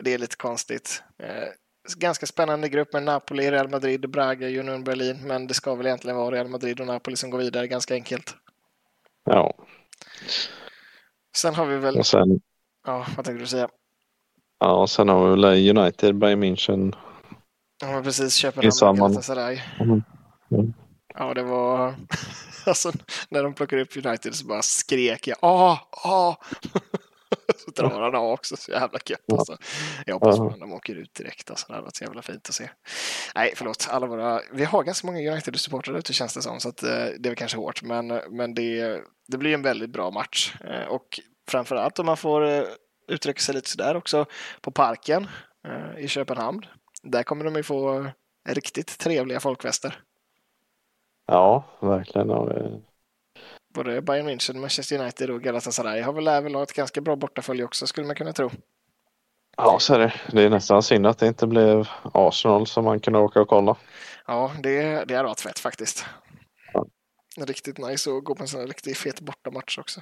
det 0.02 0.14
är 0.14 0.18
lite 0.18 0.36
konstigt. 0.36 1.02
Eh, 1.18 1.48
ganska 1.96 2.26
spännande 2.26 2.68
grupp 2.68 2.92
med 2.92 3.02
Napoli, 3.02 3.50
Real 3.50 3.68
Madrid, 3.68 4.10
Braga, 4.10 4.60
Union 4.60 4.84
Berlin. 4.84 5.26
Men 5.26 5.46
det 5.46 5.54
ska 5.54 5.74
väl 5.74 5.86
egentligen 5.86 6.16
vara 6.16 6.34
Real 6.34 6.48
Madrid 6.48 6.80
och 6.80 6.86
Napoli 6.86 7.16
som 7.16 7.30
går 7.30 7.38
vidare 7.38 7.66
ganska 7.66 7.94
enkelt. 7.94 8.34
Ja. 9.24 9.54
Sen 11.36 11.54
har 11.54 11.66
vi 11.66 11.76
väl... 11.76 11.98
Och 11.98 12.06
sen... 12.06 12.40
Ja, 12.86 13.06
vad 13.16 13.24
tänkte 13.24 13.42
du 13.42 13.46
säga? 13.46 13.68
Ja, 14.58 14.72
och 14.72 14.90
sen 14.90 15.08
har 15.08 15.24
vi 15.24 15.30
väl 15.30 15.78
United, 15.78 16.14
Bayern 16.14 16.44
München. 16.44 16.94
Ja, 17.82 18.02
precis. 18.04 18.34
Köpenhamn, 18.34 18.96
Galatasaray. 18.96 19.60
Mm. 19.80 20.02
Mm. 20.50 20.72
Ja, 21.14 21.34
det 21.34 21.42
var... 21.42 21.94
alltså, 22.66 22.92
när 23.28 23.42
de 23.42 23.54
plockade 23.54 23.82
upp 23.82 24.06
United 24.06 24.34
så 24.34 24.46
bara 24.46 24.62
skrek 24.62 25.26
jag 25.26 25.38
ah, 25.40 25.78
ah. 25.90 26.36
Så 27.64 27.70
drar 27.70 28.00
han 28.00 28.14
av 28.14 28.30
också, 28.30 28.56
så 28.56 28.70
jävla 28.70 28.98
gött 29.06 29.32
alltså. 29.32 29.56
Jag 30.06 30.14
hoppas 30.14 30.40
att 30.40 30.60
de 30.60 30.72
åker 30.72 30.94
ut 30.94 31.14
direkt, 31.14 31.50
alltså. 31.50 31.66
det 31.68 31.72
hade 31.72 31.84
varit 31.84 31.96
så 31.96 32.04
jävla 32.04 32.22
fint 32.22 32.48
att 32.48 32.54
se. 32.54 32.70
Nej, 33.34 33.52
förlåt, 33.56 33.88
alla 33.90 34.06
våra... 34.06 34.40
Vi 34.52 34.64
har 34.64 34.82
ganska 34.82 35.06
många 35.06 35.32
United-supportrar 35.32 35.98
ute 35.98 36.12
känns 36.12 36.34
det 36.34 36.42
som, 36.42 36.60
så 36.60 36.68
att, 36.68 36.82
eh, 36.82 37.06
det 37.18 37.28
är 37.28 37.34
kanske 37.34 37.58
hårt, 37.58 37.82
men, 37.82 38.06
men 38.30 38.54
det, 38.54 39.00
det 39.28 39.38
blir 39.38 39.54
en 39.54 39.62
väldigt 39.62 39.90
bra 39.90 40.10
match. 40.10 40.54
Eh, 40.64 40.88
och 40.88 41.20
framförallt 41.48 41.98
om 41.98 42.06
man 42.06 42.16
får 42.16 42.48
eh, 42.48 42.62
uttrycka 43.08 43.40
sig 43.40 43.54
lite 43.54 43.70
sådär 43.70 43.96
också 43.96 44.26
på 44.60 44.70
parken 44.70 45.28
i 45.98 46.08
Köpenhamn. 46.08 46.66
Där 47.02 47.22
kommer 47.22 47.44
de 47.44 47.56
ju 47.56 47.62
få 47.62 48.06
riktigt 48.48 48.98
trevliga 48.98 49.40
folkfester. 49.40 49.98
Ja, 51.26 51.64
verkligen 51.80 52.30
både 53.72 54.02
Bayern 54.02 54.28
München, 54.28 54.58
Manchester 54.58 55.00
United 55.00 55.30
och 55.30 55.42
Galatasaray 55.42 56.02
har 56.02 56.12
väl 56.12 56.28
även 56.28 56.54
ett 56.54 56.72
ganska 56.72 57.00
bra 57.00 57.16
bortafölje 57.16 57.64
också 57.64 57.86
skulle 57.86 58.06
man 58.06 58.16
kunna 58.16 58.32
tro. 58.32 58.50
Ja, 59.56 59.78
så 59.78 59.94
är 59.94 59.98
det. 59.98 60.12
Det 60.32 60.42
är 60.42 60.50
nästan 60.50 60.82
synd 60.82 61.06
att 61.06 61.18
det 61.18 61.26
inte 61.26 61.46
blev 61.46 61.88
Arsenal 62.14 62.66
som 62.66 62.84
man 62.84 63.00
kunde 63.00 63.18
åka 63.18 63.40
och 63.40 63.48
kolla. 63.48 63.76
Ja, 64.26 64.52
det, 64.62 65.04
det 65.04 65.14
är 65.14 65.24
varit 65.24 65.40
fett 65.40 65.58
faktiskt. 65.58 66.04
Riktigt 67.36 67.78
nice 67.78 68.10
att 68.10 68.24
gå 68.24 68.34
på 68.34 68.42
en 68.42 68.48
sån 68.48 68.60
här 68.60 68.66
riktigt 68.66 68.98
fet 68.98 69.20
bortamatch 69.20 69.78
också. 69.78 70.00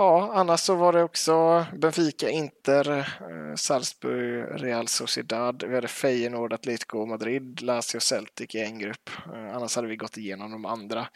Ja, 0.00 0.30
annars 0.34 0.60
så 0.60 0.74
var 0.74 0.92
det 0.92 1.02
också 1.02 1.66
Benfica, 1.76 2.30
Inter, 2.30 2.98
eh, 2.98 3.54
Salzburg, 3.56 4.62
Real 4.62 4.88
Sociedad. 4.88 5.64
Vi 5.68 5.74
hade 5.74 5.88
Feyenoord, 5.88 6.52
Atletico 6.52 7.06
Madrid, 7.06 7.62
Lazio 7.62 8.00
Celtic 8.00 8.54
i 8.54 8.60
en 8.60 8.78
grupp. 8.78 9.10
Eh, 9.34 9.56
annars 9.56 9.76
hade 9.76 9.88
vi 9.88 9.96
gått 9.96 10.16
igenom 10.16 10.50
de 10.50 10.64
andra. 10.64 11.06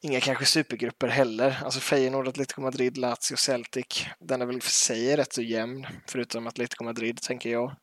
Inga 0.00 0.20
kanske 0.20 0.44
supergrupper 0.44 1.08
heller. 1.08 1.58
Alltså 1.64 1.80
Feyenoord, 1.80 2.28
Atletico 2.28 2.60
Madrid, 2.60 2.98
Lazio 2.98 3.36
Celtic. 3.36 4.06
Den 4.18 4.42
är 4.42 4.46
väl 4.46 4.60
för 4.60 4.70
sig 4.70 5.16
rätt 5.16 5.32
så 5.32 5.42
jämn, 5.42 5.86
förutom 6.06 6.46
Atletico 6.46 6.84
Madrid, 6.84 7.22
tänker 7.22 7.50
jag. 7.50 7.76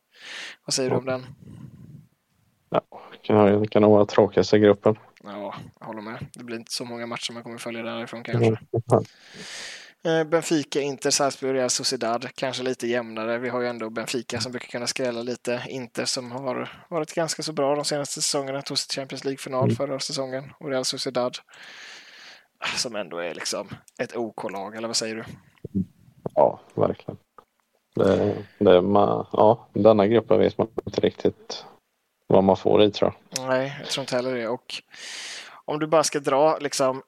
Vad 0.64 0.74
säger 0.74 0.90
du 0.90 0.96
om 0.96 1.06
den? 1.06 1.26
Ja, 2.70 2.82
det 3.62 3.68
kan 3.68 3.82
nog 3.82 3.90
vara 3.90 4.06
tråkigaste 4.06 4.58
gruppen. 4.58 4.96
Ja, 5.22 5.54
jag 5.80 5.86
håller 5.86 6.02
med. 6.02 6.26
Det 6.34 6.44
blir 6.44 6.56
inte 6.56 6.72
så 6.72 6.84
många 6.84 7.06
matcher 7.06 7.32
man 7.32 7.42
kommer 7.42 7.58
följa 7.58 7.82
därifrån 7.82 8.22
kanske. 8.22 8.56
Eh, 10.06 10.24
Benfica, 10.24 10.80
Inter, 10.80 11.10
Salzburg, 11.10 11.54
Real 11.54 11.70
Sociedad. 11.70 12.28
Kanske 12.34 12.62
lite 12.62 12.86
jämnare. 12.86 13.38
Vi 13.38 13.48
har 13.48 13.60
ju 13.60 13.66
ändå 13.66 13.90
Benfica 13.90 14.40
som 14.40 14.52
brukar 14.52 14.68
kunna 14.68 14.86
skrälla 14.86 15.22
lite. 15.22 15.62
Inter 15.68 16.04
som 16.04 16.32
har 16.32 16.70
varit 16.88 17.14
ganska 17.14 17.42
så 17.42 17.52
bra 17.52 17.74
de 17.74 17.84
senaste 17.84 18.14
säsongerna. 18.14 18.62
Tog 18.62 18.78
sig 18.78 18.94
Champions 18.94 19.24
League-final 19.24 19.64
mm. 19.64 19.76
förra 19.76 20.00
säsongen. 20.00 20.52
Och 20.58 20.70
Real 20.70 20.84
Sociedad 20.84 21.38
som 22.76 22.96
ändå 22.96 23.18
är 23.18 23.34
liksom 23.34 23.68
ett 23.98 24.16
OK-lag, 24.16 24.76
eller 24.76 24.88
vad 24.88 24.96
säger 24.96 25.14
du? 25.14 25.24
Ja, 26.34 26.60
verkligen. 26.74 27.18
Det, 27.94 28.36
det, 28.58 28.82
man, 28.82 29.26
ja, 29.32 29.68
denna 29.72 30.06
gruppen 30.06 30.38
vet 30.38 30.58
man 30.58 30.68
inte 30.86 31.00
riktigt 31.00 31.64
vad 32.26 32.44
man 32.44 32.56
får 32.56 32.82
i 32.82 32.90
tror 32.90 33.14
jag. 33.30 33.48
Nej, 33.48 33.76
jag 33.80 33.88
tror 33.88 34.02
inte 34.02 34.16
heller 34.16 34.34
det. 34.34 34.48
Och 34.48 34.82
om 35.64 35.78
du 35.78 35.86
bara 35.86 36.04
ska 36.04 36.20
dra 36.20 36.58
liksom 36.58 37.02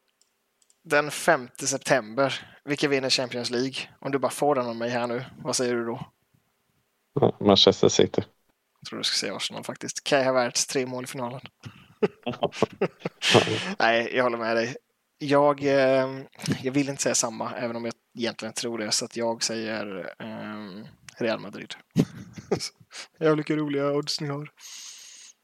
den 0.84 1.10
5 1.10 1.48
september, 1.58 2.57
vilka 2.68 2.88
vinner 2.88 3.10
Champions 3.10 3.50
League? 3.50 3.74
Om 3.98 4.12
du 4.12 4.18
bara 4.18 4.30
får 4.30 4.54
den 4.54 4.66
av 4.66 4.76
mig 4.76 4.90
här 4.90 5.06
nu, 5.06 5.24
vad 5.42 5.56
säger 5.56 5.74
du 5.74 5.84
då? 5.84 6.00
Manchester 7.40 7.88
City. 7.88 8.22
Jag 8.80 8.88
tror 8.88 8.98
du 8.98 9.04
ska 9.04 9.16
säga 9.16 9.36
Arsenal 9.36 9.64
faktiskt. 9.64 10.04
Kai 10.04 10.24
Havertz, 10.24 10.66
tre 10.66 10.86
mål 10.86 11.04
i 11.04 11.06
finalen. 11.06 11.40
Nej, 13.78 14.10
jag 14.16 14.22
håller 14.22 14.38
med 14.38 14.56
dig. 14.56 14.76
Jag, 15.18 15.64
eh, 15.64 16.08
jag 16.62 16.72
vill 16.72 16.88
inte 16.88 17.02
säga 17.02 17.14
samma, 17.14 17.52
även 17.52 17.76
om 17.76 17.84
jag 17.84 17.94
egentligen 18.18 18.54
tror 18.54 18.78
det, 18.78 18.92
så 18.92 19.04
att 19.04 19.16
jag 19.16 19.42
säger 19.42 20.14
eh, 20.18 20.84
Real 21.16 21.40
Madrid. 21.40 21.74
Vilka 23.36 23.56
roliga 23.56 23.92
odds 23.92 24.20
ni 24.20 24.28
har. 24.28 24.50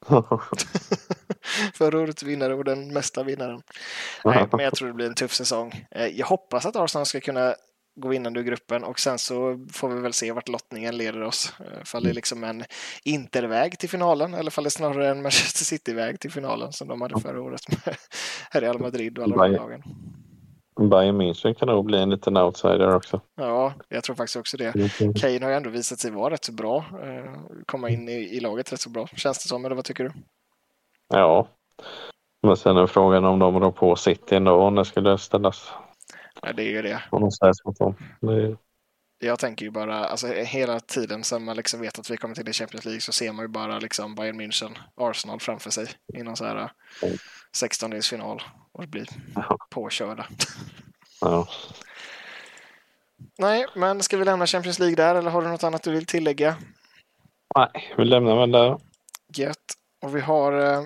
Förra 1.73 1.99
årets 1.99 2.23
vinnare 2.23 2.53
och 2.53 2.63
den 2.63 2.93
mesta 2.93 3.23
vinnaren. 3.23 3.61
Nej, 4.25 4.47
men 4.51 4.59
jag 4.59 4.75
tror 4.75 4.87
det 4.87 4.93
blir 4.93 5.05
en 5.05 5.15
tuff 5.15 5.33
säsong. 5.33 5.85
Eh, 5.91 6.07
jag 6.07 6.27
hoppas 6.27 6.65
att 6.65 6.75
Arsenal 6.75 7.05
ska 7.05 7.19
kunna 7.19 7.55
gå 7.95 8.07
vinnande 8.07 8.39
ur 8.39 8.43
gruppen 8.43 8.83
och 8.83 8.99
sen 8.99 9.19
så 9.19 9.65
får 9.71 9.89
vi 9.89 10.01
väl 10.01 10.13
se 10.13 10.31
vart 10.31 10.47
lottningen 10.47 10.97
leder 10.97 11.21
oss. 11.21 11.53
Eh, 11.59 11.83
fall 11.83 12.03
det 12.03 12.09
är 12.09 12.13
liksom 12.13 12.43
en 12.43 12.63
interväg 13.03 13.79
till 13.79 13.89
finalen 13.89 14.33
eller 14.33 14.51
fall 14.51 14.63
det 14.63 14.67
är 14.67 14.69
snarare 14.69 15.09
en 15.09 15.21
Manchester 15.21 15.65
City-väg 15.65 16.19
till 16.19 16.31
finalen 16.31 16.73
som 16.73 16.87
de 16.87 17.01
hade 17.01 17.21
förra 17.21 17.41
året 17.41 17.61
med 17.69 17.97
Real 18.63 18.79
Madrid 18.79 19.17
och 19.17 19.23
alla 19.23 19.47
de 19.47 19.55
lagen. 19.55 19.83
Bayern 20.79 21.21
München 21.21 21.53
kan 21.53 21.67
nog 21.67 21.85
bli 21.85 21.97
en 21.97 22.09
liten 22.09 22.37
outsider 22.37 22.95
också. 22.95 23.21
Ja, 23.35 23.73
jag 23.89 24.03
tror 24.03 24.15
faktiskt 24.15 24.35
också 24.35 24.57
det. 24.57 24.75
Mm. 24.75 25.13
Kane 25.13 25.39
har 25.45 25.49
ju 25.49 25.55
ändå 25.55 25.69
visat 25.69 25.99
sig 25.99 26.11
vara 26.11 26.33
rätt 26.33 26.45
så 26.45 26.51
bra. 26.51 26.77
Eh, 26.77 27.33
komma 27.65 27.89
in 27.89 28.09
i, 28.09 28.11
i 28.11 28.39
laget 28.39 28.73
rätt 28.73 28.81
så 28.81 28.89
bra, 28.89 29.07
känns 29.07 29.43
det 29.43 29.49
som. 29.49 29.65
Eller 29.65 29.75
vad 29.75 29.85
tycker 29.85 30.03
du? 30.03 30.11
Ja, 31.07 31.47
men 32.47 32.57
sen 32.57 32.77
är 32.77 32.87
frågan 32.87 33.25
om 33.25 33.39
de 33.39 33.59
rår 33.59 33.71
på 33.71 33.95
City 33.95 34.35
ändå 34.35 34.69
när 34.69 34.81
det 34.81 34.85
skulle 34.85 35.17
ställas. 35.17 35.71
Ja, 36.41 36.53
det 36.53 36.63
är 36.63 36.71
ju 36.71 36.81
det. 36.81 37.03
det 38.19 38.57
Jag 39.19 39.39
tänker 39.39 39.65
ju 39.65 39.71
bara, 39.71 40.05
alltså 40.05 40.27
hela 40.27 40.79
tiden 40.79 41.23
sen 41.23 41.45
man 41.45 41.57
liksom 41.57 41.81
vet 41.81 41.99
att 41.99 42.09
vi 42.09 42.17
kommer 42.17 42.35
till 42.35 42.53
Champions 42.53 42.85
League 42.85 43.01
så 43.01 43.11
ser 43.11 43.31
man 43.31 43.45
ju 43.45 43.49
bara 43.49 43.79
liksom 43.79 44.15
Bayern 44.15 44.41
München, 44.41 44.77
Arsenal 44.95 45.39
framför 45.39 45.69
sig 45.69 45.87
i 46.13 46.23
någon 46.23 46.35
så 46.35 46.45
här 46.45 46.71
16-delsfinal 47.63 48.41
och 48.75 48.87
blir 48.87 49.07
ja. 49.35 49.57
påkörda. 49.69 50.27
Ja. 51.21 51.47
Nej, 53.37 53.65
men 53.75 54.03
ska 54.03 54.17
vi 54.17 54.25
lämna 54.25 54.47
Champions 54.47 54.79
League 54.79 54.95
där 54.95 55.15
eller 55.15 55.31
har 55.31 55.41
du 55.41 55.47
något 55.47 55.63
annat 55.63 55.83
du 55.83 55.91
vill 55.91 56.05
tillägga? 56.05 56.55
Nej, 57.55 57.93
vi 57.97 58.05
lämnar 58.05 58.35
väl 58.35 58.51
där. 58.51 58.79
Gött. 59.35 59.73
Och 60.01 60.15
vi 60.15 60.21
har 60.21 60.53
eh, 60.53 60.83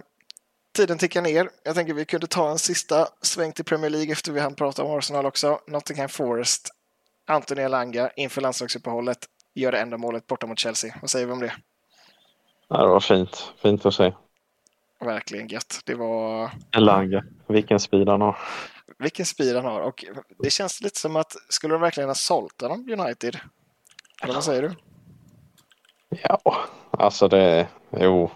tiden 0.76 0.98
tickar 0.98 1.22
ner. 1.22 1.50
Jag 1.64 1.76
tänker 1.76 1.94
vi 1.94 2.06
kunde 2.06 2.28
ta 2.28 2.52
en 2.52 2.60
sista 2.60 3.08
sväng 3.22 3.52
till 3.52 3.66
Premier 3.66 3.90
League 3.90 4.12
efter 4.12 4.32
vi 4.32 4.40
hann 4.40 4.56
prata 4.56 4.84
om 4.84 4.98
Arsenal 4.98 5.26
också. 5.26 5.60
Nottingham 5.68 6.10
Forest, 6.10 6.70
Anthony 7.28 7.62
Elanga 7.62 8.10
inför 8.16 8.42
landslagsuppehållet 8.42 9.20
gör 9.54 9.72
det 9.72 9.80
enda 9.80 9.98
målet 9.98 10.28
borta 10.28 10.48
mot 10.48 10.60
Chelsea. 10.60 10.96
Vad 11.02 11.10
säger 11.10 11.26
vi 11.26 11.32
om 11.32 11.40
det? 11.40 11.54
Ja, 12.68 12.82
det 12.82 12.88
var 12.88 13.00
fint. 13.00 13.54
Fint 13.62 13.86
att 13.86 13.94
se. 13.94 14.14
Verkligen 15.00 15.48
gött. 15.48 15.82
Det 15.86 15.96
var... 15.96 16.52
Elanga, 16.72 17.24
vilken 17.48 17.80
speed 17.80 18.10
han 18.10 18.22
har. 18.22 18.38
Vilken 18.98 19.26
speed 19.26 19.56
han 19.56 19.66
har. 19.66 19.82
Och 19.82 20.06
det 20.44 20.50
känns 20.50 20.82
lite 20.82 21.00
som 21.00 21.16
att 21.16 21.36
skulle 21.50 21.74
de 21.74 21.82
verkligen 21.82 22.10
ha 22.10 22.16
sålt 22.16 22.62
honom 22.62 22.90
United? 23.00 23.40
Eller 24.22 24.34
vad 24.34 24.44
säger 24.44 24.62
du? 24.62 24.76
Ja, 26.24 26.56
alltså 26.92 27.28
det... 27.28 27.68
Jo, 27.92 28.32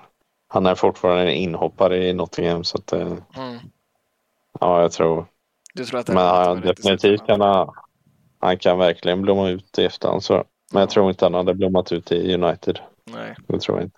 han 0.47 0.65
är 0.65 0.75
fortfarande 0.75 1.23
en 1.23 1.29
inhoppare 1.29 2.07
i 2.07 2.13
Nottingham 2.13 2.63
så 2.63 2.77
att... 2.77 2.91
Mm. 2.91 3.21
Ja, 4.59 4.81
jag 4.81 4.91
tror... 4.91 5.25
Du 5.73 5.85
tror 5.85 5.99
att 5.99 6.05
det 6.05 6.13
Men 6.13 6.27
han 6.27 6.61
definitivt 6.61 7.25
kan 7.25 7.41
han, 7.41 7.73
han 8.39 8.57
kan 8.57 8.77
verkligen 8.77 9.21
blomma 9.21 9.49
ut 9.49 9.79
i 9.79 9.85
efterhand. 9.85 10.23
Så. 10.23 10.33
Men 10.33 10.43
ja. 10.71 10.79
jag 10.79 10.89
tror 10.89 11.09
inte 11.09 11.25
han 11.25 11.33
hade 11.33 11.53
blommat 11.53 11.91
ut 11.91 12.11
i 12.11 12.33
United. 12.33 12.79
Nej. 13.05 13.35
Det 13.47 13.59
tror 13.59 13.77
jag 13.77 13.85
inte. 13.85 13.97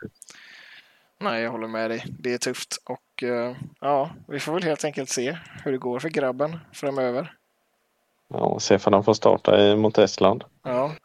Nej, 1.19 1.43
jag 1.43 1.51
håller 1.51 1.67
med 1.67 1.91
dig. 1.91 2.05
Det 2.19 2.33
är 2.33 2.37
tufft 2.37 2.77
och 2.85 3.23
uh, 3.23 3.55
ja, 3.79 4.09
vi 4.27 4.39
får 4.39 4.53
väl 4.53 4.63
helt 4.63 4.85
enkelt 4.85 5.09
se 5.09 5.37
hur 5.63 5.71
det 5.71 5.77
går 5.77 5.99
för 5.99 6.09
grabben 6.09 6.59
framöver. 6.73 7.33
Ja, 8.29 8.59
se 8.59 8.79
om 8.83 8.93
han 8.93 9.03
får 9.03 9.13
starta 9.13 9.75
mot 9.75 9.97
Estland. 9.97 10.43
Ja. 10.63 10.95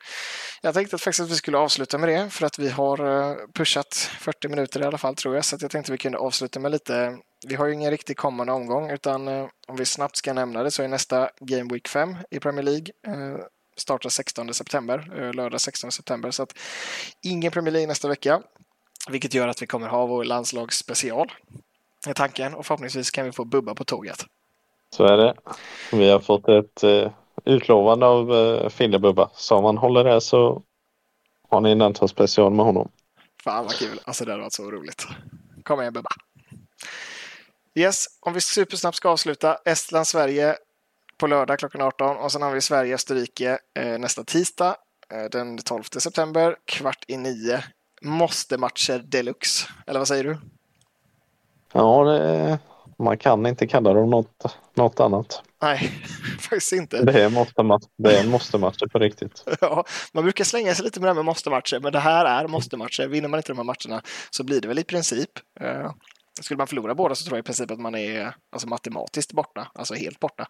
Jag 0.62 0.74
tänkte 0.74 0.96
att 0.96 1.02
faktiskt 1.02 1.20
att 1.20 1.30
vi 1.30 1.34
skulle 1.34 1.58
avsluta 1.58 1.98
med 1.98 2.08
det 2.08 2.30
för 2.30 2.46
att 2.46 2.58
vi 2.58 2.68
har 2.68 3.30
eh, 3.30 3.36
pushat 3.54 3.94
40 3.94 4.48
minuter 4.48 4.80
i 4.80 4.84
alla 4.84 4.98
fall 4.98 5.14
tror 5.14 5.34
jag. 5.34 5.44
Så 5.44 5.54
jag 5.54 5.70
tänkte 5.70 5.78
att 5.78 5.94
vi 5.94 5.98
kunde 5.98 6.18
avsluta 6.18 6.60
med 6.60 6.70
lite. 6.70 7.18
Vi 7.46 7.54
har 7.54 7.66
ju 7.66 7.74
ingen 7.74 7.90
riktig 7.90 8.16
kommande 8.16 8.52
omgång 8.52 8.90
utan 8.90 9.28
eh, 9.28 9.46
om 9.68 9.76
vi 9.76 9.84
snabbt 9.84 10.16
ska 10.16 10.32
nämna 10.32 10.62
det 10.62 10.70
så 10.70 10.82
är 10.82 10.88
nästa 10.88 11.30
Game 11.40 11.72
Week 11.72 11.88
5 11.88 12.16
i 12.30 12.40
Premier 12.40 12.62
League 12.62 12.86
startar 13.76 14.08
16 14.08 14.54
september, 14.54 15.32
lördag 15.32 15.60
16 15.60 15.92
september. 15.92 16.30
Så 16.30 16.42
att 16.42 16.58
ingen 17.22 17.52
Premier 17.52 17.72
League 17.72 17.86
nästa 17.86 18.08
vecka. 18.08 18.42
Vilket 19.10 19.34
gör 19.34 19.48
att 19.48 19.62
vi 19.62 19.66
kommer 19.66 19.88
ha 19.88 20.06
vår 20.06 20.24
landslagsspecial. 20.24 21.32
Är 22.06 22.14
tanken 22.14 22.54
och 22.54 22.66
förhoppningsvis 22.66 23.10
kan 23.10 23.24
vi 23.24 23.32
få 23.32 23.44
Bubba 23.44 23.74
på 23.74 23.84
tåget. 23.84 24.26
Så 24.90 25.04
är 25.04 25.16
det. 25.16 25.34
Vi 25.92 26.10
har 26.10 26.20
fått 26.20 26.48
ett 26.48 26.82
eh, 26.82 27.10
utlovande 27.44 28.06
av 28.06 28.34
eh, 28.34 28.68
Fille 28.68 28.98
Bubba. 28.98 29.30
Så 29.34 29.56
om 29.56 29.64
han 29.64 29.78
håller 29.78 30.04
det 30.04 30.20
så 30.20 30.62
har 31.48 31.60
ni 31.60 31.70
en 31.70 32.08
special 32.08 32.52
med 32.52 32.66
honom. 32.66 32.90
Fan 33.44 33.64
vad 33.64 33.74
kul. 33.74 34.00
Alltså 34.04 34.24
det 34.24 34.30
hade 34.30 34.42
varit 34.42 34.52
så 34.52 34.70
roligt. 34.70 35.06
Kom 35.62 35.80
igen 35.80 35.92
Bubba. 35.92 36.10
Yes, 37.74 38.06
om 38.20 38.32
vi 38.32 38.40
supersnabbt 38.40 38.96
ska 38.96 39.08
avsluta. 39.08 39.54
Estland, 39.64 40.06
Sverige 40.06 40.56
på 41.18 41.26
lördag 41.26 41.58
klockan 41.58 41.80
18 41.80 42.16
och 42.16 42.32
sen 42.32 42.42
har 42.42 42.50
vi 42.50 42.60
Sverige, 42.60 42.94
Österrike 42.94 43.58
eh, 43.74 43.98
nästa 43.98 44.24
tisdag 44.24 44.76
eh, 45.12 45.24
den 45.30 45.58
12 45.58 45.82
september 45.82 46.56
kvart 46.64 47.04
i 47.08 47.16
nio 47.16 47.62
måste-matcher 48.00 48.98
deluxe. 48.98 49.68
Eller 49.86 50.00
vad 50.00 50.08
säger 50.08 50.24
du? 50.24 50.38
Ja, 51.72 52.04
det, 52.04 52.58
man 52.98 53.18
kan 53.18 53.46
inte 53.46 53.66
kalla 53.66 53.92
dem 53.92 54.10
något, 54.10 54.56
något 54.74 55.00
annat. 55.00 55.42
Nej, 55.62 55.78
faktiskt 56.40 56.72
inte. 56.72 57.02
Det 57.02 57.24
är 57.24 57.30
måste-matcher 57.30 57.88
det 57.96 58.28
måste 58.28 58.88
på 58.88 58.98
riktigt. 58.98 59.44
ja, 59.60 59.84
man 60.12 60.24
brukar 60.24 60.44
slänga 60.44 60.74
sig 60.74 60.84
lite 60.84 61.00
med 61.00 61.06
det 61.06 61.10
här 61.10 61.14
med 61.14 61.24
måste-matcher, 61.24 61.80
men 61.80 61.92
det 61.92 62.00
här 62.00 62.24
är 62.24 62.48
måste-matcher. 62.48 63.06
Vinner 63.06 63.28
man 63.28 63.38
inte 63.38 63.52
de 63.52 63.58
här 63.58 63.64
matcherna 63.64 64.02
så 64.30 64.44
blir 64.44 64.60
det 64.60 64.68
väl 64.68 64.78
i 64.78 64.84
princip 64.84 65.30
eh, 65.60 65.90
skulle 66.40 66.58
man 66.58 66.66
förlora 66.66 66.94
båda 66.94 67.14
så 67.14 67.24
tror 67.24 67.38
jag 67.38 67.42
i 67.42 67.46
princip 67.46 67.70
att 67.70 67.80
man 67.80 67.94
är 67.94 68.34
alltså, 68.52 68.68
matematiskt 68.68 69.32
borta, 69.32 69.70
alltså 69.74 69.94
helt 69.94 70.20
borta. 70.20 70.48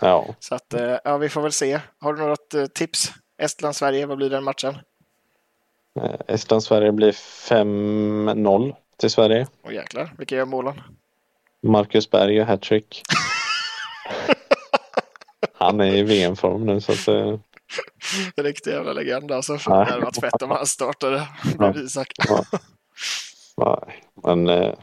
Ja. 0.00 0.34
Så 0.40 0.54
att, 0.54 0.74
eh, 0.74 0.96
ja, 1.04 1.16
vi 1.16 1.28
får 1.28 1.42
väl 1.42 1.52
se. 1.52 1.80
Har 2.00 2.14
du 2.14 2.22
något 2.22 2.54
eh, 2.54 2.66
tips? 2.66 3.12
Estland-Sverige, 3.38 4.06
vad 4.06 4.16
blir 4.16 4.30
den 4.30 4.44
matchen? 4.44 4.78
Eh, 6.00 6.20
Estland-Sverige 6.28 6.92
blir 6.92 7.12
5-0 7.12 8.74
till 8.96 9.10
Sverige. 9.10 9.46
Åh 9.62 9.74
jäklar, 9.74 10.12
vilka 10.18 10.36
gör 10.36 10.44
målen? 10.44 10.80
Marcus 11.62 12.10
Berg 12.10 12.40
och 12.40 12.46
hattrick. 12.46 13.02
han 15.54 15.80
är 15.80 15.94
i 15.94 16.02
VM-form 16.02 16.66
nu 16.66 16.80
så 16.80 16.92
att... 16.92 17.08
Uh... 17.08 17.38
Riktig 18.36 18.70
jävla 18.70 18.92
legend 18.92 19.32
alltså. 19.32 19.52
Det 19.52 19.84
hade 19.84 20.00
varit 20.00 20.20
fett 20.20 20.42
om 20.42 20.50
han 20.50 20.66
startade 20.66 21.28
med 21.58 21.76
Isak. 21.76 22.12
Nej, 23.56 24.04
men 24.14 24.48
uh, 24.48 24.74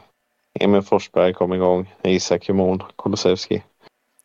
Emil 0.60 0.82
Forsberg 0.82 1.34
kom 1.34 1.52
igång. 1.52 1.94
Isak 2.02 2.48
i 2.48 2.52
mål. 2.52 2.84
Kulusevski. 2.98 3.62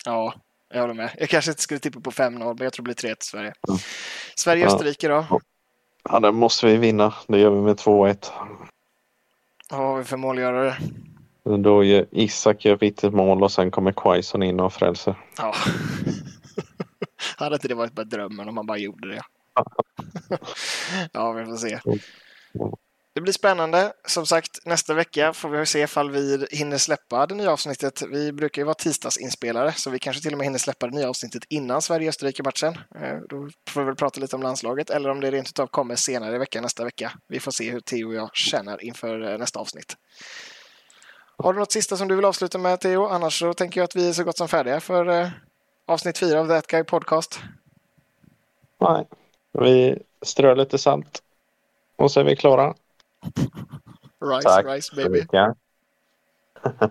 Ja, 0.05 0.33
jag 0.73 0.81
håller 0.81 0.93
med. 0.93 1.09
Jag 1.17 1.29
kanske 1.29 1.51
inte 1.51 1.61
skulle 1.61 1.79
tippa 1.79 1.99
på 1.99 2.11
5-0, 2.11 2.29
men 2.29 2.57
jag 2.57 2.73
tror 2.73 2.83
det 2.83 2.83
blir 2.83 2.93
3 2.93 3.15
till 3.15 3.27
Sverige. 3.27 3.53
Mm. 3.67 3.79
Sverige-Österrike 4.35 5.07
då? 5.07 5.39
Ja, 6.09 6.19
den 6.19 6.35
måste 6.35 6.65
vi 6.65 6.77
vinna. 6.77 7.13
Det 7.27 7.39
gör 7.39 7.49
vi 7.49 7.61
med 7.61 7.75
2-1. 7.75 8.31
Vad 9.69 9.79
har 9.79 9.97
vi 9.97 10.03
för 10.03 10.17
målgörare? 10.17 10.77
Då 11.43 11.83
gör 11.83 12.05
Isak 12.11 12.65
gör 12.65 12.83
ett 12.83 13.13
mål 13.13 13.43
och 13.43 13.51
sen 13.51 13.71
kommer 13.71 13.91
Quaison 13.91 14.43
in 14.43 14.59
och 14.59 14.73
frälser. 14.73 15.15
Ja. 15.37 15.53
Hade 17.37 17.55
inte 17.55 17.67
det 17.67 17.75
varit 17.75 17.93
bara 17.93 18.03
drömmen 18.03 18.49
om 18.49 18.55
man 18.55 18.65
bara 18.65 18.77
gjorde 18.77 19.07
det? 19.07 19.21
ja, 21.11 21.31
vi 21.37 21.45
får 21.45 21.55
se. 21.55 21.79
Det 23.17 23.21
blir 23.21 23.33
spännande. 23.33 23.93
Som 24.07 24.25
sagt, 24.25 24.65
nästa 24.65 24.93
vecka 24.93 25.33
får 25.33 25.49
vi 25.49 25.65
se 25.65 25.81
ifall 25.81 26.11
vi 26.11 26.47
hinner 26.51 26.77
släppa 26.77 27.25
det 27.25 27.35
nya 27.35 27.51
avsnittet. 27.51 28.01
Vi 28.01 28.31
brukar 28.31 28.61
ju 28.61 28.65
vara 28.65 28.73
tisdagsinspelare, 28.73 29.71
så 29.71 29.89
vi 29.89 29.99
kanske 29.99 30.21
till 30.21 30.31
och 30.31 30.37
med 30.37 30.45
hinner 30.45 30.59
släppa 30.59 30.87
det 30.87 30.95
nya 30.95 31.09
avsnittet 31.09 31.43
innan 31.49 31.81
Sverige-Österrike-matchen. 31.81 32.77
Eh, 32.95 33.17
då 33.29 33.49
får 33.69 33.81
vi 33.81 33.85
väl 33.85 33.95
prata 33.95 34.19
lite 34.19 34.35
om 34.35 34.41
landslaget, 34.41 34.89
eller 34.89 35.09
om 35.09 35.19
det 35.19 35.31
rent 35.31 35.49
utav 35.49 35.67
kommer 35.67 35.95
senare 35.95 36.35
i 36.35 36.37
veckan 36.37 36.63
nästa 36.63 36.83
vecka. 36.83 37.11
Vi 37.27 37.39
får 37.39 37.51
se 37.51 37.71
hur 37.71 37.79
Theo 37.79 38.07
och 38.07 38.13
jag 38.13 38.35
känner 38.35 38.83
inför 38.83 39.31
eh, 39.31 39.37
nästa 39.37 39.59
avsnitt. 39.59 39.97
Har 41.37 41.53
du 41.53 41.59
något 41.59 41.71
sista 41.71 41.97
som 41.97 42.07
du 42.07 42.15
vill 42.15 42.25
avsluta 42.25 42.57
med, 42.57 42.79
Theo? 42.79 43.07
Annars 43.07 43.39
så 43.39 43.53
tänker 43.53 43.79
jag 43.79 43.85
att 43.85 43.95
vi 43.95 44.09
är 44.09 44.13
så 44.13 44.23
gott 44.23 44.37
som 44.37 44.47
färdiga 44.47 44.79
för 44.79 45.21
eh, 45.21 45.29
avsnitt 45.87 46.17
fyra 46.17 46.39
av 46.39 46.47
That 46.47 46.67
Guy 46.67 46.83
Podcast. 46.83 47.39
Nej, 48.79 49.07
vi 49.51 49.99
strör 50.21 50.55
lite 50.55 50.77
salt 50.77 51.21
och 51.95 52.11
så 52.11 52.19
är 52.19 52.23
vi 52.23 52.35
klara. 52.35 52.73
Rice, 54.21 54.43
tack 54.43 54.65
rice 54.65 54.95
baby. 54.95 55.25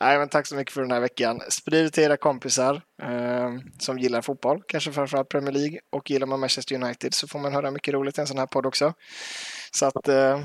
Nej, 0.00 0.18
men 0.18 0.28
tack 0.28 0.46
så 0.46 0.54
mycket 0.54 0.74
för 0.74 0.80
den 0.80 0.90
här 0.90 1.00
veckan. 1.00 1.40
Sprid 1.48 1.92
till 1.92 2.02
era 2.02 2.16
kompisar 2.16 2.82
eh, 3.02 3.54
som 3.78 3.98
gillar 3.98 4.22
fotboll, 4.22 4.62
kanske 4.66 4.92
framförallt 4.92 5.28
Premier 5.28 5.52
League. 5.52 5.78
Och 5.90 6.10
gillar 6.10 6.26
man 6.26 6.40
Manchester 6.40 6.74
United 6.74 7.14
så 7.14 7.28
får 7.28 7.38
man 7.38 7.52
höra 7.52 7.70
mycket 7.70 7.94
roligt 7.94 8.18
i 8.18 8.20
en 8.20 8.26
sån 8.26 8.38
här 8.38 8.46
podd 8.46 8.66
också. 8.66 8.92
Så 9.72 9.86
att 9.86 10.08
eh, 10.08 10.40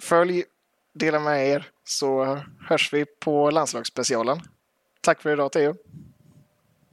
följ, 0.00 0.44
dela 0.92 1.20
med 1.20 1.48
er 1.48 1.66
så 1.84 2.38
hörs 2.68 2.92
vi 2.92 3.04
på 3.04 3.50
landslagsspecialen. 3.50 4.40
Tack 5.00 5.22
för 5.22 5.32
idag 5.32 5.52
Theo. 5.52 5.74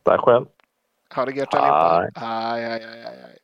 Tack 0.03 0.21
själv. 0.21 0.45
Ha 1.15 1.25
det 1.25 1.31
gött 1.31 1.53
allihopa. 1.53 2.09
Hej, 2.15 2.65
hej, 2.65 3.01
hej. 3.03 3.36